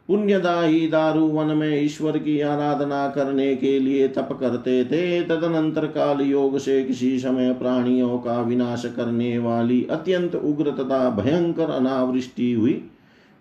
पुण्यदायी 0.09 0.87
दारु 0.87 1.21
वन 1.21 1.45
में 1.45 1.83
ईश्वर 1.83 2.17
की 2.17 2.41
आराधना 2.41 3.07
करने 3.07 3.55
के 3.55 3.79
लिए 3.79 4.07
तप 4.07 4.37
करते 4.39 4.85
थे, 4.85 5.21
तदनंतर 5.21 5.85
काल 5.85 6.21
योग 6.21 6.57
से 6.57 6.83
किसी 6.83 7.19
समय 7.19 7.53
प्राणियों 7.53 8.17
का 8.17 8.41
विनाश 8.41 8.85
करने 8.85 9.37
वाली 9.37 9.87
अत्यंत 9.89 10.35
उग्र 10.35 10.71
तथा 10.71 11.09
भयंकर 11.09 11.69
अनावृष्टि 11.69 12.53
हुई। 12.53 12.83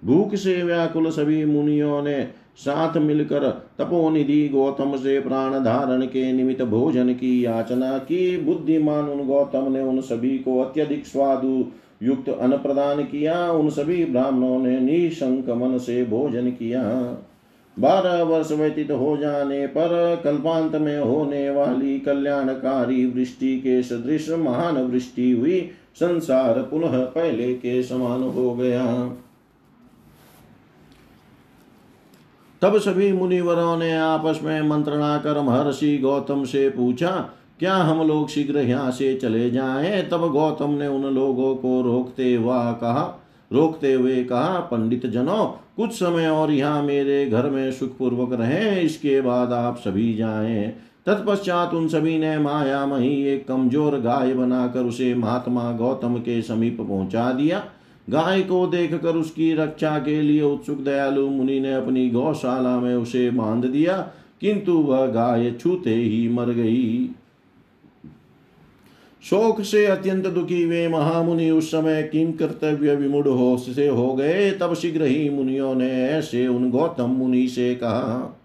भूख 0.05 0.35
से 0.35 0.63
व्याकुल 0.63 1.11
सभी 1.11 1.45
मुनियों 1.45 2.03
ने 2.03 2.29
साथ 2.57 2.97
मिलकर 2.97 3.49
तपोनिधि 3.79 4.49
गौतम 4.49 4.97
से 4.97 5.21
प्राण 5.21 5.53
धारण 5.65 6.03
के 6.03 6.33
निमित्त 6.33 6.63
भोजन 6.63 7.13
की 7.13 7.45
याचना 7.45 7.99
की। 7.99 8.37
बुद्धिमान 8.37 9.05
उन 9.05 9.27
गौतम 9.27 9.73
ने 9.73 9.83
उन 9.83 10.01
सभी 10.01 10.39
को 10.39 10.61
अत्यधिक 10.61 11.07
स्वादु 11.07 11.67
युक्त 12.03 12.29
अन्न 12.29 12.57
प्रदान 12.57 13.03
किया, 13.03 13.51
उन 13.51 13.71
सभी 13.71 14.05
ब्राह्मणों 14.05 14.59
ने 14.59 14.81
निशंक 14.81 15.51
मन 15.51 15.79
से 15.79 16.05
भोजन 16.05 16.51
किया। 16.51 16.83
बारह 17.79 18.23
वर्ष 18.23 18.53
व्यतीत 18.53 18.91
हो 18.91 19.17
जाने 19.17 19.67
पर 19.67 20.21
कल्पांत 20.25 20.75
में 20.75 20.99
होने 20.99 21.51
वाली 21.51 21.99
कल्याणकारी 22.01 23.07
वृष्टि 23.07 23.61
के 23.61 23.83
सदृश 23.83 24.31
महान 24.31 24.77
वृष्टि 24.77 25.33
हुई। 25.33 25.71
संसार 25.95 26.63
पुनः 26.63 27.05
पहले 27.05 27.55
के 27.55 27.83
समान 27.83 28.23
हो 28.23 28.55
गया। 28.55 29.17
तब 32.63 32.79
सभी 32.79 33.13
मुनिवरों 33.13 33.77
ने 33.77 33.93
आपस 33.93 34.41
में 34.43 34.63
मंत्रणा 34.63 35.19
कर 35.19 35.41
महर्षि 35.41 35.99
गौतम 35.99 36.45
से 36.45 36.71
पूछा 36.71 37.31
क्या 37.61 37.75
हम 37.77 38.07
लोग 38.07 38.29
शीघ्र 38.29 38.59
यहाँ 38.59 38.91
से 38.91 39.15
चले 39.15 39.51
जाएँ? 39.51 40.03
तब 40.03 40.29
गौतम 40.33 40.71
ने 40.71 40.87
उन 40.87 41.03
लोगों 41.05 41.55
को 41.57 41.81
रोकते 41.83 42.35
हुआ 42.35 42.73
कहा, 42.73 43.03
रोकते 43.51 43.93
हुए 43.93 44.23
कहा 44.25 44.59
पंडित 44.71 45.07
जनों 45.07 45.45
कुछ 45.77 45.93
समय 45.93 46.29
और 46.29 46.51
यहाँ 46.51 46.83
मेरे 46.83 47.25
घर 47.27 47.49
में 47.51 47.71
सुखपूर्वक 47.73 48.33
रहें, 48.33 48.81
इसके 48.81 49.21
बाद 49.21 49.53
आप 49.53 49.77
सभी 49.77 50.15
जाएँ। 50.15 50.69
तत्पश्चात 51.07 51.75
उन 51.75 51.89
सभी 51.89 52.19
ने 52.19 52.37
माया 52.39 52.85
मही 52.87 53.23
एक 53.25 53.47
कमज़ोर 53.49 53.99
गाय 54.01 54.35
बनाकर 54.35 54.81
उसे 54.81 55.15
महात्मा 55.15 55.71
गौतम 55.73 56.17
के 56.19 56.41
समीप 56.43 56.81
पहुँचा 56.81 57.31
दिया। 57.33 57.65
गाय 58.11 58.43
को 58.43 58.67
देखकर 58.67 59.17
उसकी 59.17 59.53
रक्षा 59.55 59.99
के 59.99 60.21
लिए 60.23 60.43
उत्सुक 60.43 60.79
दयालु 60.79 61.29
मुनि 61.29 61.59
ने 61.61 61.75
अपनी 61.75 62.09
गौशाला 62.11 62.79
में 62.81 62.95
उसे 62.95 63.31
बाँध 63.31 63.65
दिया, 63.65 63.97
किंतु 64.41 64.73
वह 64.79 65.07
गाय 65.07 65.51
छूते 65.53 65.95
ही 65.95 66.29
मर 66.29 66.51
गई। 66.53 67.11
शोक 69.25 69.61
से 69.63 69.85
अत्यंत 69.87 70.27
दुखी 70.27 70.65
वे 70.65 70.87
महामुनि 70.89 71.51
उस 71.51 71.71
समय 71.71 72.03
किम 72.03 72.33
कर्तव्य 72.33 72.95
विमुड 72.95 73.29
हो, 73.29 73.57
से 73.59 73.87
हो 73.89 74.15
गए। 74.15 74.51
तब 74.51 74.75
शीघ्र 74.75 75.05
ही 75.05 75.29
मुनियों 75.31 75.75
ने 75.75 75.91
ऐसे 76.05 76.47
उन 76.47 76.71
गौतम 76.71 77.11
मुनि 77.11 77.47
से 77.49 77.75
कहा, 77.75 78.41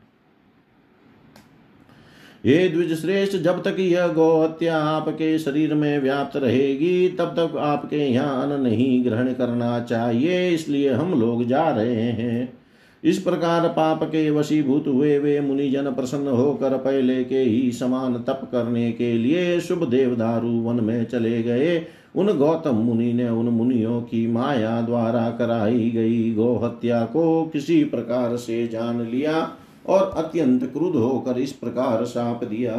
हे 2.46 2.68
द्विज 2.70 2.94
श्रेष्ठ 3.02 3.36
जब 3.38 3.62
तक 3.64 3.80
यह 3.80 4.08
गौ 4.08 4.44
हत्या 4.44 4.78
आपके 4.78 5.38
शरीर 5.40 5.74
में 5.74 6.00
व्याप्त 6.00 6.38
रहेगी, 6.38 7.10
तब 7.10 7.34
तक 7.40 7.58
आपके 7.58 7.98
यहाँ 7.98 8.44
अन्न 8.44 8.62
नहीं 8.62 9.04
ग्रहण 9.06 9.34
करना 9.34 9.80
चाहिए। 9.80 10.50
इसलिए 10.50 10.94
हम 10.94 11.20
लोग 11.20 11.44
जा 11.46 11.70
रहे 11.70 12.12
हैं। 12.12 12.59
इस 13.04 13.18
प्रकार 13.18 13.68
पाप 13.68 14.04
के 14.04 14.30
वशीभूत 14.30 14.88
हुए 14.88 15.18
वे 15.20 15.39
मुनिजन 15.41 15.91
प्रसन्न 15.91 16.28
होकर 16.28 16.78
पहले 16.78 17.24
के 17.24 17.39
ही 17.39 17.72
समान 17.72 18.14
तप 18.18 18.41
करने 18.52 18.91
के 18.91 19.14
लिए 19.14 19.60
शुभ 19.60 19.84
देवदारू 19.89 20.52
वन 20.62 20.84
में 20.84 21.06
चले 21.06 21.43
गए। 21.43 21.86
उन 22.16 22.38
गौतम 22.38 22.76
मुनि 22.76 23.14
ने 23.14 23.30
उन 23.30 23.45
मुनियों 23.45 24.02
की 24.02 24.28
माया 24.28 24.82
द्वारा 24.82 25.30
कराई 25.30 25.89
गई 25.89 26.34
गोहत्या 26.34 27.04
को 27.06 27.45
किसी 27.45 27.84
प्रकार 27.84 28.36
से 28.38 28.68
जान 28.68 29.02
लिया 29.02 29.52
और 29.88 30.12
अत्यंत 30.18 30.64
क्रुद्ध 30.64 30.95
होकर 30.95 31.39
इस 31.39 31.52
प्रकार 31.52 32.06
साप 32.06 32.43
दिया। 32.43 32.76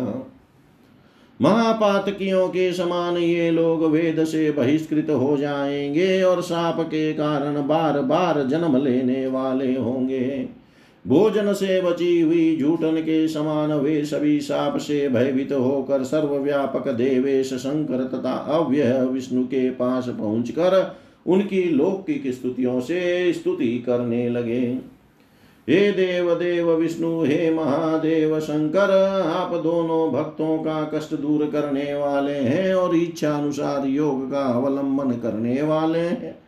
महापातकियों 1.42 2.48
के 2.48 2.72
समान 2.72 3.16
ये 3.16 3.50
लोग 3.50 3.84
वेद 3.84 4.24
से 4.24 4.50
बहिष्कृत 4.50 5.10
हो 5.10 5.36
जाएँगे 5.36 6.22
और 6.22 6.42
साप 6.42 6.80
के 6.80 7.12
कारण 7.12 7.66
बार 7.66 8.00
बार 8.00 8.42
जन्म 8.42 8.76
लेने 8.76 9.26
वाले 9.26 9.76
होंगे। 9.76 10.48
भोजन 11.06 11.52
से 11.52 11.80
बची 11.82 12.20
हुई 12.20 12.56
झूठन 12.60 12.96
के 12.96 13.28
समान 13.28 13.72
वे 13.72 14.04
सभी 14.04 14.40
साप 14.40 14.76
से 14.76 15.08
भयभीत 15.08 15.52
होकर 15.52 16.04
सर्वव्यापक 16.04 16.88
देवेश 16.88 17.54
शंकर 17.54 18.04
तथा 18.04 18.32
अव्यय 18.32 19.06
विष्णु 19.12 19.44
के 19.44 19.70
पास 19.70 20.08
पहुंचकर 20.08 20.96
उनकी 21.26 21.62
लौकिक 21.62 22.32
स्तुतियों 22.32 22.80
से 22.80 23.32
स्तुति 23.32 23.78
करने 23.86 24.28
लगे। 24.28 24.78
हे 25.70 25.92
देव 25.92 26.34
देव 26.34 26.70
विष्णु, 26.72 27.24
हे 27.24 27.50
महादेव, 27.54 28.40
शंकर, 28.40 28.90
आप 29.36 29.54
दोनों 29.54 30.12
भक्तों 30.12 30.58
का 30.58 30.90
कष्ट 30.94 31.14
दूर 31.14 31.46
करने 31.46 31.94
वाले 31.94 32.32
हैं 32.32 32.74
और 32.74 32.96
इच्छा 32.96 33.30
अनुसार 33.32 33.86
योग 33.86 34.30
का 34.30 34.40
अवलंबन 34.40 35.10
करने 35.10 35.62
वाले 35.62 35.98
हैं। 35.98 36.38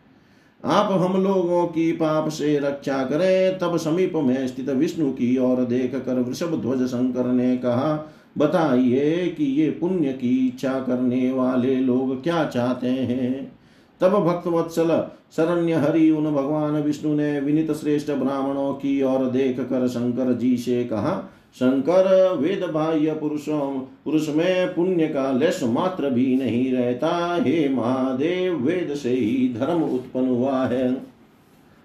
आप 0.65 0.93
हम 0.93 1.23
लोगों 1.23 1.67
की 1.67 1.93
पाप 1.93 2.29
से 2.29 2.59
रक्षा 2.59 3.05
करें। 3.05 3.59
तब 3.59 3.77
समीप 3.77 4.13
में 4.17 4.47
स्थित 4.49 4.71
विष्णु 4.71 5.13
की 5.13 5.39
ओर 5.39 5.57
देख 5.57 5.95
कर 5.95 6.15
वृषभ 6.15 6.61
ध्वज 6.61 6.87
शंकर 6.87 7.27
ने 7.27 7.57
कहा, 7.57 8.13
बताइए 8.39 9.35
कि 9.39 9.45
ये 9.45 9.71
पुण्य 9.71 10.13
की 10.13 10.49
इच्छा 10.49 10.73
करने 10.73 11.33
वाले 11.33 11.77
लोग 11.77 12.23
क्या 12.23 12.45
चाहते 12.45 12.87
हैं? 12.87 13.62
तब 14.03 14.13
भक्त 14.13 14.47
वत्सल 14.47 15.09
शरण्य 15.37 15.73
हरि 15.73 16.11
उन 16.11 16.35
भगवान 16.35 16.73
विष्णु 16.73 17.15
ने 17.15 17.41
विनित 17.41 17.73
श्रेष्ठ 17.73 18.11
ब्राह्मणों 18.11 18.73
की 18.75 19.03
ओर 19.03 19.19
देख 19.19 19.61
कर 19.61 19.89
शंकर 19.89 20.33
जी 20.33 20.57
से 20.57 20.85
कहा, 20.85 21.33
शंकर, 21.55 22.37
वेद 22.37 22.71
बाह्य 22.75 23.13
पुरुषों, 23.13 23.81
पुरुष 24.05 24.29
में 24.29 24.75
पुण्य 24.75 25.07
का 25.07 25.33
लेश 25.33 25.61
मात्र 25.65 26.11
भी 26.11 26.37
नहीं 26.37 26.73
रहता। 26.73 27.39
हे 27.41 27.69
महादेव, 27.69 28.55
वेद 28.55 28.95
से 28.95 29.11
ही 29.11 29.55
धर्म 29.59 29.83
उत्पन्न 29.83 30.29
हुआ 30.29 30.67
है। 30.67 30.95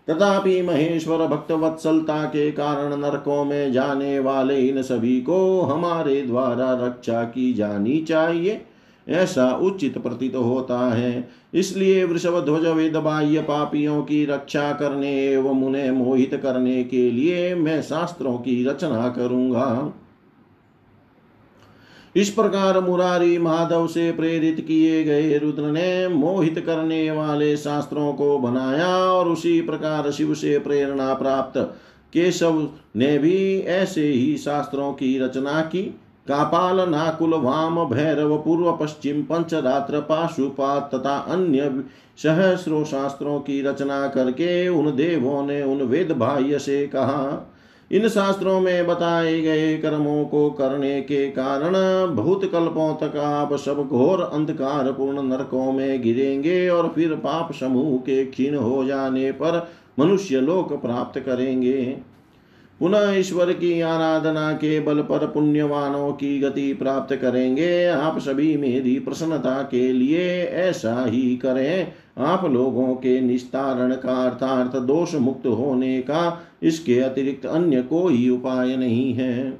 तथापि 0.09 0.61
महेश्वर 0.61 1.27
भक्त 1.27 1.51
वत्सलता 1.51 2.25
के 2.25 2.51
कारण 2.51 2.97
नरकों 2.97 3.45
में 3.45 3.71
जाने 3.71 4.19
वाले 4.19 4.59
इन 4.59 4.81
सभी 4.81 5.21
को 5.21 5.61
हमारे 5.61 6.21
द्वारा 6.21 6.85
रक्षा 6.85 7.23
की 7.23 7.53
जानी 7.53 8.01
चाहिए। 8.01 8.61
ऐसा 9.09 9.51
उचित 9.55 9.97
प्रतीत 9.97 10.35
होता 10.35 10.79
है। 10.93 11.29
इसलिए 11.53 12.03
वृषभ 12.03 12.45
ध्वज 12.45 12.65
वेद 12.67 12.95
बाह्य 12.95 13.41
पापियों 13.41 14.01
की 14.03 14.25
रक्षा 14.25 14.71
करने 14.71 15.27
एवं 15.27 15.63
उन्हें 15.63 15.91
मोहित 15.91 16.39
करने 16.43 16.83
के 16.83 17.11
लिए 17.11 17.55
मैं 17.55 17.81
शास्त्रों 17.81 18.37
की 18.37 18.63
रचना 18.65 19.09
करूँगा। 19.09 19.93
इस 22.15 22.29
प्रकार 22.29 22.79
मुरारी 22.79 23.37
माधव 23.37 23.87
से 23.87 24.11
प्रेरित 24.11 24.65
किए 24.67 25.03
गए 25.03 25.37
रुद्र 25.37 25.63
ने 25.63 26.07
मोहित 26.07 26.63
करने 26.65 27.11
वाले 27.11 27.57
शास्त्रों 27.57 28.13
को 28.13 28.37
बनाया 28.37 28.97
और 28.97 29.27
उसी 29.27 29.61
प्रकार 29.61 30.11
शिव 30.11 30.33
से 30.33 30.59
प्रेरणा 30.59 31.13
प्राप्त। 31.13 31.57
केशव 32.13 32.67
ने 32.95 33.17
भी 33.17 33.59
ऐसे 33.59 34.07
ही 34.07 34.37
शास्त्रों 34.37 34.93
की 34.93 35.19
रचना 35.19 35.61
की। 35.61 35.99
कापाल 36.27 36.79
नाकुल 36.89 37.33
वाम 37.33 37.83
भैरव 37.85 38.37
पूर्व 38.37 38.71
पश्चिम 38.71 39.21
पंचरात्र 39.23 39.99
पाशुपात 40.01 40.89
तथा 40.95 41.17
अन्य 41.29 41.83
सहस्रो 42.17 42.83
शास्त्रों 42.85 43.39
की 43.39 43.61
रचना 43.61 44.07
करके 44.07 44.67
उन 44.69 44.95
देवों 44.95 45.45
ने 45.45 45.61
उन 45.63 45.81
वेद 45.81 46.11
बाह्य 46.11 46.59
से 46.59 46.85
कहा। 46.87 47.53
इन 47.91 48.07
शास्त्रों 48.09 48.59
में 48.59 48.87
बताए 48.87 49.39
गए 49.41 49.77
कर्मों 49.77 50.23
को 50.25 50.49
करने 50.49 51.01
के 51.01 51.27
कारण 51.29 51.73
बहुत 52.15 52.45
कल्पों 52.45 52.93
तक 52.95 53.15
आप 53.17 53.53
सब 53.55 53.87
घोर 53.87 54.21
अंधकार 54.23 54.91
पूर्ण 54.91 55.23
नरकों 55.23 55.71
में 55.71 56.01
गिरेंगे 56.01 56.67
और 56.69 56.91
फिर 56.95 57.13
पाप 57.15 57.53
समूह 57.53 57.97
के 57.99 58.25
क्षीण 58.25 58.55
हो 58.55 58.83
जाने 58.83 59.31
पर 59.31 59.67
मनुष्य 59.99 60.39
लोक 60.41 60.73
प्राप्त 60.81 61.19
करेंगे। 61.19 61.97
पुनः 62.79 63.11
ईश्वर 63.11 63.51
की 63.53 63.81
आराधना 63.81 64.51
के 64.51 64.79
बल 64.79 65.01
पर 65.01 65.25
पुण्यवानों 65.27 66.11
की 66.11 66.39
गति 66.39 66.73
प्राप्त 66.73 67.15
करेंगे। 67.15 67.85
आप 67.85 68.19
सभी 68.19 68.57
मेरी 68.57 68.99
प्रसन्नता 68.99 69.61
के 69.61 69.91
लिए 69.93 70.43
ऐसा 70.43 71.05
ही 71.05 71.35
करें। 71.35 71.93
आप 72.17 72.45
लोगों 72.45 72.93
के 72.95 73.19
निस्तारण 73.21 73.93
का 73.95 74.23
अर्थार्थ 74.25 74.75
दोष 74.77 75.15
मुक्त 75.15 75.47
होने 75.47 75.99
का 76.01 76.41
इसके 76.63 76.99
अतिरिक्त 76.99 77.45
अन्य 77.45 77.81
कोई 77.81 78.29
उपाय 78.29 78.75
नहीं 78.75 79.13
है। 79.13 79.57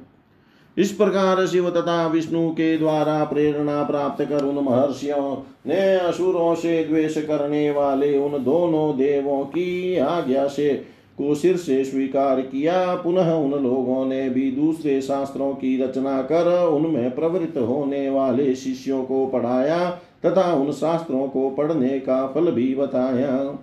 इस 0.76 0.92
प्रकार 0.92 1.46
शिव 1.46 1.70
तथा 1.70 2.06
विष्णु 2.06 2.48
के 2.50 2.78
द्वारा 2.78 3.24
प्रेरणा 3.24 3.82
प्राप्त 3.82 4.24
कर 4.24 4.44
उन 4.44 4.64
महर्षियों 4.64 5.36
ने 5.66 5.96
असुरों 5.96 6.54
से 6.54 6.84
द्वेष 6.84 7.18
करने 7.18 7.70
वाले 7.70 8.18
उन 8.18 8.44
दोनों 8.44 8.96
देवों 8.96 9.44
की 9.44 9.98
आज्ञा 9.98 10.46
से 10.46 10.97
को 11.18 11.34
सिर 11.34 11.56
से 11.56 11.84
स्वीकार 11.84 12.40
किया। 12.40 12.94
पुनः 12.94 13.32
उन 13.32 13.50
लोगों 13.62 14.04
ने 14.06 14.28
भी 14.30 14.50
दूसरे 14.50 15.00
शास्त्रों 15.00 15.52
की 15.54 15.76
रचना 15.82 16.20
कर 16.22 16.52
उनमें 16.68 17.10
प्रवृत्त 17.10 17.56
होने 17.58 18.08
वाले 18.10 18.54
शिष्यों 18.54 19.02
को 19.04 19.26
पढ़ाया 19.26 19.90
तथा 20.26 20.52
उन 20.52 20.72
शास्त्रों 20.72 21.28
को 21.28 21.48
पढ़ने 21.50 21.98
का 22.00 22.26
फल 22.26 22.50
भी 22.50 22.74
बताया। 22.74 23.58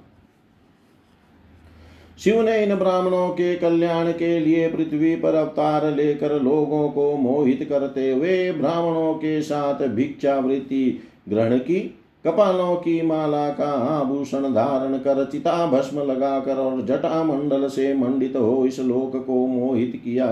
शिव 2.19 2.41
ने 2.41 2.63
इन 2.63 2.75
ब्राह्मणों 2.75 3.29
के 3.29 3.55
कल्याण 3.55 4.11
के 4.11 4.39
लिए 4.39 4.67
पृथ्वी 4.67 5.15
पर 5.15 5.35
अवतार 5.35 5.89
लेकर 5.95 6.41
लोगों 6.41 6.87
को 6.89 7.11
मोहित 7.17 7.65
करते 7.69 8.11
हुए 8.11 8.51
ब्राह्मणों 8.51 9.13
के 9.13 9.41
साथ 9.41 9.87
भिक्षावृत्ति 9.87 10.99
ग्रहण 11.29 11.57
की। 11.57 11.79
कपालों 12.25 12.75
की 12.75 13.01
माला 13.01 13.49
का 13.49 13.71
आभूषण 13.99 14.43
धारण 14.53 14.97
कर 14.97 15.23
चिता 15.25 15.65
भस्म 15.65 16.01
लगाकर 16.01 16.57
और 16.57 16.81
जटा 16.81 17.23
मंडल 17.23 17.67
से 17.67 17.93
मंडित 17.93 18.35
हो 18.35 18.65
इस 18.65 18.79
लोक 18.79 19.15
को 19.27 19.45
मोहित 19.47 20.01
किया। 20.03 20.27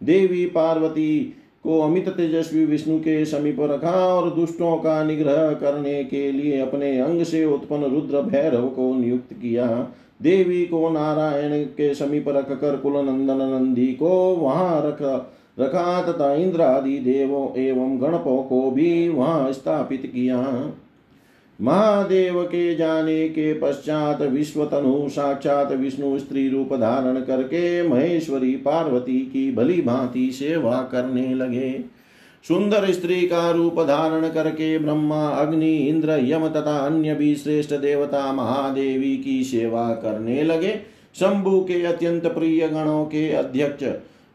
देवी 0.00 0.44
पार्वती 0.46 1.18
को 1.64 1.80
अमित 1.80 2.08
तेजस्वी 2.08 2.64
विष्णु 2.64 2.98
के 2.98 3.24
समीप 3.24 3.56
रखा 3.60 3.92
और 4.06 4.30
दुष्टों 4.30 4.76
का 4.76 5.02
निग्रह 5.04 5.52
करने 5.52 6.04
के 6.04 6.30
लिए 6.32 6.60
अपने 6.60 6.98
अंग 7.00 7.22
से 7.22 7.44
उत्पन्न 7.44 7.84
रुद्र 7.84 8.22
भैरव 8.22 8.68
को 8.68 8.92
नियुक्त 8.94 9.32
किया। 9.32 9.66
देवी 10.22 10.64
को 10.66 10.88
नारायण 10.90 11.64
के 11.64 11.94
समीप 11.94 12.28
रख 12.28 12.52
कर 12.52 12.76
कुल 12.76 12.96
नंदन 12.96 13.42
नंदी 13.44 13.86
को 13.86 14.10
वहाँ 14.34 14.82
रख, 14.86 15.02
रखा 15.60 16.02
तथा 16.02 16.32
इंद्र 16.34 16.62
आदि 16.62 16.98
देवों 16.98 17.48
एवं 17.58 18.00
गणपों 18.02 18.42
को 18.42 18.70
भी 18.70 19.08
वहाँ 19.08 19.52
स्थापित 19.52 20.02
किया। 20.06 20.40
महादेव 21.60 22.42
के 22.42 22.74
जाने 22.74 23.28
के 23.28 23.52
पश्चात 23.54 24.22
विश्व 24.22 24.64
तनु 24.64 25.08
साक्षात 25.08 25.72
विष्णु 25.72 26.18
स्त्री 26.18 26.48
रूप 26.48 26.74
धारण 26.74 27.20
करके 27.20 27.88
महेश्वरी 27.88 28.50
पार्वती 28.56 29.18
की 29.18 29.52
भली 29.52 29.82
भांति 29.82 30.30
सेवा 30.32 30.76
करने 30.92 31.34
लगे। 31.34 31.84
सुंदर 32.48 32.90
स्त्री 32.92 33.20
का 33.26 33.50
रूप 33.50 33.80
धारण 33.80 34.28
करके 34.28 34.78
ब्रह्मा, 34.78 35.28
अग्नि, 35.28 35.76
इंद्र, 35.76 36.10
यम 36.10 36.48
तथा 36.48 36.78
अन्य 36.78 37.14
भी 37.14 37.34
श्रेष्ठ 37.34 37.74
देवता 37.74 38.32
महादेवी 38.32 39.16
की 39.16 39.44
सेवा 39.44 39.88
करने 39.94 40.42
लगे। 40.42 40.74
शंभु 41.14 41.60
के 41.60 41.82
अत्यंत 41.82 42.26
प्रिय 42.26 42.68
गणों 42.68 43.04
के 43.04 43.30
अध्यक्ष 43.32 43.84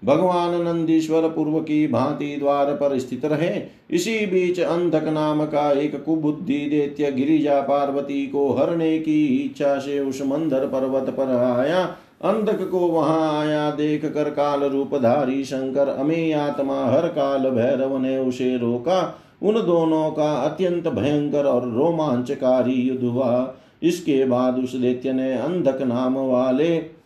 भगवान 0.03 0.61
नंदीश्वर 0.61 1.21
पूर्व 1.21 1.59
की 1.59 1.87
भांति 1.87 2.35
द्वार 2.39 2.73
पर 2.73 2.99
स्थित 2.99 3.25
रहे। 3.25 3.61
इसी 3.91 4.25
बीच 4.25 4.59
अंधक 4.59 5.03
नाम 5.03 5.45
का 5.45 5.71
एक 5.71 6.03
कुबुद्धि 6.03 6.57
देत्य 6.57 7.11
गिरिजा 7.11 7.61
पार्वती 7.61 8.27
को 8.27 8.51
हरने 8.53 8.99
की 8.99 9.25
इच्छा 9.25 9.77
से 9.79 9.99
उस 9.99 10.21
मंदर 10.21 10.65
पर्वत 10.65 11.09
पर 11.09 11.35
आया। 11.35 11.83
अंधक 12.21 12.69
को 12.69 12.79
वहाँ 12.79 13.39
आया 13.39 13.71
देख 13.71 14.05
कर 14.05 14.29
काल 14.29 14.63
रूपधारी 14.63 15.43
शंकर 15.43 15.87
अमे 15.87 16.31
आत्मा, 16.31 16.85
हर 16.85 17.07
काल 17.07 17.49
भैरव 17.49 17.97
ने 17.97 18.17
उसे 18.17 18.57
रोका। 18.57 19.19
उन 19.41 19.53
दोनों 19.53 20.11
का 20.11 20.33
अत्यंत 20.33 20.87
भयंकर 20.87 21.45
और 21.45 21.69
रोमांचकारी 21.69 22.73
युद्ध 22.73 23.03
हुआ। 23.03 23.55
इसके 23.83 24.25
बाद 24.25 24.59
उस 24.59 24.75
दैत्य 24.75 25.13
ने 25.13 25.33
अंधक 25.33 25.81
नाम 25.81 26.17
वाले 26.17 26.98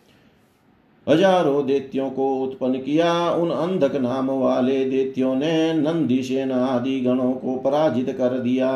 हज़ारों 1.06 1.64
देत्यों 1.66 2.08
को 2.10 2.28
उत्पन्न 2.36 2.78
किया। 2.78 3.30
उन 3.30 3.50
अंधक 3.50 3.96
नाम 3.96 4.30
वाले 4.30 4.84
देत्यों 4.84 5.34
ने 5.34 5.72
नंदी 5.74 6.22
सेन 6.22 6.52
आदि 6.52 6.98
गणों 7.00 7.32
को 7.32 7.56
पराजित 7.56 8.10
कर 8.18 8.38
दिया। 8.38 8.70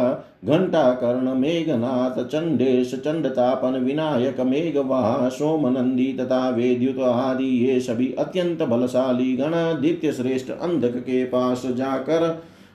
घंटा 0.44 0.90
कर्ण, 0.92 1.34
मेघनाथ, 1.34 2.22
चंडेश, 2.24 2.94
चंडतापन, 2.94 3.78
विनायक, 3.78 4.40
मेघवाह 4.40 5.28
सोम 5.28 5.66
नंदी 5.68 6.12
तथा 6.12 6.48
वेद्युत 6.48 6.98
आदि, 7.00 7.48
ये 7.64 7.80
सभी 7.80 8.12
अत्यंत 8.18 8.62
बलशाली 8.62 9.32
गण 9.36 9.80
दित्य 9.80 10.12
श्रेष्ठ 10.12 10.50
अंधक 10.52 10.98
के 10.98 11.24
पास 11.24 11.66
जाकर 11.68 12.30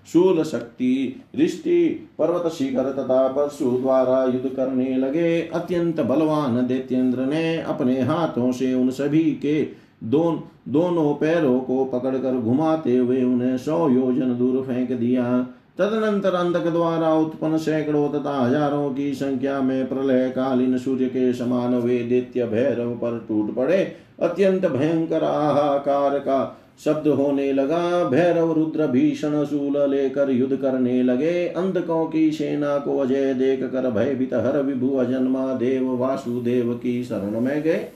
शूल 0.08 0.43
शक्ति 0.43 1.22
रिष्टि 1.36 1.80
पर्वत 2.20 2.51
शिखर 2.54 2.91
तथा 2.93 3.28
परशु 3.28 3.72
द्वारा 3.72 4.24
युद्ध 4.26 4.49
करने 4.56 4.95
लगे। 4.97 5.41
अत्यंत 5.54 5.99
बलवान 6.01 6.66
दैत्येंद्र 6.68 7.26
ने 7.26 7.58
अपने 7.60 7.99
हाथों 8.01 8.51
से 8.51 8.74
उन 8.74 8.89
सभी 8.91 9.24
के 9.41 9.62
दोन, 10.06 10.41
दोनों 10.70 11.14
पैरों 11.14 11.60
को 11.60 11.84
पकड़कर 11.86 12.34
घुमाते 12.34 12.95
हुए 12.97 13.24
उन्हें 13.24 13.58
सौ 13.58 13.88
योजन 13.89 14.36
दूर 14.38 14.62
फेंक 14.64 14.91
दिया। 14.91 15.41
तदनंतर 15.78 16.34
अंधक 16.34 16.68
द्वारा 16.68 17.14
उत्पन्न 17.14 17.58
सैकड़ों 17.58 18.08
तथा 18.10 18.34
हज़ारों 18.38 18.89
की 18.93 19.14
संख्या 19.14 19.62
में 19.62 19.88
प्रलय 19.89 20.30
कालीन 20.30 20.78
सूर्य 20.78 21.06
के 21.06 21.32
समान 21.34 21.76
वे 21.76 21.97
दैत्य 22.04 22.45
भैरव 22.45 22.91
पर 22.95 23.18
टूट 23.28 23.54
पड़े। 23.56 23.80
अत्यंत 24.22 24.66
भयंकर 24.66 25.24
आहाकार 25.24 26.18
का 26.20 26.41
शब्द 26.80 27.07
होने 27.07 27.51
लगा। 27.53 28.09
भैरव 28.09 28.51
रुद्र 28.51 28.88
भीषण 28.88 29.43
शूल 29.45 29.89
लेकर 29.89 30.32
युद्ध 30.32 30.55
करने 30.55 31.03
लगे। 31.03 31.47
अंधकों 31.47 32.05
की 32.05 32.32
सेना 32.32 32.78
को 32.78 32.97
अजय 32.99 33.34
देख 33.34 33.63
कर 33.63 33.89
भयभीत 33.91 34.34
हर 34.34 34.61
विभु 34.61 34.95
अजन्मा 34.95 35.53
देव 35.53 35.95
वासुदेव 35.95 36.74
की 36.74 37.03
शरण 37.03 37.39
में 37.39 37.61
गए। 37.61 37.88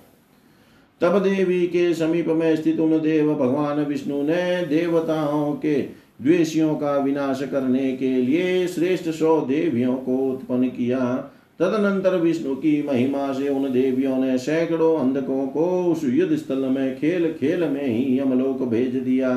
तब 1.02 1.18
देवी 1.24 1.68
के 1.68 1.94
समीप 1.94 2.28
में 2.28 2.56
स्थित 2.56 2.80
उन 2.80 2.98
देव 3.00 3.34
भगवान 3.36 3.84
विष्णु 3.86 4.22
ने 4.22 4.66
देवताओं 4.66 5.54
के 5.54 5.76
द्वेषियों 6.22 6.76
का 6.76 6.98
विनाश 6.98 7.44
करने 7.52 7.92
के 7.92 8.10
लिए 8.10 8.68
श्रेष्ठ 8.68 9.10
सौ 9.10 9.40
देवियों 9.42 9.96
को 9.96 10.18
उत्पन्न 10.32 10.68
किया। 10.68 11.32
तदनंतर 11.60 12.16
विष्णु 12.16 12.56
की 12.56 12.82
महिमा 12.88 13.32
से 13.34 13.50
उन 13.50 13.72
देवियों 13.72 14.18
ने 14.18 14.38
सैकड़ों 14.38 14.98
अंधकों 15.00 15.48
को 15.48 15.66
उस 15.86 16.04
युद्ध 16.04 16.36
स्थल 16.36 16.66
में 16.66 16.98
खेल 17.00 17.32
खेल 17.34 17.64
में 17.64 17.86
ही 17.86 18.20
यमलोक 18.20 18.62
भेज 18.64 18.96
दिया। 18.96 19.32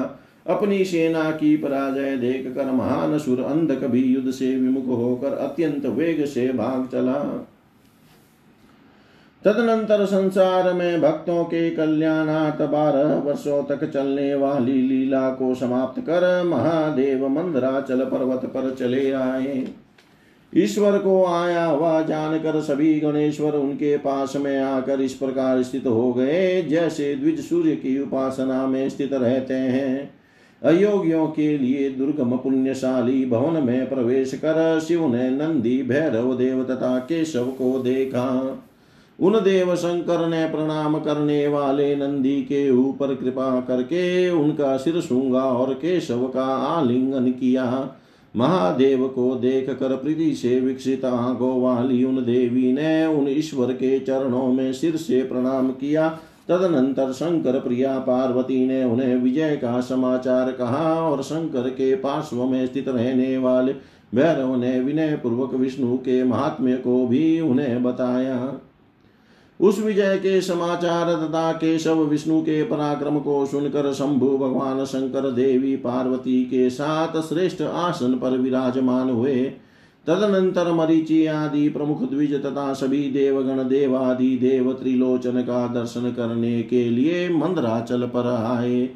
अपनी 0.47 0.85
सेना 0.85 1.31
की 1.31 1.57
पराजय 1.57 2.17
देख 2.17 2.53
कर 2.55 2.71
महान 2.73 3.19
सुर 3.19 3.41
अंधक 3.41 3.85
भी 3.85 4.03
युद्ध 4.05 4.31
से 4.31 4.57
विमुख 4.57 4.87
होकर 4.87 5.33
अत्यंत 5.33 5.87
वेग 5.87 6.25
से 6.25 6.53
भाग 6.53 6.89
चला। 6.93 7.47
तदनंतर 9.45 10.05
संसार 10.07 10.73
में 10.73 11.01
भक्तों 11.01 11.45
के 11.45 11.71
कल्याणार्थ 11.71 12.63
बारह 12.63 13.15
वर्षों 13.15 13.63
तक 13.65 13.85
चलने 13.91 14.35
वाली 14.35 14.73
लीला 14.73 15.29
को 15.31 15.55
समाप्त 15.55 16.01
कर 16.01 16.45
महादेव 16.45 17.29
मंदराचल 17.29 18.05
पर्वत 18.05 18.45
पर 18.45 18.75
चले 18.75 19.11
आए। 19.11 19.65
ईश्वर 20.57 20.99
को 20.99 21.25
आया 21.27 21.65
हुआ 21.65 22.03
जानकर 22.03 22.61
सभी 22.61 23.01
गणेश्वर 23.01 23.53
उनके 23.53 23.97
पास 23.97 24.37
में 24.37 24.59
आकर 24.61 25.01
इस 25.01 25.13
प्रकार 25.13 25.63
स्थित 25.63 25.87
हो 25.87 26.13
गए, 26.13 26.63
जैसे 26.63 27.15
द्विज 27.15 27.41
सूर्य 27.41 27.73
की 27.73 27.99
उपासना 28.03 28.67
में 28.67 28.89
स्थित 28.89 29.13
रहते 29.13 29.55
हैं। 29.55 30.11
अयोग्यों 30.63 31.27
के 31.27 31.59
लिए 31.59 31.91
दुर्गम 31.91 32.37
पुण्यशाली 32.37 33.27
भवन 33.27 33.63
में 33.63 33.89
प्रवेश 33.89 34.35
कर 34.35 34.81
शिव 34.81 35.15
ने 35.15 35.31
नंदी, 35.31 35.83
भैरव, 35.83 36.37
देव 36.37 36.65
तथा 36.65 36.99
केशव 36.99 37.45
को 37.45 37.79
देखा। 37.79 38.59
उन 39.21 39.33
देव 39.33 39.75
शंकर 39.77 40.29
ने 40.29 40.47
प्रणाम 40.47 40.99
करने 40.99 41.49
वाले 41.49 41.97
नंदी 41.97 42.43
के 42.43 42.71
ऊपर 42.71 43.15
कृपा 43.15 43.61
करके 43.61 44.31
उनका 44.31 44.77
सिर 44.77 45.01
सूँगा 45.01 45.43
और 45.43 45.75
केशव 45.75 46.27
का 46.29 46.45
आलिंगन 46.45 47.31
किया। 47.31 47.67
महादेव 48.37 49.07
को 49.09 49.35
देख 49.35 49.71
कर 49.71 49.97
प्रीति 49.97 50.35
से 50.35 50.61
विकसित 50.61 51.05
आँखों 51.05 51.61
वाली 51.63 52.05
उन 52.05 52.17
देवी 52.17 52.73
ने 52.73 53.07
उन 53.07 53.29
ईश्वर 53.29 53.73
के 53.73 53.99
चरणों 54.01 54.47
में 54.53 54.73
सिर 54.73 54.97
से 54.97 55.23
प्रणाम 55.23 55.71
किया। 55.71 56.09
तदनंतर 56.49 57.13
शंकर 57.13 57.59
प्रिया 57.61 57.99
पार्वती 57.99 58.67
ने 58.67 58.85
उन्हें 58.85 59.17
विजय 59.17 59.57
का 59.57 59.81
समाचार 59.81 60.53
कहा 60.53 60.95
और 61.03 61.23
शंकर 61.23 61.69
के 61.71 61.95
पार्श्व 61.95 62.45
में 62.45 62.67
स्थित 62.67 62.89
रहने 62.89 63.39
वाले 63.39 63.73
भैरव 64.15 64.57
ने 64.57 64.81
विनय 64.81 65.17
पूर्वक 65.17 65.55
विष्णु 65.55 65.97
के 65.97 66.23
महात्म्य 66.25 66.77
को 66.77 67.07
भी 67.07 67.41
उन्हें 67.41 67.83
बताया। 67.83 68.61
उस 69.61 69.81
विजय 69.85 70.17
के 70.17 70.41
समाचार 70.41 71.15
तथा 71.15 71.53
केशव 71.53 72.03
विष्णु 72.05 72.41
के 72.41 72.63
पराक्रम 72.63 73.19
को 73.19 73.47
सुनकर 73.47 73.93
शंभु 73.93 74.29
भगवान 74.29 74.85
शंकर 74.85 75.31
देवी 75.31 75.77
पार्वती 75.77 76.45
के 76.45 76.71
साथ 76.71 77.21
श्रेष्ठ 77.21 77.63
आसन 77.63 78.15
पर 78.15 78.31
विराजमान 78.31 79.11
हुए। 79.11 79.53
तदनंतर 80.07 80.73
मरीचि 80.73 81.27
आदि 81.27 81.69
प्रमुख 81.69 82.11
द्विज 82.11 82.43
तथा 82.43 82.73
सभी 82.73 83.11
देवगण, 83.11 83.69
देवादि 83.69 84.37
देव 84.37 84.73
त्रिलोचन 84.73 85.43
का 85.43 85.67
दर्शन 85.67 86.11
करने 86.11 86.63
के 86.63 86.91
लिए 86.91 87.29
मंदराचल 87.29 88.03
पर 88.03 88.27
आए। 88.27 88.91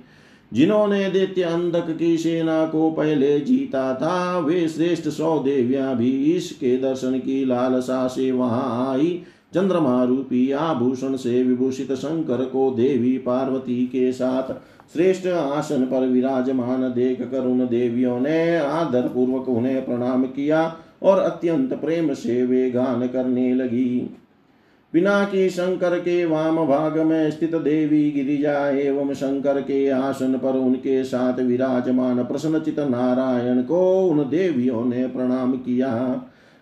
जिन्होंने 0.52 1.10
दैत्य 1.10 1.42
अंधक 1.42 1.96
की 1.98 2.16
सेना 2.16 2.66
को 2.66 2.90
पहले 2.90 3.40
जीता 3.40 3.94
था, 3.94 4.38
वे 4.38 4.68
श्रेष्ठ 4.68 5.08
सौ 5.08 5.38
देवियाँ 5.38 5.96
भी 5.96 6.10
इसके 6.10 6.76
दर्शन 6.76 7.18
की 7.18 7.44
लालसा 7.44 8.06
से 8.08 8.32
वहाँ 8.32 8.92
आई। 8.92 9.22
चंद्रमा 9.54 10.04
रूपी 10.04 10.50
आभूषण 10.52 11.16
से 11.16 11.42
विभूषित 11.42 11.92
शंकर 11.92 12.44
को 12.44 12.70
देवी 12.70 13.18
पार्वती 13.18 13.86
के 13.86 14.12
साथ 14.12 14.52
श्रेष्ठ 14.92 15.26
आसन 15.26 15.82
पर 15.82 16.06
विराजमान 16.06 16.82
देख 16.82 17.22
कर 17.22 17.46
उन 17.46 17.66
देवियों 17.66 18.20
ने 18.20 18.56
आदर 18.58 19.02
पूर्वक 19.02 19.48
उन्हें 19.48 19.84
प्रणाम 19.84 20.24
किया 20.24 20.76
और 21.02 21.18
अत्यंत 21.18 21.72
प्रेम 21.74 22.12
से 22.14 22.46
वे 22.46 22.70
गान 22.70 23.06
करने 23.06 23.54
लगी। 23.54 24.10
बिना 24.94 25.24
की 25.24 25.50
शंकर 25.50 25.98
के 25.98 26.24
वाम 26.24 26.66
भाग 26.66 26.98
में 26.98 27.30
स्थित 27.30 27.54
देवी 27.54 28.10
गिरिजा 28.10 28.68
एवं 28.70 29.14
शंकर 29.14 29.60
के 29.60 29.88
आसन 29.88 30.34
पर 30.34 30.56
उनके 30.56 31.04
साथ 31.04 31.40
विराजमान 31.40 32.24
प्रसन्नचित 32.24 32.80
नारायण 32.80 33.62
को 33.62 34.06
उन 34.08 34.18
देवियों 34.18 34.84
ने 34.84 35.06
प्रणाम 35.06 35.52
किया। 35.52 35.90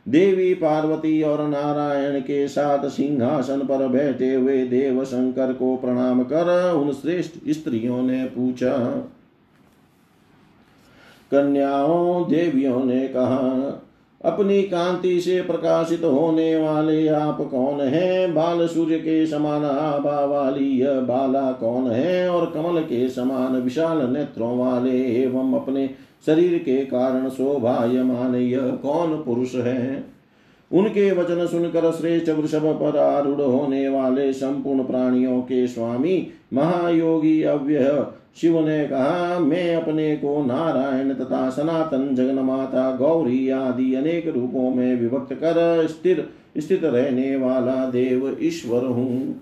देवी 0.08 0.54
पार्वती 0.54 1.22
और 1.22 1.48
नारायण 1.48 2.20
के 2.20 2.48
साथ 2.48 2.88
सिंहासन 2.88 3.58
पर 3.58 3.88
बैठे 3.88 4.34
हुए 4.34 4.66
देव 4.66 5.04
शंकर 5.04 5.52
को 5.52 5.76
प्रणाम 5.76 6.22
कर 6.22 6.72
उन 6.72 6.92
श्रेष्ठ 6.92 7.34
स्त्रियों 7.48 8.02
ने 8.02 8.24
पूछा। 8.24 8.72
कन्याओं, 11.32 12.28
देवियों 12.30 12.84
ने 12.84 13.08
कहा, 13.08 13.78
अपनी 14.24 14.62
कांति 14.62 15.20
से 15.20 15.42
प्रकाशित 15.42 16.04
होने 16.04 16.56
वाले 16.56 17.08
आप 17.08 17.40
कौन 17.40 17.80
हैं? 17.80 18.34
बाल 18.34 18.66
सूर्य 18.66 18.98
के 18.98 19.26
समान 19.26 19.64
आभा 19.64 20.24
वाली 20.24 20.64
यह 20.64 21.00
बाला 21.00 21.52
कौन 21.52 21.90
है? 21.90 22.30
और 22.30 22.50
कमल 22.50 22.80
के 22.80 23.08
समान 23.08 23.56
विशाल 23.56 24.12
नेत्रों 24.12 24.58
वाले 24.58 25.22
एवं 25.22 25.60
अपने 25.60 25.90
शरीर 26.26 26.58
के 26.58 26.84
कारण 26.84 27.28
शोभायमान 27.28 28.34
यह 28.34 28.66
कौन 28.66 29.16
पुरुष 29.16 29.54
है? 29.54 30.04
उनके 30.72 31.10
वचन 31.12 31.46
सुनकर 31.46 31.92
श्रेष्ठ 31.92 32.28
वृषभ 32.28 32.64
पर 32.64 32.98
आरूढ़ 32.98 33.40
होने 33.40 33.88
वाले 33.88 34.32
संपूर्ण 34.32 34.84
प्राणियों 34.84 35.40
के 35.40 35.66
स्वामी 35.66 36.26
महायोगी 36.52 37.42
अव्यय। 37.42 38.06
शिव 38.40 38.66
ने 38.66 38.84
कहा, 38.84 39.38
मैं 39.38 39.76
अपने 39.76 40.16
को 40.16 40.44
नारायण 40.44 41.14
तथा 41.14 41.50
सनातन 41.50 42.14
जगन 42.14 42.34
माता 42.34 42.96
गौरी 42.96 43.48
आदि 43.50 43.94
अनेक 43.94 44.28
रूपों 44.28 44.74
में 44.74 45.00
विभक्त 45.00 45.32
कर 45.32 45.86
स्थिर, 45.86 46.28
स्थित 46.58 46.84
रहने 46.84 47.36
वाला 47.36 47.90
देव 47.90 48.36
ईश्वर 48.42 48.84
हूँ। 48.84 49.40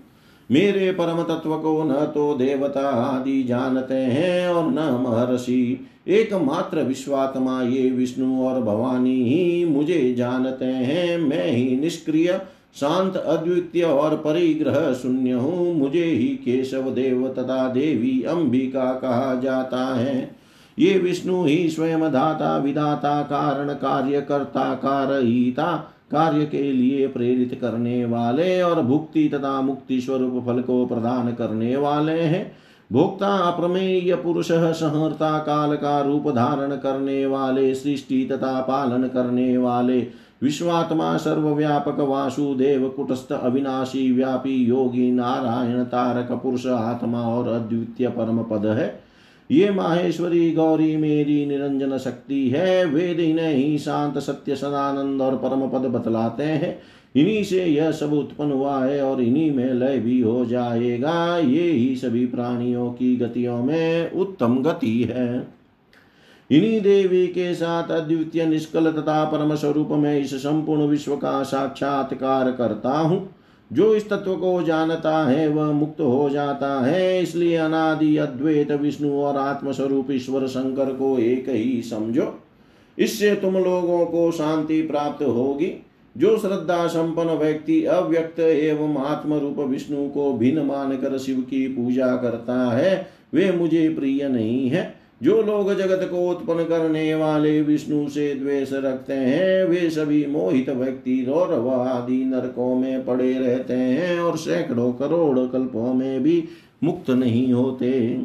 मेरे 0.51 0.91
परम 0.91 1.23
तत्व 1.23 1.57
को 1.57 1.83
न 1.83 1.93
तो 1.93 2.33
देवता 2.33 2.89
आदि 2.89 3.43
जानते 3.43 3.93
हैं 3.93 4.47
और 4.47 4.71
न 4.71 5.05
महर्षि। 5.07 5.87
एकमात्र 6.07 6.81
विश्वात्मा 6.81 7.61
ये 7.61 7.89
विष्णु 7.89 8.43
और 8.43 8.61
भवानी 8.61 9.23
ही 9.23 9.65
मुझे 9.65 10.13
जानते 10.13 10.65
हैं। 10.65 11.17
मैं 11.17 11.45
ही 11.47 11.75
निष्क्रिय, 11.77 12.41
शांत, 12.75 13.17
अद्वितीय 13.17 13.83
और 13.83 14.15
परिग्रह 14.15 14.93
शून्य 14.93 15.31
हूँ। 15.31 15.73
मुझे 15.75 16.03
ही 16.03 16.27
केशव 16.27 16.89
देव 16.89 17.27
तथा 17.27 17.67
देवी 17.67 18.21
अंबिका 18.23 18.93
कहा 18.93 19.35
जाता 19.35 19.83
है। 19.95 20.35
ये 20.79 20.97
विष्णु 20.97 21.43
ही 21.43 21.69
स्वयं 21.69 22.01
धाता 22.11 22.57
विधाता 22.57 23.21
कारण 23.21 23.73
कार्य 23.73 24.21
कर्ता 24.21 24.73
कारहिता 24.75 25.75
कार्य 26.11 26.45
के 26.45 26.71
लिए 26.71 27.07
प्रेरित 27.07 27.57
करने 27.61 28.05
वाले 28.05 28.61
और 28.61 28.81
भुक्ति 28.81 29.27
तथा 29.29 29.61
मुक्ति 29.61 30.01
स्वरूप 30.01 30.43
फल 30.45 30.61
को 30.61 30.85
प्रदान 30.85 31.31
करने 31.33 31.75
वाले 31.75 32.19
हैं। 32.21 32.51
भोक्ता 32.91 33.27
अप्रमेय 33.27 34.15
पुरुष 34.15 34.51
संहर्ता 34.51 35.39
काल 35.39 35.75
का 35.75 36.01
रूप 36.01 36.29
धारण 36.29 36.75
करने 36.75 37.25
वाले, 37.25 37.75
सृष्टि 37.75 38.29
तथा 38.31 38.61
पालन 38.61 39.03
करने 39.07 39.57
वाले, 39.57 40.07
विश्वात्मा 40.43 41.17
सर्वव्यापक 41.17 41.99
वासुदेव 41.99 42.89
कुटस्थ 42.89 43.31
अविनाशी 43.31 44.11
व्यापी 44.11 44.65
योगी 44.65 45.11
नारायण 45.11 45.83
तारक 45.83 46.31
पुरुष 46.31 46.67
आत्मा 46.67 47.21
और 47.21 47.47
अद्वितीय 47.47 48.07
परम 48.07 48.43
पद 48.43 48.65
है। 48.65 49.03
ये 49.51 49.71
माहेश्वरी 49.71 50.51
गौरी 50.51 50.97
मेरी 50.97 51.45
निरंजन 51.45 51.97
शक्ति 51.97 52.49
है। 52.49 52.85
वेद 52.85 53.19
इन्हें 53.19 53.53
ही 53.53 53.77
शांत 53.77 54.17
सत्य 54.17 54.55
सदानंद 54.55 55.21
और 55.21 55.35
परम 55.35 55.67
पद 55.69 55.85
बतलाते 55.85 56.43
हैं। 56.43 56.79
इन्हीं 57.15 57.43
से 57.43 57.65
यह 57.65 57.91
सब 57.91 58.13
उत्पन्न 58.13 58.51
हुआ 58.51 58.85
है 58.85 59.01
और 59.01 59.21
इन्हीं 59.21 59.51
में 59.51 59.73
लय 59.73 59.99
भी 59.99 60.21
हो 60.21 60.45
जाएगा। 60.45 61.37
ये 61.37 61.71
ही 61.71 61.95
सभी 61.95 62.25
प्राणियों 62.25 62.89
की 62.89 63.15
गतियों 63.15 63.63
में 63.63 64.11
उत्तम 64.11 64.63
गति 64.63 65.03
है। 65.03 65.47
इन्हीं 66.51 66.81
देवी 66.81 67.27
के 67.27 67.53
साथ 67.53 67.91
अद्वितीय 67.91 68.45
निष्कल 68.45 68.91
तथा 68.91 69.25
परम 69.25 69.55
स्वरूप 69.55 69.89
में 69.91 70.19
इस 70.19 70.35
संपूर्ण 70.35 70.81
विश्व 70.81 71.15
का 71.15 71.43
साक्षात्कार 71.43 72.51
करता 72.51 72.97
हूँ। 72.97 73.35
जो 73.73 73.95
इस 73.95 74.09
तत्व 74.09 74.35
को 74.35 74.63
जानता 74.63 75.27
है, 75.29 75.47
वह 75.47 75.71
मुक्त 75.71 76.01
हो 76.01 76.29
जाता 76.29 76.81
है। 76.85 77.21
इसलिए 77.21 77.55
अनादि, 77.55 78.17
अद्वैत, 78.17 78.71
विष्णु 78.71 79.13
और 79.13 79.37
आत्मस्वरूप 79.37 80.11
ईश्वर 80.11 80.47
शंकर 80.47 80.85
को 80.85 81.17
एक 81.19 81.49
ही 81.49 81.81
समझो। 81.81 82.39
इससे 82.97 83.35
तुम 83.35 83.53
लोगों 83.53 84.05
को 84.05 84.31
शांति 84.31 84.81
प्राप्त 84.81 85.23
होगी। 85.23 85.85
जो 86.17 86.37
श्रद्धा 86.37 86.87
संपन्न 86.87 87.29
व्यक्ति 87.29 87.85
अव्यक्त 87.85 88.39
एवं 88.39 88.97
आत्म 88.97 89.33
रूप 89.33 89.59
विष्णु 89.59 90.09
को 90.09 90.33
भिन्न 90.33 90.61
मानकर 90.61 91.17
शिव 91.17 91.41
की 91.41 91.67
पूजा 91.67 92.15
करता 92.15 92.71
है, 92.71 93.07
वे 93.33 93.51
मुझे 93.51 93.89
प्रिय 93.89 94.27
नहीं 94.29 94.69
है। 94.69 95.01
जो 95.23 95.41
लोग 95.41 95.73
जगत 95.73 96.07
को 96.11 96.29
उत्पन्न 96.29 96.63
करने 96.63 97.15
वाले 97.15 97.61
विष्णु 97.61 98.09
से 98.09 98.35
द्वेष 98.35 98.73
रखते 98.73 99.13
हैं, 99.13 99.65
वे 99.65 99.89
सभी 99.89 100.25
मोहित 100.25 100.69
व्यक्ति 100.69 101.25
रौरव 101.27 101.69
आदि 101.69 102.25
नरकों 102.25 102.75
में 102.75 103.05
पड़े 103.05 103.33
रहते 103.33 103.73
हैं 103.73 104.19
और 104.19 104.37
सैकड़ों 104.37 104.93
करोड़ 104.93 105.39
कल्पों 105.39 105.93
में 105.93 106.23
भी 106.23 106.43
मुक्त 106.83 107.09
नहीं 107.09 107.53
होते। 107.53 108.21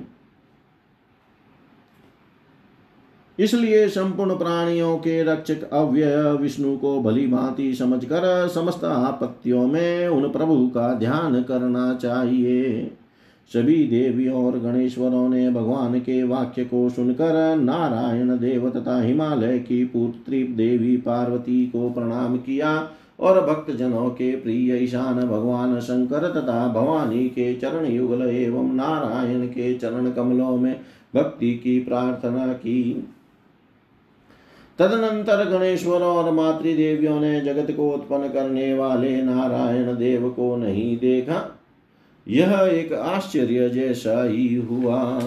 इसलिए 3.38 3.88
संपूर्ण 3.88 4.36
प्राणियों 4.38 4.96
के 4.96 5.22
रक्षक 5.22 5.68
अव्यय 5.72 6.16
विष्णु 6.32 6.76
को 6.76 7.00
भली 7.00 7.26
भांति 7.26 7.74
समझ 7.74 8.04
कर 8.04 8.48
समस्त 8.48 8.84
आपत्तियों 8.84 9.66
में 9.66 10.08
उन 10.08 10.28
प्रभु 10.28 10.66
का 10.68 10.92
ध्यान 10.94 11.42
करना 11.42 11.92
चाहिए। 11.94 12.92
सभी 13.50 13.76
देवियों 13.84 14.44
और 14.44 14.58
गणेश्वरों 14.58 15.28
ने 15.28 15.50
भगवान 15.50 15.98
के 15.98 16.22
वाक्य 16.22 16.64
को 16.64 16.88
सुनकर 16.88 17.56
नारायण 17.56 18.36
देव 18.38 18.68
तथा 18.70 19.00
हिमालय 19.02 19.58
की 19.58 19.84
पुत्री 19.84 20.42
देवी 20.44 20.96
पार्वती 20.96 21.66
को 21.66 21.90
प्रणाम 21.90 22.36
किया 22.36 22.90
और 23.20 23.40
भक्त 23.46 23.70
जनों 23.70 24.08
के 24.10 24.36
प्रिय 24.36 24.76
ईशान 24.76 25.20
भगवान 25.28 25.78
शंकर 25.80 26.28
तथा 26.30 26.66
भवानी 26.68 27.28
के 27.28 27.54
चरण 27.54 27.86
युगल 27.86 28.22
एवं 28.22 28.74
नारायण 28.74 29.46
के 29.46 29.74
चरण 29.74 30.10
कमलों 30.10 30.56
में 30.56 30.74
भक्ति 31.14 31.52
की 31.54 31.78
प्रार्थना 31.80 32.46
की। 32.52 33.08
तदनंतर 34.78 35.44
गणेश्वर 35.50 36.02
और 36.02 36.32
मातृदेवियों 36.32 37.20
ने 37.20 37.40
जगत 37.40 37.70
को 37.70 37.90
उत्पन्न 37.90 38.28
करने 38.28 38.74
वाले 38.74 39.22
नारायण 39.22 39.96
देव 39.96 40.28
को 40.28 40.56
नहीं 40.56 40.96
देखा। 40.98 41.60
यह 42.28 42.70
एक 42.72 42.92
आश्चर्य 42.92 43.68
जैसा 43.68 44.24
ही 44.24 44.54
हुआ। 44.54 45.22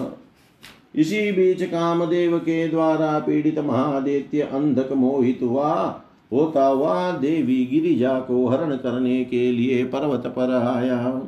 इसी 0.94 1.32
बीच 1.32 1.62
कामदेव 1.62 2.38
के 2.38 2.68
द्वारा 2.68 3.18
पीड़ित 3.18 3.58
महादेत्य 3.58 4.40
अंधक 4.40 4.92
मोहित 4.92 5.38
हुआ। 5.42 6.02
होता 6.32 6.66
हुआ 6.66 7.10
देवी 7.12 7.64
गिरिजा 7.66 8.20
को 8.20 8.46
हरण 8.48 8.76
करने 8.76 9.24
के 9.24 9.52
लिए 9.52 9.84
पर्वत 9.84 10.26
पर 10.26 10.54
आया। 10.54 11.22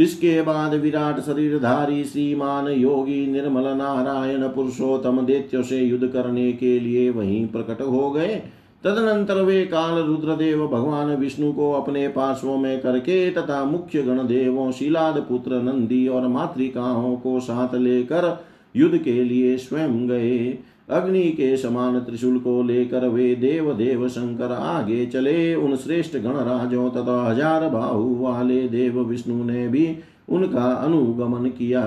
इसके 0.00 0.40
बाद 0.42 0.74
विराट 0.74 1.20
शरीरधारी 1.20 2.04
श्रीमान 2.04 2.68
योगी 2.68 3.26
निर्मल 3.26 3.66
नारायण 3.76 4.48
पुरुषोत्तम 4.48 5.20
दैत्य 5.20 5.62
से 5.62 5.78
युद्ध 5.78 6.08
करने 6.08 6.52
के 6.52 6.78
लिए 6.80 7.10
वहीं 7.10 7.46
प्रकट 7.46 7.80
हो 7.80 8.10
गए। 8.10 8.42
तदनंतर 8.84 9.40
वे 9.42 9.64
काल 9.66 9.98
रुद्रदेव 9.98 10.66
भगवान 10.66 11.14
विष्णु 11.16 11.52
को 11.52 11.72
अपने 11.72 12.06
पार्श्वों 12.08 12.56
में 12.56 12.80
करके 12.80 13.30
तथा 13.30 13.64
मुख्य 13.64 14.02
गण 14.02 14.26
देवों 14.26 14.70
शिलाद 14.72 15.18
पुत्र 15.28 15.62
नंदी 15.62 16.06
और 16.08 16.28
मातृकाओं 16.28 17.16
को 17.16 17.40
साथ 17.40 17.74
लेकर 17.74 18.46
युद्ध 18.76 18.98
के 18.98 19.22
लिए 19.24 19.56
स्वयं 19.56 20.06
गए। 20.08 20.58
अग्नि 20.90 21.22
के 21.30 21.56
समान 21.56 21.98
त्रिशूल 22.00 22.38
को 22.38 22.62
लेकर 22.62 23.06
वे 23.08 23.34
देव 23.34 23.72
देव 23.74 24.08
शंकर 24.08 24.52
आगे 24.52 25.04
चले। 25.06 25.54
उन 25.54 25.76
श्रेष्ठ 25.76 26.16
गणराजों 26.16 26.88
तथा 26.90 27.22
हज़ार 27.22 27.68
बाहु 27.68 28.14
वाले 28.16 28.62
देव 28.68 29.00
विष्णु 29.00 29.44
ने 29.44 29.66
भी 29.68 29.86
उनका 30.28 30.72
अनुगमन 30.74 31.48
किया। 31.48 31.82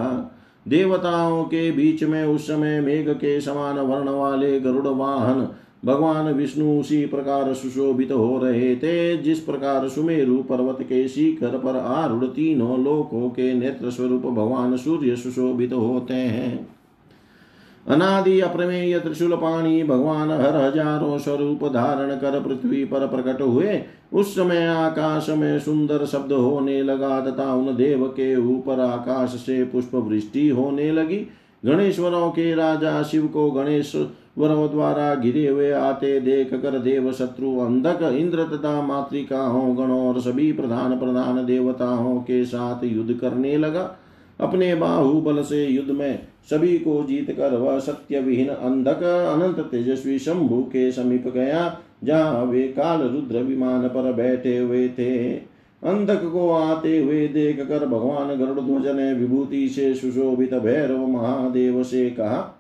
देवताओं 0.67 1.43
के 1.43 1.71
बीच 1.71 2.03
में 2.03 2.23
उस 2.25 2.47
समय 2.47 2.79
मेघ 2.81 3.09
के 3.09 3.39
समान 3.41 3.79
वर्ण 3.79 4.09
वाले 4.09 4.59
गरुड़ 4.59 4.87
वाहन 4.87 5.47
भगवान 5.85 6.31
विष्णु 6.33 6.79
उसी 6.79 7.05
प्रकार 7.05 7.53
सुशोभित 7.53 8.11
हो 8.11 8.37
रहे 8.43 8.75
थे, 8.75 9.17
जिस 9.17 9.39
प्रकार 9.39 9.87
सुमेरु 9.89 10.37
पर्वत 10.43 10.77
के 10.81 11.07
शिखर 11.07 11.57
पर 11.57 11.77
आरूढ़ 11.77 12.25
तीनों 12.25 12.83
लोकों 12.83 13.29
के 13.29 13.53
नेत्र 13.53 13.89
स्वरूप 13.89 14.21
भगवान 14.23 14.77
सूर्य 14.77 15.15
सुशोभित 15.15 15.73
होते 15.73 16.13
हैं। 16.13 16.67
अनादि 17.87 18.39
अप्रमेय 18.39 18.97
त्रिशूल 18.99 19.35
पाणी 19.35 19.83
भगवान 19.83 20.31
हर 20.31 20.55
हज़ारों 20.57 21.17
स्वरूप 21.17 21.63
धारण 21.65 22.15
कर 22.15 22.39
पृथ्वी 22.41 22.83
पर 22.85 23.07
प्रकट 23.07 23.41
हुए। 23.41 23.81
उस 24.13 24.33
समय 24.35 24.65
आकाश 24.67 25.29
में 25.29 25.59
सुंदर 25.59 26.05
शब्द 26.05 26.31
होने 26.31 26.81
लगा 26.83 27.19
तथा 27.21 27.53
उन 27.53 27.75
देव 27.75 28.05
के 28.07 28.35
ऊपर 28.47 28.79
आकाश 28.79 29.29
से 29.37 29.63
पुष्प 29.63 29.95
वृष्टि 29.95 30.47
होने 30.49 30.91
लगी। 30.91 31.17
गणेश्वरों 31.63 32.29
के 32.29 32.53
राजा 32.55 33.01
शिव 33.03 33.27
को 33.27 33.49
गणेश 33.51 33.95
वरों 34.37 34.69
द्वारा 34.69 35.13
घिरे 35.15 35.47
हुए 35.47 35.71
आते 35.71 36.19
देख 36.19 36.53
कर 36.53 36.77
देव 36.79 37.11
शत्रु 37.11 37.57
अंधक, 37.59 38.01
इंद्र 38.13 38.43
तथा 38.47 38.81
मातृकाओं, 38.81 39.77
गणों 39.77 40.07
और 40.07 40.19
सभी 40.21 40.51
प्रधान 40.51 40.97
प्रधान 40.99 41.45
देवताओं 41.45 42.15
के 42.19 42.43
साथ 42.45 42.83
युद्ध 42.83 43.13
करने 43.13 43.57
लगा। 43.57 43.83
अपने 44.39 44.75
बाहुबल 44.75 45.41
से 45.43 45.65
युद्ध 45.65 45.91
में 45.91 46.27
सभी 46.49 46.77
को 46.77 47.03
जीत 47.03 47.31
कर 47.31 47.55
वह 47.55 47.79
सत्य 47.79 48.19
विहीन 48.19 48.47
अंधक 48.47 49.03
अनंत 49.03 49.59
तेजस्वी 49.59 50.19
शंभु 50.19 50.61
के 50.63 50.91
समीप 50.91 51.27
गया, 51.27 51.79
जहाँ 52.03 52.43
वे 52.45 52.63
काल 52.63 53.01
रुद्र 53.01 53.37
विमान 53.37 53.87
पर 53.87 54.13
बैठे 54.13 54.57
हुए 54.57 54.87
थे। 54.89 55.33
अंधक 55.83 56.21
को 56.23 56.49
आते 56.51 56.97
हुए 56.99 57.27
देख 57.27 57.61
कर 57.67 57.85
भगवान 57.85 58.35
गरुड़ 58.39 58.59
ध्वज 58.59 58.87
ने 58.87 59.13
विभूति 59.13 59.67
से 59.69 59.93
सुशोभित 59.93 60.53
भैरव 60.53 61.07
महादेव 61.07 61.83
से 61.83 62.09
कहा 62.09 62.59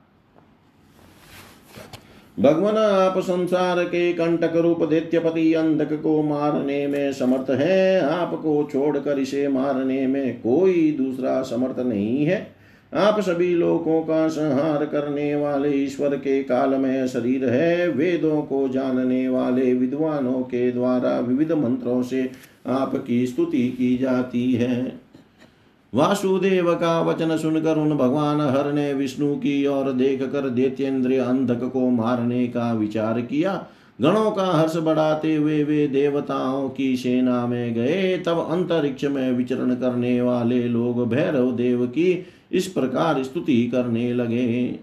भगवान 2.39 2.77
आप 2.77 3.19
संसार 3.19 3.83
के 3.83 4.13
कंटक 4.13 4.55
रूप 4.55 4.83
दैत्यपति 4.83 5.53
अंधक 5.53 6.01
को 6.03 6.23
मारने 6.23 6.87
में 6.87 7.13
समर्थ 7.13 7.49
है। 7.49 8.01
आपको 8.01 8.69
छोड़कर 8.71 9.19
इसे 9.19 9.47
मारने 9.47 10.07
में 10.07 10.33
कोई 10.37 10.91
दूसरा 10.91 11.41
समर्थ 11.41 11.79
नहीं 11.79 12.25
है। 12.25 12.47
आप 12.93 13.19
सभी 13.19 13.55
लोगों 13.55 14.01
का 14.01 14.27
संहार 14.27 14.85
करने 14.85 15.35
वाले 15.35 15.69
ईश्वर 15.69 16.15
के 16.15 16.43
काल 16.43 16.69
में 16.69 17.07
शरीर 17.07 17.49
है। 17.49 17.87
वेदों 17.87 18.41
को 18.41 18.67
जानने 18.67 19.29
वाले 19.29 19.73
विद्वानों 19.73 20.41
के 20.41 20.71
द्वारा 20.71 21.19
विविध 21.19 21.51
मंत्रों 21.51 22.03
से 22.03 22.29
आपकी 22.67 23.27
स्तुति 23.27 23.69
की 23.69 23.97
जाती 23.97 24.53
है। 24.53 25.02
वासुदेव 25.93 26.73
का 26.73 27.01
वचन 27.01 27.37
सुनकर 27.37 27.77
उन 27.77 27.97
भगवान 27.97 28.41
हर 28.41 28.73
ने 28.73 28.93
विष्णु 28.93 29.35
की 29.35 29.67
ओर 29.67 29.91
देख 29.91 30.23
कर 30.23 30.49
दैत्येंद्र 30.49 31.19
अंधक 31.19 31.69
को 31.73 31.89
मारने 31.89 32.47
का 32.47 32.73
विचार 32.73 33.21
किया। 33.21 33.65
गणों 34.01 34.31
का 34.31 34.45
हर्ष 34.45 34.77
बढ़ाते 34.77 35.35
हुए 35.35 35.63
वे 35.63 35.87
देवताओं 35.87 36.69
की 36.69 36.97
सेना 36.97 37.47
में 37.47 37.73
गए। 37.73 38.17
तब 38.17 38.47
अंतरिक्ष 38.51 39.03
में 39.03 39.31
विचरण 39.31 39.75
करने 39.75 40.21
वाले 40.21 40.67
लोग 40.67 41.09
भैरव 41.09 41.51
देव 41.51 41.85
की 41.85 42.25
इस 42.51 42.67
प्रकार 42.67 43.23
स्तुति 43.23 43.67
करने 43.67 44.13
लगे। 44.13 44.79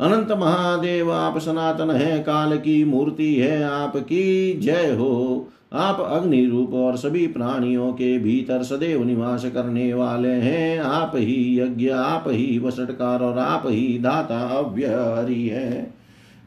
अनंत 0.00 0.32
महादेव, 0.32 1.12
आप 1.12 1.38
सनातन 1.38 1.90
है, 1.90 2.18
काल 2.18 2.56
की 2.56 2.84
मूर्ति 2.84 3.34
है 3.34 3.62
आपकी। 3.64 4.54
जय 4.54 4.96
हो। 4.98 5.48
आप 5.72 6.00
अग्नि 6.00 6.46
रूप 6.46 6.74
और 6.74 6.96
सभी 6.96 7.26
प्राणियों 7.26 7.92
के 7.92 8.18
भीतर 8.18 8.62
सदैव 8.62 9.04
निवास 9.04 9.44
करने 9.44 9.94
वाले 9.94 10.28
हैं। 10.28 10.80
आप 10.80 11.12
ही 11.14 11.60
यज्ञ, 11.60 11.88
आप 11.88 12.24
ही 12.26 12.58
वसटकार 12.58 13.22
और 13.22 13.38
आप 13.38 13.62
ही 13.66 13.98
दाता 13.98 14.40
अव्यहरी 14.40 15.48
है। 15.48 15.94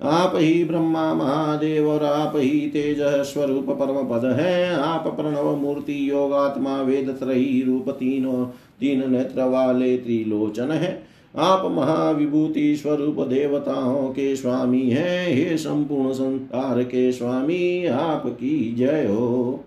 आप 0.03 0.33
ही 0.35 0.63
ब्रह्मा 0.63 1.13
महादेव 1.13 1.89
और 1.89 2.03
आप 2.03 2.33
ही 2.35 2.59
तेज 2.59 2.97
स्वरूप 3.01 3.65
परम 3.69 4.09
पद 4.09 4.25
है। 4.39 4.75
आप 4.75 5.07
प्रणव 5.07 5.55
मूर्ति, 5.55 6.09
योगात्मा 6.09 6.81
वेद 6.81 7.09
त्रही 7.09 7.63
रूप 7.63 7.89
तीनों, 7.89 8.45
तीन 8.79 9.11
नेत्र 9.11 9.43
वाले 9.43 9.97
त्रिलोचन 9.97 10.71
है। 10.71 11.10
आप 11.35 11.71
महाविभूति 11.71 12.75
स्वरूप 12.75 13.19
देवताओं 13.27 14.09
के 14.09 14.35
स्वामी 14.35 14.89
हैं, 14.89 15.27
हे 15.33 15.57
संपूर्ण 15.57 16.13
संसार 16.13 16.83
के 16.83 17.11
स्वामी 17.11 17.85
आपकी 17.85 18.75
जय 18.75 19.05
हो। 19.05 19.63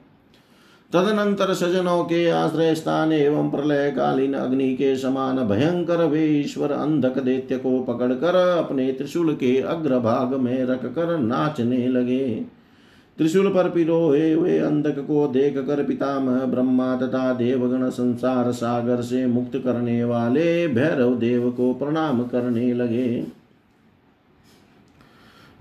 तदनंतर 0.93 1.55
सजनों 1.55 2.05
के 2.05 2.28
आश्रय 2.31 2.74
स्थान 2.74 3.12
एवं 3.12 3.51
प्रलय 3.51 3.91
कालीन 3.91 4.35
अग्नि 4.35 4.74
के 4.74 4.97
समान 4.97 5.39
भयंकर 5.39 6.05
वे 6.05 6.24
ईश्वर 6.27 6.73
अंधक 6.73 7.19
दैत्य 7.19 7.57
को 7.57 7.81
पकड़कर 7.81 8.36
अपने 8.59 8.93
त्रिशूल 8.93 9.35
के 9.35 9.61
अग्रभाग 9.61 10.35
में 10.35 10.65
रख 10.65 10.85
कर 10.85 11.19
नाचने 11.19 11.89
लगे। 11.89 12.47
त्रिशूल 13.19 13.49
पर 13.49 13.70
पिरोहे 13.70 14.32
हुए 14.32 14.59
अंधक 14.59 14.99
को 14.99 15.27
देख 15.28 15.59
कर 15.59 15.85
पितामह 15.85 16.45
ब्रह्मा 16.45 16.97
तथा 16.97 17.32
देवगण 17.32 17.89
संसार 17.91 18.53
सागर 18.53 19.03
से 19.03 19.27
मुक्त 19.27 19.57
करने 19.65 20.05
वाले 20.05 20.69
भैरव 20.69 21.15
देव 21.15 21.51
को 21.51 21.73
प्रणाम 21.74 22.23
करने 22.24 22.73
लगे। 22.74 23.27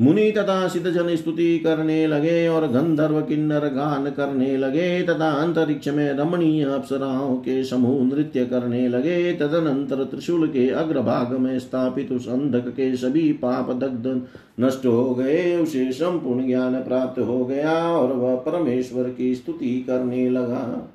मुनि 0.02 0.32
तथा 0.32 0.68
सिद्धजन 0.68 1.16
स्तुति 1.16 1.60
करने 1.60 2.08
लगे 2.08 2.48
और 2.48 2.68
गंधर्व 2.68 3.22
किन्नर 3.22 3.68
गान 3.68 4.10
करने 4.10 4.58
लगे, 4.58 5.04
तथा 5.04 5.30
अंतरिक्ष 5.32 5.88
में 5.88 6.14
रमणीय 6.14 6.64
अप्सराओं 6.64 7.36
के 7.36 7.64
समूह 7.64 8.04
नृत्य 8.06 8.46
करने 8.46 8.88
लगे, 8.88 9.34
तदनंतर 9.34 10.04
त्रिशूल 10.04 10.48
के 10.48 10.68
अग्रभाग 10.70 11.34
में 11.34 11.60
स्थापित 11.60 12.12
उस 12.12 12.28
अंधक 12.28 12.68
के 12.68 12.96
सभी 12.96 13.32
पाप 13.34 13.72
दग्ध 13.72 14.22
नष्ट 14.60 14.86
हो 14.86 15.16
गए, 15.16 15.56
उसे 15.58 15.92
संपूर्ण 15.92 16.48
ज्ञान 16.48 16.82
प्राप्त 16.84 17.20
हो 17.20 17.46
गया 17.46 17.74
और 17.88 18.14
वह 18.14 18.36
परमेश्वर 18.36 19.10
की 19.10 19.36
स्तुति 19.36 19.84
करने 19.88 20.30
लगा। 20.30 20.90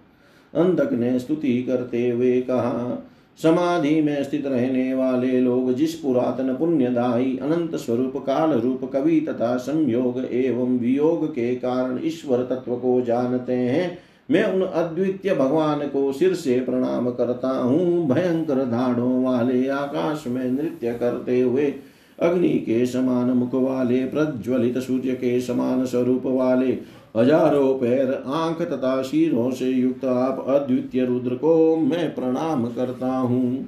अंधक 0.54 0.92
ने 0.92 1.18
स्तुति 1.18 1.62
करते 1.62 2.08
हुए 2.10 2.40
कहा 2.40 3.04
समाधि 3.40 4.00
में 4.02 4.22
स्थित 4.24 4.46
रहने 4.46 4.92
वाले 4.94 5.40
लोग 5.40 5.72
जिस 5.74 5.94
पुरातन 5.94 6.54
पुण्यदायी 6.54 7.36
अनंत 7.36 7.76
स्वरूप, 7.76 8.16
काल 8.16 8.52
रूप, 8.52 8.90
कवि 8.92 9.20
तथा 9.20 9.56
संयोग 9.56 10.18
एवं 10.24 10.78
वियोग 10.78 11.26
के 11.28 11.54
कारण 11.54 11.98
ईश्वर 12.04 12.42
तत्व 12.44 12.74
को 12.76 13.00
जानते 13.00 13.52
हैं, 13.52 13.98
मैं 14.30 14.44
उन 14.44 14.62
अद्वितीय 14.62 15.34
भगवान 15.34 15.86
को 15.88 16.12
सिर 16.12 16.34
से 16.34 16.58
प्रणाम 16.60 17.10
करता 17.10 17.50
हूँ। 17.50 18.08
भयंकर 18.08 18.64
धाड़ों 18.64 19.22
वाले 19.24 19.68
आकाश 19.68 20.24
में 20.26 20.44
नृत्य 20.44 20.92
करते 20.92 21.40
हुए, 21.40 21.72
अग्नि 22.18 22.48
के 22.58 22.84
समान 22.86 23.30
मुख 23.30 23.54
वाले, 23.54 24.04
प्रज्वलित 24.04 24.78
सूर्य 24.78 25.12
के 25.12 25.40
समान 25.40 25.84
स्वरूप 25.86 26.26
वाले 26.26 26.78
हज़ारों 27.16 27.74
पैर 27.74 28.12
आँख 28.26 28.60
तथा 28.62 29.02
शीरों 29.02 29.50
से 29.50 29.70
युक्त 29.70 30.04
आप 30.04 30.44
अद्वितीय 30.48 31.04
रुद्र 31.04 31.34
को 31.34 31.76
मैं 31.76 32.14
प्रणाम 32.14 32.66
करता 32.66 33.16
हूँ। 33.16 33.66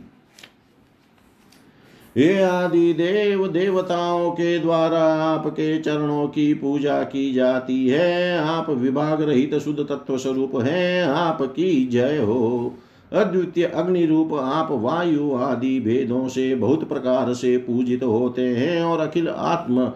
हे 2.17 2.43
आदि 2.43 2.93
देव 2.93 3.47
देवताओं 3.49 4.31
के 4.31 4.59
द्वारा 4.59 5.03
आपके 5.15 5.79
चरणों 5.79 6.27
की 6.29 6.55
पूजा 6.55 7.03
की 7.03 7.33
जाती 7.33 7.89
है। 7.89 8.39
आप 8.39 8.71
विभाग 8.71 9.23
रहित 9.23 9.55
शुद्ध 9.55 9.81
तत्व 9.81 10.19
स्वरूप 10.19 10.57
हैं। 10.57 11.05
आपकी 11.05 11.87
जय 11.87 12.19
हो। 12.19 12.75
अद्वितीय 13.13 13.65
अग्नि 13.65 14.05
रूप 14.07 14.35
आप 14.35 14.69
वायु 14.73 15.33
आदि 15.35 15.81
भेदों 15.81 16.29
से 16.29 16.55
बहुत 16.55 16.89
प्रकार 16.89 17.33
से 17.35 17.57
पूजित 17.59 18.03
होते 18.03 18.47
हैं 18.49 18.83
और 18.83 19.01
अखिल 19.01 19.29
आत्म 19.29 19.91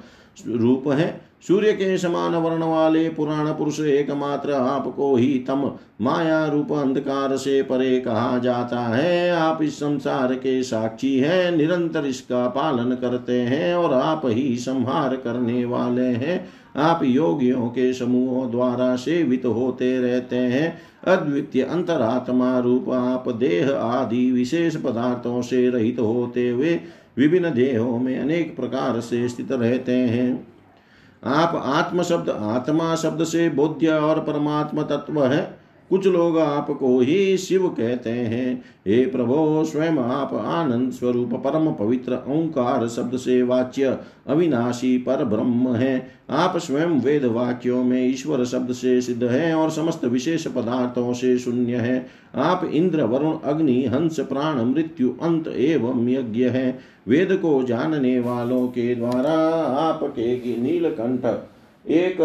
रूप 0.48 0.88
है। 0.88 1.23
सूर्य 1.44 1.72
के 1.72 1.96
समान 1.98 2.34
वर्ण 2.34 2.62
वाले 2.62 3.08
पुराण 3.08 3.46
पुरुष 3.48 3.80
एकमात्र 3.80 4.52
आपको 4.52 5.16
ही 5.16 5.38
तम 5.38 5.72
माया 6.00 6.46
रूप 6.46 6.72
अंधकार 6.72 7.36
से 7.36 7.62
परे 7.62 8.00
कहा 8.00 8.38
जाता 8.38 8.80
है। 8.80 9.30
आप 9.30 9.62
इस 9.62 9.76
संसार 9.76 10.34
के 10.34 10.62
साक्षी 10.62 11.18
हैं, 11.18 11.56
निरंतर 11.56 12.06
इसका 12.06 12.46
पालन 12.48 12.94
करते 12.94 13.40
हैं 13.40 13.74
और 13.74 13.92
आप 13.92 14.22
ही 14.24 14.56
संहार 14.56 15.16
करने 15.16 15.64
वाले 15.64 16.06
हैं। 16.06 16.48
आप 16.76 17.00
योगियों 17.04 17.66
के 17.68 17.92
समूहों 17.92 18.50
द्वारा 18.50 18.96
सेवित 18.96 19.44
होते 19.46 19.98
रहते 19.98 20.36
हैं। 20.36 20.78
अद्वितीय 21.06 21.62
अंतरात्मा 21.62 22.58
रूप 22.58 22.90
आप 22.90 23.28
देह 23.28 23.70
आदि 23.72 24.30
विशेष 24.32 24.76
पदार्थों 24.76 25.42
से 25.42 25.68
रहित 25.70 26.00
होते 26.00 26.48
हुए 26.48 26.80
विभिन्न 27.18 27.54
देहों 27.54 27.98
में 27.98 28.18
अनेक 28.18 28.56
प्रकार 28.56 29.00
से 29.00 29.28
स्थित 29.28 29.52
रहते 29.52 29.92
हैं। 29.92 30.53
आप 31.26 31.54
आत्म 31.56 32.02
शब्द 32.02 32.30
आत्मा 32.30 32.94
शब्द 32.96 33.24
से 33.24 33.48
बोध्य 33.48 33.90
और 33.90 34.20
परमात्मा 34.20 34.82
तत्व 34.82 35.24
है। 35.24 35.63
कुछ 35.90 36.06
लोग 36.06 36.38
आपको 36.38 37.00
ही 37.00 37.38
शिव 37.38 37.68
कहते 37.68 38.10
हैं। 38.10 38.64
हे 38.88 39.06
प्रभो, 39.06 39.64
स्वयं 39.64 39.98
आप 39.98 40.34
आनंद 40.34 40.92
स्वरूप, 40.92 41.34
परम 41.34 41.72
पवित्र 41.72 42.12
ओंकार, 42.14 42.88
शब्द 42.88 43.16
से 43.16 43.42
वाच्य 43.42 43.98
अविनाशी 44.26 44.98
पर 44.98 45.24
ब्रह्म 45.24 45.74
है। 45.74 46.10
आप 46.30 46.56
स्वयं 46.56 47.00
वेद 47.00 47.24
वाक्यों 47.24 47.84
में 47.84 48.08
ईश्वर 48.08 48.44
शब्द 48.44 48.72
से 48.72 49.00
सिद्ध 49.00 49.24
है 49.24 49.54
और 49.54 49.70
समस्त 49.70 50.04
विशेष 50.04 50.46
पदार्थों 50.46 51.12
से 51.12 51.38
शून्य 51.38 51.76
है। 51.76 52.06
आप 52.34 52.70
इंद्र, 52.74 53.02
वरुण, 53.02 53.36
अग्नि, 53.44 53.84
हंस, 53.84 54.20
प्राण, 54.20 54.64
मृत्यु, 54.64 55.14
अंत 55.22 55.48
एवं 55.48 56.08
यज्ञ 56.08 56.44
है। 56.44 56.78
वेद 57.08 57.32
को 57.32 57.62
जानने 57.62 58.20
वालों 58.20 58.68
के 58.68 58.94
द्वारा 58.94 59.32
आपके 59.64 60.56
नीलकंठ 60.62 61.50
एक 61.88 62.20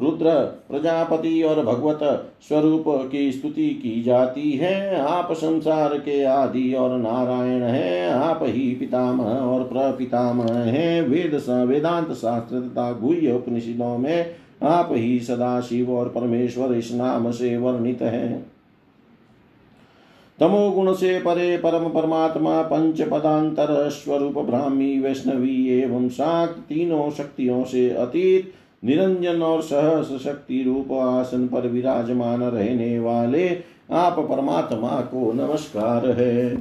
रुद्र 0.00 0.30
प्रजापति 0.70 1.42
और 1.42 1.64
भगवत 1.64 2.32
स्वरूप 2.48 2.84
की 3.12 3.32
स्तुति 3.32 3.68
की 3.68 4.02
जाती 4.02 4.52
है। 4.52 5.00
आप 5.00 5.32
संसार 5.32 5.98
के 5.98 6.24
आदि 6.24 6.74
और 6.74 6.98
नारायण 6.98 7.62
है। 7.62 8.10
आप 8.10 8.40
ही 8.42 8.74
पितामह 8.74 9.24
और 9.24 9.64
प्रपितामह 9.64 10.52
है। 10.52 11.02
वेद 11.02 11.44
वेदांत 11.68 12.12
शास्त्र 12.12 12.60
तथा 12.60 12.92
गुह्य 12.92 13.32
उपनिषदों 13.32 13.98
में 13.98 14.26
आप 14.62 14.88
ही 14.92 15.20
सदा 15.20 15.60
शिव 15.60 15.92
और 15.92 16.08
परमेश्वर 16.08 16.74
इस 16.74 16.94
नाम 16.94 17.30
से 17.30 17.56
वर्णित 17.56 18.02
है। 18.02 18.46
तमोगुण 20.40 20.92
से 20.92 21.18
परे 21.18 21.56
परम 21.56 21.88
परमात्मा, 21.88 22.62
पंच 22.62 23.02
पदांतर, 23.02 23.88
स्वरूप 23.90 24.38
ब्राह्मी, 24.38 25.00
वैष्णवी 25.00 25.68
एवं 25.68 26.08
सात 26.08 26.48
तीनों 26.48 27.10
शक्तियों 27.10 27.64
से 27.64 27.90
अतीत 27.90 28.54
निरंजन 28.84 29.42
और 29.42 29.62
सहस 29.62 30.22
शक्ति 30.24 30.62
रूप 30.62 30.92
आसन 30.92 31.46
पर 31.46 31.66
विराजमान 31.68 32.42
रहने 32.42 32.98
वाले 32.98 33.48
आप 33.90 34.18
परमात्मा 34.18 35.00
को 35.00 35.32
नमस्कार 35.32 36.06
है। 36.10 36.56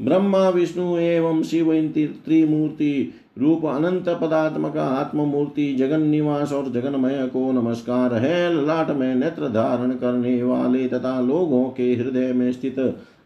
ब्रह्मा, 0.00 0.48
विष्णु 0.48 0.96
एवं 0.98 1.42
शिव 1.42 1.72
इन 1.72 1.88
त्रिमूर्ति 2.24 3.14
रूप 3.38 3.64
अनंत 3.66 4.08
पदात्मक 4.08 4.76
आत्ममूर्ति 4.76 5.74
जगन 5.74 6.02
निवास 6.02 6.52
और 6.52 6.70
जगन्मय 6.72 7.26
को 7.32 7.52
नमस्कार 7.52 8.14
है। 8.14 8.54
ललाट 8.54 8.90
में 8.90 9.14
नेत्र 9.14 9.48
धारण 9.48 9.90
करने 9.90 10.42
वाले 10.42 10.88
तथा 10.88 11.20
लोगों 11.20 11.64
के 11.64 11.94
हृदय 11.94 12.32
में 12.32 12.52
स्थित 12.52 12.78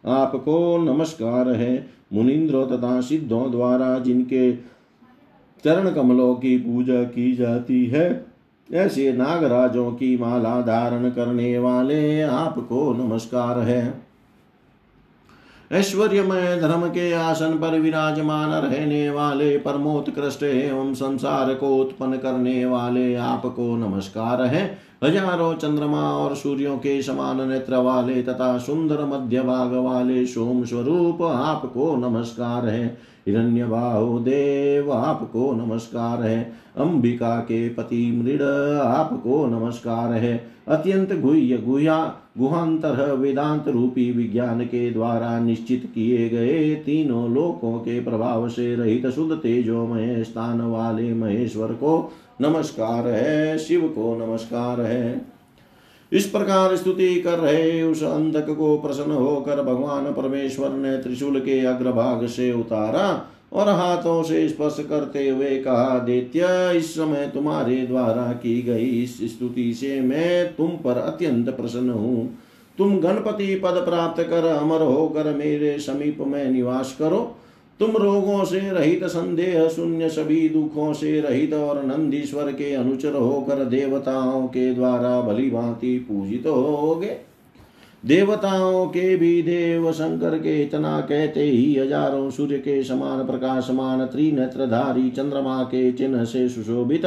आपको 0.07 0.79
नमस्कार 0.79 1.49
है। 1.49 1.87
मुनिंद्रों 2.13 2.67
तथा 2.67 3.01
सिद्धों 3.01 3.51
द्वारा 3.51 3.99
जिनके 3.99 4.51
चरण 5.65 5.91
कमलों 5.91 6.35
की 6.35 6.57
पूजा 6.57 7.03
की 7.03 7.37
जाती 7.37 7.87
है। 7.87 8.27
ऐसे 8.73 9.13
नागराजों 9.13 9.91
की 9.91 10.17
माला 10.19 10.61
धारण 10.61 11.11
करने 11.11 11.59
वाले 11.59 12.23
आपको 12.23 12.93
नमस्कार 12.93 13.59
है। 13.59 14.11
ऐश्वर्यमय 15.73 16.59
धर्म 16.61 16.89
के 16.89 17.13
आसन 17.13 17.53
पर 17.53 17.79
विराजमान 17.81 18.51
रहने 18.51 19.11
वाले, 19.11 19.59
परमोत्कृष्ट 19.59 20.43
एवं 20.43 20.95
संसार 20.95 21.55
को 21.55 21.77
उत्पन्न 21.77 22.17
करने 22.17 22.65
वाले 22.65 23.15
आपको 23.15 23.77
नमस्कार 23.77 24.43
है। 24.43 24.90
हज़ारों 25.05 25.55
चंद्रमा 25.55 26.01
और 26.13 26.35
सूर्यों 26.37 26.77
के 26.79 27.03
समान 27.03 27.49
नेत्र 27.49 27.77
वाले 27.77 28.23
तथा 28.23 28.59
सुंदर 28.59 29.05
मध्य 29.05 29.43
भाग 29.43 29.73
वाले 29.75 30.27
सोम 30.27 30.65
स्वरूप 30.65 31.23
आपको 31.23 31.97
नमस्कार 31.97 32.69
है। 32.69 32.99
हिरण्य 33.27 33.69
देव 34.25 34.93
आपको 34.93 35.53
नमस्कार 35.53 36.23
है। 36.23 36.41
अंबिका 36.77 37.37
के 37.41 37.69
पति 37.69 38.11
मृड 38.13 38.43
आपको 38.83 39.47
नमस्कार 39.47 40.13
है। 40.13 40.37
अत्यंत 40.69 41.13
गुह्य 41.21 41.59
गुहा 41.59 41.99
गुहांतर 42.39 43.13
वेदांत 43.13 43.69
रूपी 43.69 44.11
विज्ञान 44.13 44.65
के 44.65 44.91
द्वारा 44.91 45.39
निश्चित 45.39 45.91
किए 45.95 46.29
गए 46.29 46.75
तीनों 46.75 47.29
लोकों 47.35 47.79
के 47.79 48.01
प्रभाव 48.01 48.49
से 48.49 48.75
रहित 48.77 49.07
शुद्ध 49.07 49.33
तेजोमय 49.35 50.25
स्थान 50.25 50.61
वाले 50.61 51.15
महेश्वर 51.15 51.73
को 51.73 52.13
नमस्कार 52.41 53.07
है, 53.07 53.59
शिव 53.59 53.81
को 53.89 54.15
नमस्कार 54.17 54.81
है। 54.81 55.21
इस 56.13 56.27
प्रकार 56.27 56.77
स्तुति 56.77 57.15
कर 57.17 57.39
रहे 57.39 57.83
उस 57.83 58.03
अंधक 58.03 58.47
को 58.51 58.77
प्रसन्न 58.79 59.13
होकर 59.13 59.63
भगवान 59.63 60.05
परमेश्वर 60.13 60.71
ने 60.71 60.97
त्रिशूल 60.99 61.39
के 61.41 61.59
अग्रभाग 61.65 62.27
से 62.27 62.53
उतारा 62.53 63.27
और 63.53 63.69
हाथों 63.69 64.23
से 64.23 64.49
स्पर्श 64.49 64.77
करते 64.89 65.29
हुए 65.29 65.57
कहा, 65.59 65.99
दैत्य, 65.99 66.73
इस 66.77 66.95
समय 66.95 67.31
तुम्हारे 67.35 67.77
द्वारा 67.77 68.33
की 68.33 68.63
गई 68.63 68.89
इस 69.03 69.17
स्तुति 69.33 69.73
से 69.75 70.01
मैं 70.01 70.57
तुम 70.57 70.71
पर 70.85 70.99
अत्यंत 70.99 71.51
प्रसन्न 71.51 71.91
हूँ। 71.91 72.39
तुम 72.79 72.99
गणपति 72.99 73.55
पद 73.55 73.85
प्राप्त 73.85 74.23
कर 74.23 74.45
अमर 74.47 74.83
होकर 74.83 75.35
मेरे 75.35 75.79
समीप 75.79 76.19
में 76.21 76.51
निवास 76.51 76.97
करो। 76.99 77.37
तुम 77.81 77.97
रोगों 77.97 78.45
से 78.45 78.59
रहित 78.71 79.05
संदेह 79.05 79.69
शून्य 79.69 80.09
सभी 80.09 80.49
दुखों 80.49 80.93
से 80.93 81.21
रहित 81.21 81.53
और 81.55 81.83
नंदीश्वर 81.85 82.53
के 82.53 82.75
अनुचर 82.75 83.15
होकर 83.15 83.65
देवताओं 83.65 84.47
के 84.47 84.75
द्वारा 84.75 85.21
भली 85.21 85.51
भांति 85.51 85.97
पूजित 86.09 86.45
तो 86.45 86.55
होगे। 86.55 87.17
देवताओं 88.05 88.87
के 88.87 89.17
भी 89.17 89.43
देव 89.43 89.91
शंकर 89.93 90.39
के 90.39 90.63
इतना 90.63 91.01
कहते 91.01 91.43
ही 91.43 91.75
हज़ारों 91.77 92.31
सूर्य 92.31 92.59
के 92.59 92.83
समान 92.83 93.27
प्रकाशमान 93.27 94.05
त्रिनेत्रधारी 94.07 95.11
चंद्रमा 95.11 95.63
के 95.65 95.91
चिन्ह 95.93 96.25
से 96.25 96.49
सुशोभित 96.49 97.07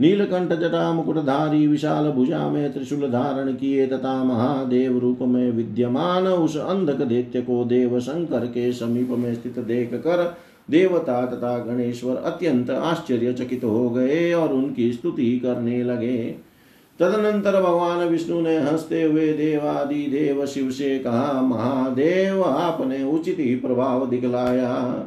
नीलकंठ 0.00 0.52
जटा 0.52 0.92
मुकुटधारी 0.92 1.66
विशाल 1.66 2.10
भुजा 2.10 2.48
में 2.48 2.72
त्रिशूल 2.72 3.10
धारण 3.10 3.52
किए 3.52 3.86
तथा 3.86 4.24
महादेव 4.24 4.98
रूप 4.98 5.18
में 5.22 5.50
विद्यमान 5.50 6.26
उस 6.26 6.56
अंधक 6.56 6.96
दैत्य 6.96 7.40
को 7.40 7.64
देव 7.64 8.00
शंकर 8.00 8.46
के 8.46 8.72
समीप 8.72 9.08
में 9.10 9.34
स्थित 9.34 9.58
देख 9.58 9.94
कर 9.94 10.36
देवता 10.70 11.26
तथा 11.26 11.58
गणेश्वर 11.58 12.16
अत्यंत 12.16 12.70
आश्चर्यचकित 12.70 13.64
हो 13.64 13.90
गए 13.90 14.32
और 14.32 14.52
उनकी 14.52 14.92
स्तुति 14.92 15.38
करने 15.38 15.82
लगे। 15.84 16.34
तदनंतर 17.00 17.62
भगवान 17.62 18.08
विष्णु 18.08 18.40
ने 18.40 18.56
हँसते 18.56 19.02
हुए 19.02 19.32
देवादि 19.32 20.06
देव 20.06 20.46
शिव 20.46 20.70
से 20.70 20.98
कहा, 20.98 21.42
महादेव, 21.42 22.42
आपने 22.42 23.02
उचित 23.02 23.36
ही 23.38 23.54
प्रभाव 23.54 24.10
दिखलाया। 24.10 25.04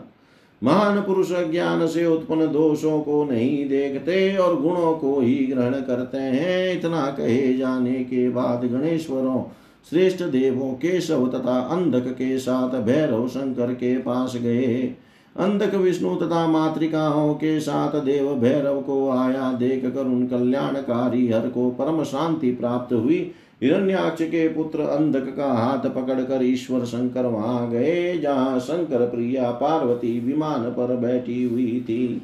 महान 0.64 1.02
पुरुष 1.02 1.30
ज्ञान 1.32 1.88
से 1.88 2.06
उत्पन्न 2.06 2.52
दोषों 2.52 3.02
को 3.02 3.24
नहीं 3.24 3.70
देखते 3.70 4.38
और 4.38 4.62
गुणों 4.62 4.94
को 4.94 5.20
ही 5.22 5.36
ग्रहण 5.36 5.74
करते 5.74 6.18
हैं। 6.18 6.78
इतना 6.78 7.06
कहे 7.06 7.58
जाने 7.58 7.94
के 7.94 8.30
बाद 8.30 8.66
गणेश्वरों, 8.66 9.44
श्रेष्ठ 9.90 10.24
देवों, 10.24 10.74
केशव 10.74 11.28
तथा 11.28 11.60
अंधक 11.60 12.08
के 12.08 12.38
साथ 12.40 12.82
भैरव 12.82 13.28
शंकर 13.28 13.74
के 13.74 13.98
पास 13.98 14.34
गए। 14.36 14.96
अंधक, 15.38 15.76
विष्णु 15.76 16.16
तथा 16.16 16.48
मातृकाओं 16.48 17.34
के 17.34 17.60
साथ 17.60 18.02
देव 18.02 18.36
भैरव 18.36 18.82
को 18.82 19.10
आया 19.10 19.52
देख 19.54 19.94
कर 19.94 20.06
उन 20.06 20.28
कल्याणकारी 20.28 21.28
हर 21.28 21.48
को 21.50 21.70
परम 21.70 22.04
शांति 22.04 22.52
प्राप्त 22.52 22.94
हुई। 22.94 23.32
हिरण्याक्ष 23.62 24.24
के 24.24 24.48
पुत्र 24.48 24.82
अंधक 24.82 25.36
का 25.38 25.52
हाथ 25.54 25.90
पकड़कर 25.90 26.44
ईश्वर 26.44 26.86
शंकर 26.86 27.26
वहाँ 27.26 27.70
गए, 27.70 28.18
जहाँ 28.18 28.60
शंकर 28.60 29.06
प्रिया 29.06 29.52
पार्वती 29.52 30.20
विमान 30.20 30.64
पर 30.72 30.96
बैठी 30.96 31.44
हुई 31.44 31.86
थी। 31.90 32.22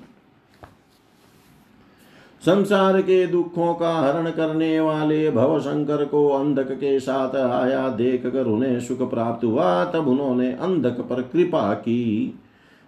संसार 2.44 3.02
के 3.02 3.26
दुखों 3.28 3.74
का 3.74 3.94
हरण 3.94 4.30
करने 4.32 4.80
वाले 4.80 5.30
भव 5.32 5.60
शंकर 5.60 6.04
को 6.06 6.28
अंधक 6.30 6.72
के 6.72 7.00
साथ 7.00 7.36
आया 7.36 7.88
देख 7.90 8.26
कर 8.28 8.46
उन्हें 8.46 8.80
सुख 8.80 9.10
प्राप्त 9.10 9.44
हुआ, 9.46 9.84
तब 9.86 10.08
उन्होंने 10.08 10.52
अंधक 10.52 11.00
पर 11.02 11.22
कृपा 11.24 11.74
की। 11.74 12.34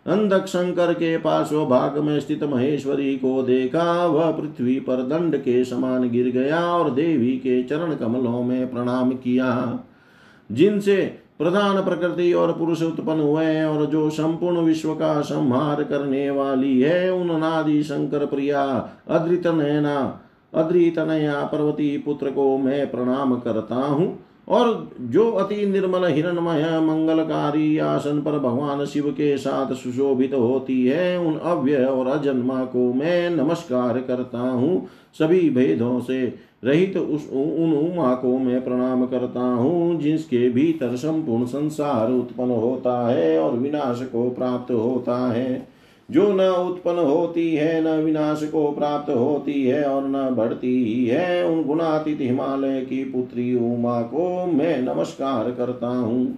अंधक 0.10 0.45
शंकर 0.45 0.94
के 0.94 1.18
पास 1.18 1.53
भाग 1.53 1.98
में 1.98 2.19
स्थित 2.19 2.44
महेश्वरी 2.44 3.15
को 3.15 3.41
देखा, 3.44 4.06
वह 4.06 4.31
पृथ्वी 4.31 4.80
पर 4.80 4.95
दंड 4.95 5.38
के 5.38 5.64
समान 5.65 6.10
गिर 6.10 6.27
गया 6.30 6.60
और 6.60 6.90
देवी 6.90 7.31
के 7.31 7.64
चरण 7.64 7.95
कमलों 7.95 8.44
में 8.44 8.72
प्रणाम 8.72 9.11
किया। 9.11 9.80
जिनसे 10.52 10.98
प्रधान 11.40 11.84
प्रकृति 11.84 12.34
और 12.34 12.52
पुरुष 12.52 12.81
उत्पन्न 12.81 13.19
हुए 13.19 13.64
और 13.64 13.86
जो 13.86 14.10
संपूर्ण 14.10 14.57
विश्व 14.57 14.94
का 14.94 15.22
संहार 15.22 15.84
करने 15.84 16.30
वाली 16.30 16.81
है, 16.81 17.14
उन 17.14 17.40
नादि 17.40 17.84
शंकर 17.84 18.26
प्रिया 18.26 18.64
अद्रित 19.07 19.48
नयना 19.48 20.22
अद्रित 20.53 20.99
नया 20.99 21.44
पर्वती 21.44 21.98
पुत्र 21.98 22.31
को 22.31 22.57
मैं 22.57 22.91
प्रणाम 22.91 23.36
करता 23.36 23.76
हूँ। 23.76 24.28
और 24.49 24.89
जो 25.01 25.30
अति 25.31 25.65
निर्मल 25.65 26.05
हिरणमय 26.05 26.63
मंगलकारी 26.80 27.77
आसन 27.77 28.21
पर 28.21 28.39
भगवान 28.39 28.85
शिव 28.85 29.11
के 29.11 29.38
साथ 29.38 29.73
सुशोभित 29.73 30.34
होती 30.34 30.85
है, 30.85 31.17
उन 31.19 31.38
अव्यय 31.38 31.85
और 31.85 32.07
अजन्मा 32.07 32.63
को 32.65 32.93
मैं 32.93 33.30
नमस्कार 33.30 34.01
करता 34.01 34.39
हूँ। 34.39 34.88
सभी 35.19 35.49
भेदों 35.49 35.99
से 35.99 36.49
रहित 36.63 36.97
उस 36.97 37.30
उन 37.31 37.73
उमा 37.73 38.13
को 38.13 38.38
मैं 38.38 38.63
प्रणाम 38.63 39.05
करता 39.05 39.41
हूँ, 39.41 39.99
जिसके 40.01 40.49
भीतर 40.49 40.95
संपूर्ण 40.95 41.45
संसार 41.45 42.11
उत्पन्न 42.11 42.51
होता 42.51 43.07
है 43.07 43.39
और 43.39 43.57
विनाश 43.57 44.01
को 44.01 44.30
प्राप्त 44.30 44.71
होता 44.71 45.17
है। 45.31 45.68
जो 46.11 46.34
न 46.34 46.41
उत्पन्न 46.41 46.99
होती 46.99 47.56
है, 47.56 47.81
न 47.81 48.03
विनाश 48.03 48.44
को 48.44 48.72
प्राप्त 48.72 49.10
होती 49.10 49.64
है 49.64 49.84
और 49.84 50.07
न 50.07 50.36
बढ़ती 50.36 50.84
ही 50.84 51.06
है, 51.06 51.45
उन 51.45 51.64
गुणातीत 51.64 52.18
हिमालय 52.22 52.81
की 52.81 53.03
पुत्री 53.03 53.56
उमा 53.56 54.02
को 54.02 54.45
मैं 54.45 54.81
नमस्कार 54.81 55.52
करता 55.52 55.88
हूँ। 55.88 56.38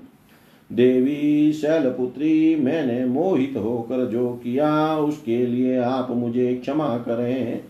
देवी 0.71 1.53
शैलपुत्री 1.53 2.55
मैंने 2.55 3.05
मोहित 3.05 3.53
होकर 3.57 4.05
जो 4.05 4.29
किया, 4.29 4.97
उसके 4.97 5.45
लिए 5.45 5.77
आप 5.77 6.07
मुझे 6.11 6.55
क्षमा 6.55 6.97
करें। 6.97 7.63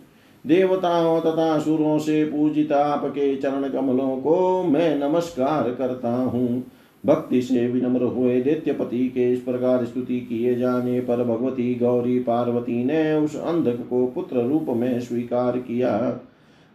देवताओं 0.48 1.20
तथा 1.22 1.60
सुरों 1.60 2.00
से 2.00 2.24
पूजित 2.24 2.72
आपके 2.72 3.36
चरण 3.36 3.70
कमलों 3.70 4.18
को 4.18 4.64
मैं 4.64 5.00
नमस्कार 5.00 5.70
करता 5.70 6.10
हूँ। 6.10 6.64
भक्ति 7.06 7.42
से 7.42 7.68
विनम्र 7.68 8.04
हुए 8.04 8.42
दैत्यपति 8.42 9.08
के 9.08 9.32
इस 9.34 9.40
प्रकार 9.40 9.86
स्तुति 9.86 10.20
किए 10.20 10.56
जाने 10.56 11.00
पर 11.00 11.24
भगवती 11.24 11.76
गौरी 11.76 12.20
पार्वती 12.20 12.84
ने 12.84 13.14
उस 13.14 13.36
अंधक 13.36 13.88
को 13.90 14.06
पुत्र 14.06 14.42
रूप 14.42 14.66
में 14.70 15.00
स्वीकार 15.00 15.58
किया। 15.58 15.98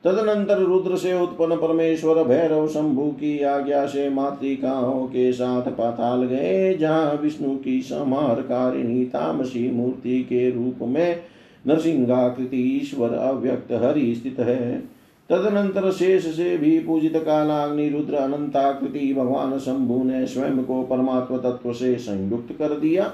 तदनंतर 0.04 0.58
रुद्र 0.58 0.96
से 0.96 1.12
उत्पन्न 1.20 1.56
परमेश्वर 1.56 2.22
भैरव 2.24 2.66
शंभु 2.68 3.10
की 3.10 3.38
आज्ञा 3.40 3.86
से 3.86 4.08
मातृकाओं 4.10 5.06
के 5.06 5.32
साथ 5.32 5.62
पाताल 5.62 6.24
गए, 6.24 6.74
जहाँ 6.74 7.14
विष्णु 7.14 7.56
की 7.56 7.80
समारकारिणी 7.82 9.04
तामसी 9.04 9.70
मूर्ति 9.70 10.22
के 10.22 10.50
रूप 10.50 10.78
में 10.82 11.22
नरसिंहाकृति 11.66 12.62
ईश्वर 12.76 13.12
अव्यक्त 13.12 13.72
हरि 13.72 14.14
स्थित 14.14 14.38
है। 14.38 14.95
तदनंतर 15.30 15.90
शेष 15.90 16.36
से 16.36 16.58
भी 16.58 16.78
पूजित 16.80 17.16
कालाग्नि, 17.16 17.88
रुद्र, 17.88 18.14
अनंताकृति, 18.14 19.14
भगवान 19.14 19.58
शंभु 19.58 20.04
ने 20.04 20.26
स्वयं 20.26 20.64
को 20.64 20.82
परमात्म 20.82 21.36
तत्व 21.36 21.72
से 21.72 21.96
संयुक्त 21.96 22.54
कर 22.58 22.68
दिया। 22.68 23.12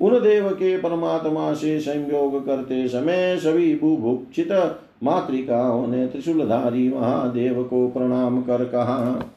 उन 0.00 0.20
देव 0.20 0.48
के 0.48 0.76
परमात्मा 0.78 1.54
से 1.54 1.80
संयोग 1.80 2.46
करते 2.46 2.88
समय 2.88 3.36
सभी 3.36 3.74
बुभुक्षित 3.74 4.80
मातृकाओं 5.02 5.86
ने 5.86 6.06
त्रिशूलधारी 6.06 6.90
महादेव 6.90 7.62
को 7.64 7.88
प्रणाम 7.88 8.42
कर 8.42 8.64
कहा। 8.64 9.30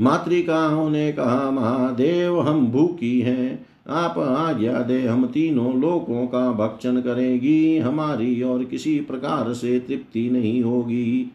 मातृकाओं 0.00 0.90
ने 0.90 1.12
कहा, 1.12 1.50
महादेव, 1.50 2.40
हम 2.40 2.66
भूखी 2.66 3.20
हैं। 3.20 3.66
आप 3.88 4.18
आज्ञा 4.18 4.72
दे, 4.72 5.06
हम 5.06 5.26
तीनों 5.26 5.80
लोकों 5.80 6.26
का 6.26 6.52
भक्षण 6.52 7.00
करेगी। 7.00 7.78
हमारी 7.78 8.42
और 8.42 8.64
किसी 8.64 9.00
प्रकार 9.00 9.52
से 9.52 9.78
तृप्ति 9.78 10.30
नहीं 10.30 10.62
होगी। 10.62 11.32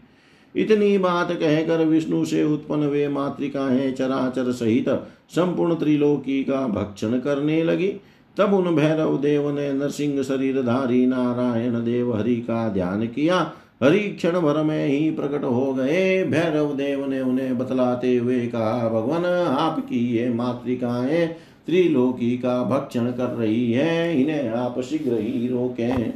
इतनी 0.56 0.98
बात 0.98 1.32
कहकर 1.32 1.86
विष्णु 1.86 2.26
से 2.26 2.44
उत्पन्न 2.44 2.84
वे 2.84 3.08
मातृकाएँ 3.08 3.92
चराचर 3.92 4.52
सहित 4.52 4.90
संपूर्ण 5.30 5.76
त्रिलोकी 5.76 6.44
का 6.44 6.68
भक्षण 6.68 7.20
करने 7.20 7.64
लगी। 7.64 7.94
तब 8.38 8.54
उन 8.54 8.76
भैरव 8.76 9.18
देव 9.18 9.56
ने 9.56 9.74
नरसिंह 9.74 10.24
शरीरधारी 10.24 11.06
नारायण 11.06 11.74
देव 11.74 12.16
हरि 12.16 12.36
का 12.36 12.70
ध्यान 12.70 13.08
किया। 13.08 13.52
हरि 13.84 14.00
क्षण 14.00 14.32
भर 14.32 14.64
में 14.64 14.88
ही 14.88 15.12
प्रकट 15.12 15.44
हो 15.44 15.74
गए। 15.74 16.24
भैरव 16.24 16.74
देव 16.74 17.10
ने 17.10 17.22
उन्हें 17.22 17.58
बतलाते 17.58 18.18
हुए 18.18 18.48
कहा, 18.48 18.90
भगवान, 18.90 19.26
आपकी 19.46 20.00
ये 20.18 20.30
मातृकाएँ 20.30 21.36
त्रिलोकी 21.68 22.38
का 22.38 22.64
भक्षण 22.64 23.12
कर 23.12 23.30
रही 23.30 23.72
है, 23.72 24.22
इन्हें 24.22 24.50
आप 24.50 24.80
शीघ्र 24.82 25.14
ही 25.14 25.48
रोकें। 25.48 26.14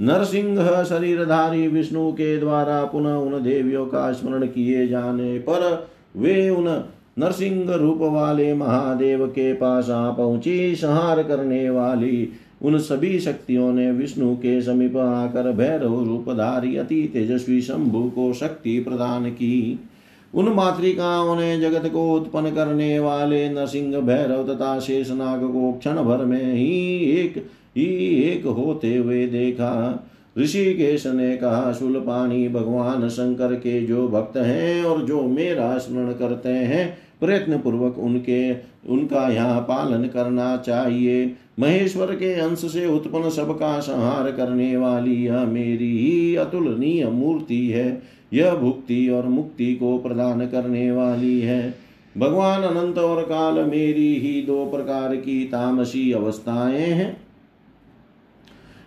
नरसिंह 0.00 0.82
शरीरधारी 0.84 1.66
विष्णु 1.68 2.10
के 2.12 2.36
द्वारा 2.38 2.84
पुनः 2.84 3.14
उन 3.14 3.42
देवियों 3.42 3.86
का 3.86 4.12
स्मरण 4.12 4.46
किए 4.46 4.86
जाने 4.88 5.38
पर 5.38 5.86
वे 6.16 6.48
उन 6.50 6.64
नरसिंह 7.18 7.72
रूप 7.72 7.98
वाले 8.02 8.54
महादेव 8.54 9.26
के 9.26 9.52
पास 9.54 9.90
आ 9.90 10.10
पहुँची। 10.10 10.74
संहार 10.74 11.22
करने 11.22 11.68
वाली 11.70 12.28
उन 12.62 12.78
सभी 12.78 13.18
शक्तियों 13.20 13.72
ने 13.72 13.90
विष्णु 13.90 14.34
के 14.36 14.60
समीप 14.62 14.96
आकर 14.96 15.50
भैरव 15.52 16.04
रूपधारी 16.04 16.76
अति 16.76 17.02
तेजस्वी 17.12 17.60
शंभु 17.60 18.02
को 18.10 18.32
शक्ति 18.32 18.78
प्रदान 18.80 19.30
की। 19.30 19.80
उन 20.34 20.48
मातृकाओं 20.48 21.36
ने 21.36 21.60
जगत 21.60 21.88
को 21.92 22.12
उत्पन्न 22.14 22.50
करने 22.50 22.98
वाले 22.98 23.48
नरसिंह 23.48 24.00
भैरव 24.00 24.54
तथा 24.54 24.78
शेषनाग 24.80 25.40
को 25.40 25.72
क्षण 25.72 26.02
भर 26.02 26.24
में 26.24 26.54
ही 26.54 26.98
एक 27.10 27.38
ही 27.76 27.84
एक 28.22 28.46
होते 28.46 28.96
हुए 28.96 29.26
देखा। 29.26 30.04
ऋषिकेश 30.38 31.06
ने 31.06 31.36
कहा 31.36 31.72
शूलपाणी 31.72 32.48
भगवान 32.48 33.08
शंकर 33.08 33.54
के 33.54 33.80
जो 33.86 34.08
भक्त 34.08 34.36
हैं 34.36 34.84
और 34.84 35.04
जो 35.04 35.22
मेरा 35.22 35.78
स्मरण 35.78 36.12
करते 36.12 36.48
हैं 36.48 36.98
प्रयत्न 37.20 37.58
पूर्वक 37.58 37.98
उनके, 37.98 38.52
उनका 38.88 39.28
यहाँ 39.28 39.60
पालन 39.60 40.04
करना 40.04 40.56
चाहिए। 40.56 41.36
महेश्वर 41.60 42.06
के 42.06 42.32
अंश 42.34 42.58
से 42.58 42.86
उत्पन्न 42.86 43.30
सबका 43.30 43.78
संहार 43.80 44.30
करने 44.30 44.76
वाली 44.76 45.14
यह 45.26 45.44
मेरी 45.44 45.98
ही 45.98 46.36
अतुलनीय 46.36 47.06
मूर्ति 47.06 47.68
है। 47.68 48.02
यह 48.34 48.54
भुक्ति 48.54 49.08
और 49.08 49.26
मुक्ति 49.26 49.74
को 49.74 49.98
प्रदान 49.98 50.46
करने 50.46 50.90
वाली 50.90 51.40
है। 51.40 51.74
भगवान 52.18 52.62
अनंत 52.62 52.98
और 52.98 53.22
काल 53.22 53.54
मेरी 53.54 54.14
ही 54.14 54.42
दो 54.42 54.66
प्रकार 54.66 55.16
की 55.16 55.44
तामसी 55.44 56.12
अवस्थाएँ 56.12 56.90
हैं। 56.90 57.16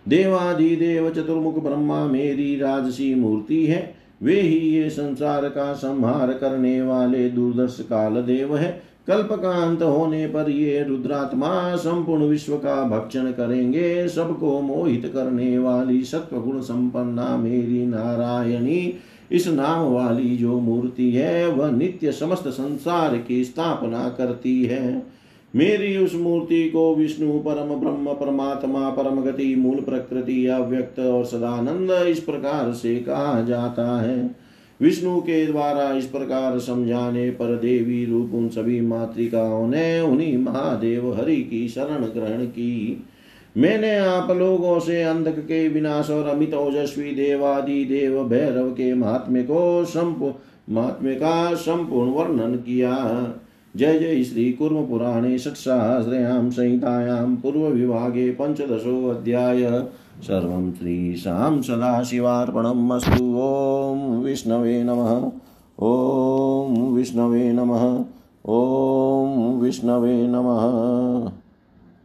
देवाधिदेव 0.08 1.10
चतुर्मुख 1.10 1.64
ब्रह्मा 1.64 2.06
मेरी 2.06 2.56
राजसी 2.60 3.16
मूर्ति 3.16 3.66
है। 3.66 3.96
वे 4.24 4.42
ही 4.42 4.58
ये 4.58 4.90
संसार 4.90 5.50
का 5.50 5.74
संहार 5.74 6.34
करने 6.34 6.82
वाले 6.82 7.30
दूरदर्श 7.30 7.78
काल 7.80 8.14
देव 8.22 8.58
है। 8.58 8.82
कल्प 9.08 9.30
का 9.32 9.50
अंत 9.50 9.84
होने 9.84 10.28
पर 10.28 10.50
ये 10.50 10.84
रुद्रात्मा 10.84 11.76
संपूर्ण 11.76 12.24
विश्व 12.24 12.56
का 12.56 12.84
भक्षण 12.84 13.32
करेंगे। 13.32 14.08
सबको 14.08 14.62
मोहित 14.62 15.12
करने 15.14 15.58
वाली 15.58 16.04
सत्व 16.04 16.40
गुण 16.42 16.60
संपन्ना 16.62 17.38
मेरी 17.38 17.86
नारायणी। 17.86 18.94
इस 19.32 19.48
नाम 19.48 19.80
वाली 19.80 20.38
जो 20.38 20.60
मूर्ति 20.60 21.12
है, 21.12 21.48
वह 21.48 21.72
नित्य 21.72 22.12
समस्त 22.12 22.48
संसार 22.48 23.18
की 23.18 23.44
स्थापना 23.44 24.10
करती 24.10 24.64
है। 24.64 25.04
मेरी 25.56 25.98
उस 25.98 26.16
मूर्ति 26.16 26.70
को 26.70 26.96
विष्णु, 26.96 27.40
परम 27.40 27.76
ब्रह्म, 27.76 28.14
परमात्मा 28.14 28.90
परम 28.90 29.22
गति 29.22 29.56
मूल 29.56 29.76
प्रकृति, 29.76 30.48
अव्यक्त 30.48 31.00
और 31.00 31.26
सदानंद 31.26 32.08
इस 32.08 32.20
प्रकार 32.20 32.74
से 32.74 32.96
कहा 32.96 33.42
जाता 33.42 34.02
है। 34.02 34.36
विष्णु 34.82 35.20
के 35.20 35.46
द्वारा 35.46 35.94
इस 35.94 36.06
प्रकार 36.06 36.60
समझाने 36.60 37.30
पर 37.30 37.56
देवी 37.56 38.06
रूप 38.06 38.32
उन 38.34 38.50
सभी 38.50 38.82
मातृकाओं 38.82 39.68
ने 39.68 40.00
उन्हीं 40.00 40.38
महादेव 40.38 41.14
हरि 41.14 41.36
की 41.36 41.68
शरण 41.68 42.06
ग्रहण 42.06 42.46
की। 42.46 43.04
मैंने 43.58 43.98
आप 43.98 44.32
लोगों 44.32 44.80
से 44.80 45.04
अंधक 45.04 45.40
के 45.40 45.68
विनाश 45.70 46.10
और 46.10 46.28
अमित 46.28 46.54
ओजस्वी 46.54 47.12
देवादि 47.16 47.86
देव 47.86 48.24
भैरव 48.24 48.70
के 48.70 48.94
महात्म्य 48.94 49.44
को 49.44 49.86
संपूर्ण 49.86 50.76
महात्म्य 50.76 51.14
का 51.16 51.54
संपूर्ण 51.54 52.12
वर्णन 52.12 52.56
किया। 52.56 52.92
जय 53.76 54.00
जय 54.00 54.24
श्री 54.24 54.52
कुर्म 54.52 54.86
पुराणे 54.86 55.38
षट्सहस्रयां 55.38 56.50
संहितायां 56.52 57.36
पूर्वविभागे 57.36 58.32
पञ्चदशोऽध्याय 58.32 59.64
सर्वं 60.24 60.72
श्रीशां 60.74 61.62
सदाशिवार्पणम् 61.62 62.92
अस्तु। 62.92 63.24
ॐ 63.38 64.24
विष्णवे 64.24 64.84
नमः। 64.84 65.12
ॐ 65.82 66.94
विष्णवे 66.94 67.52
नमः। 67.52 67.84
ॐ 68.50 69.60
विष्णवे 69.62 70.28
नमः। 70.28 71.47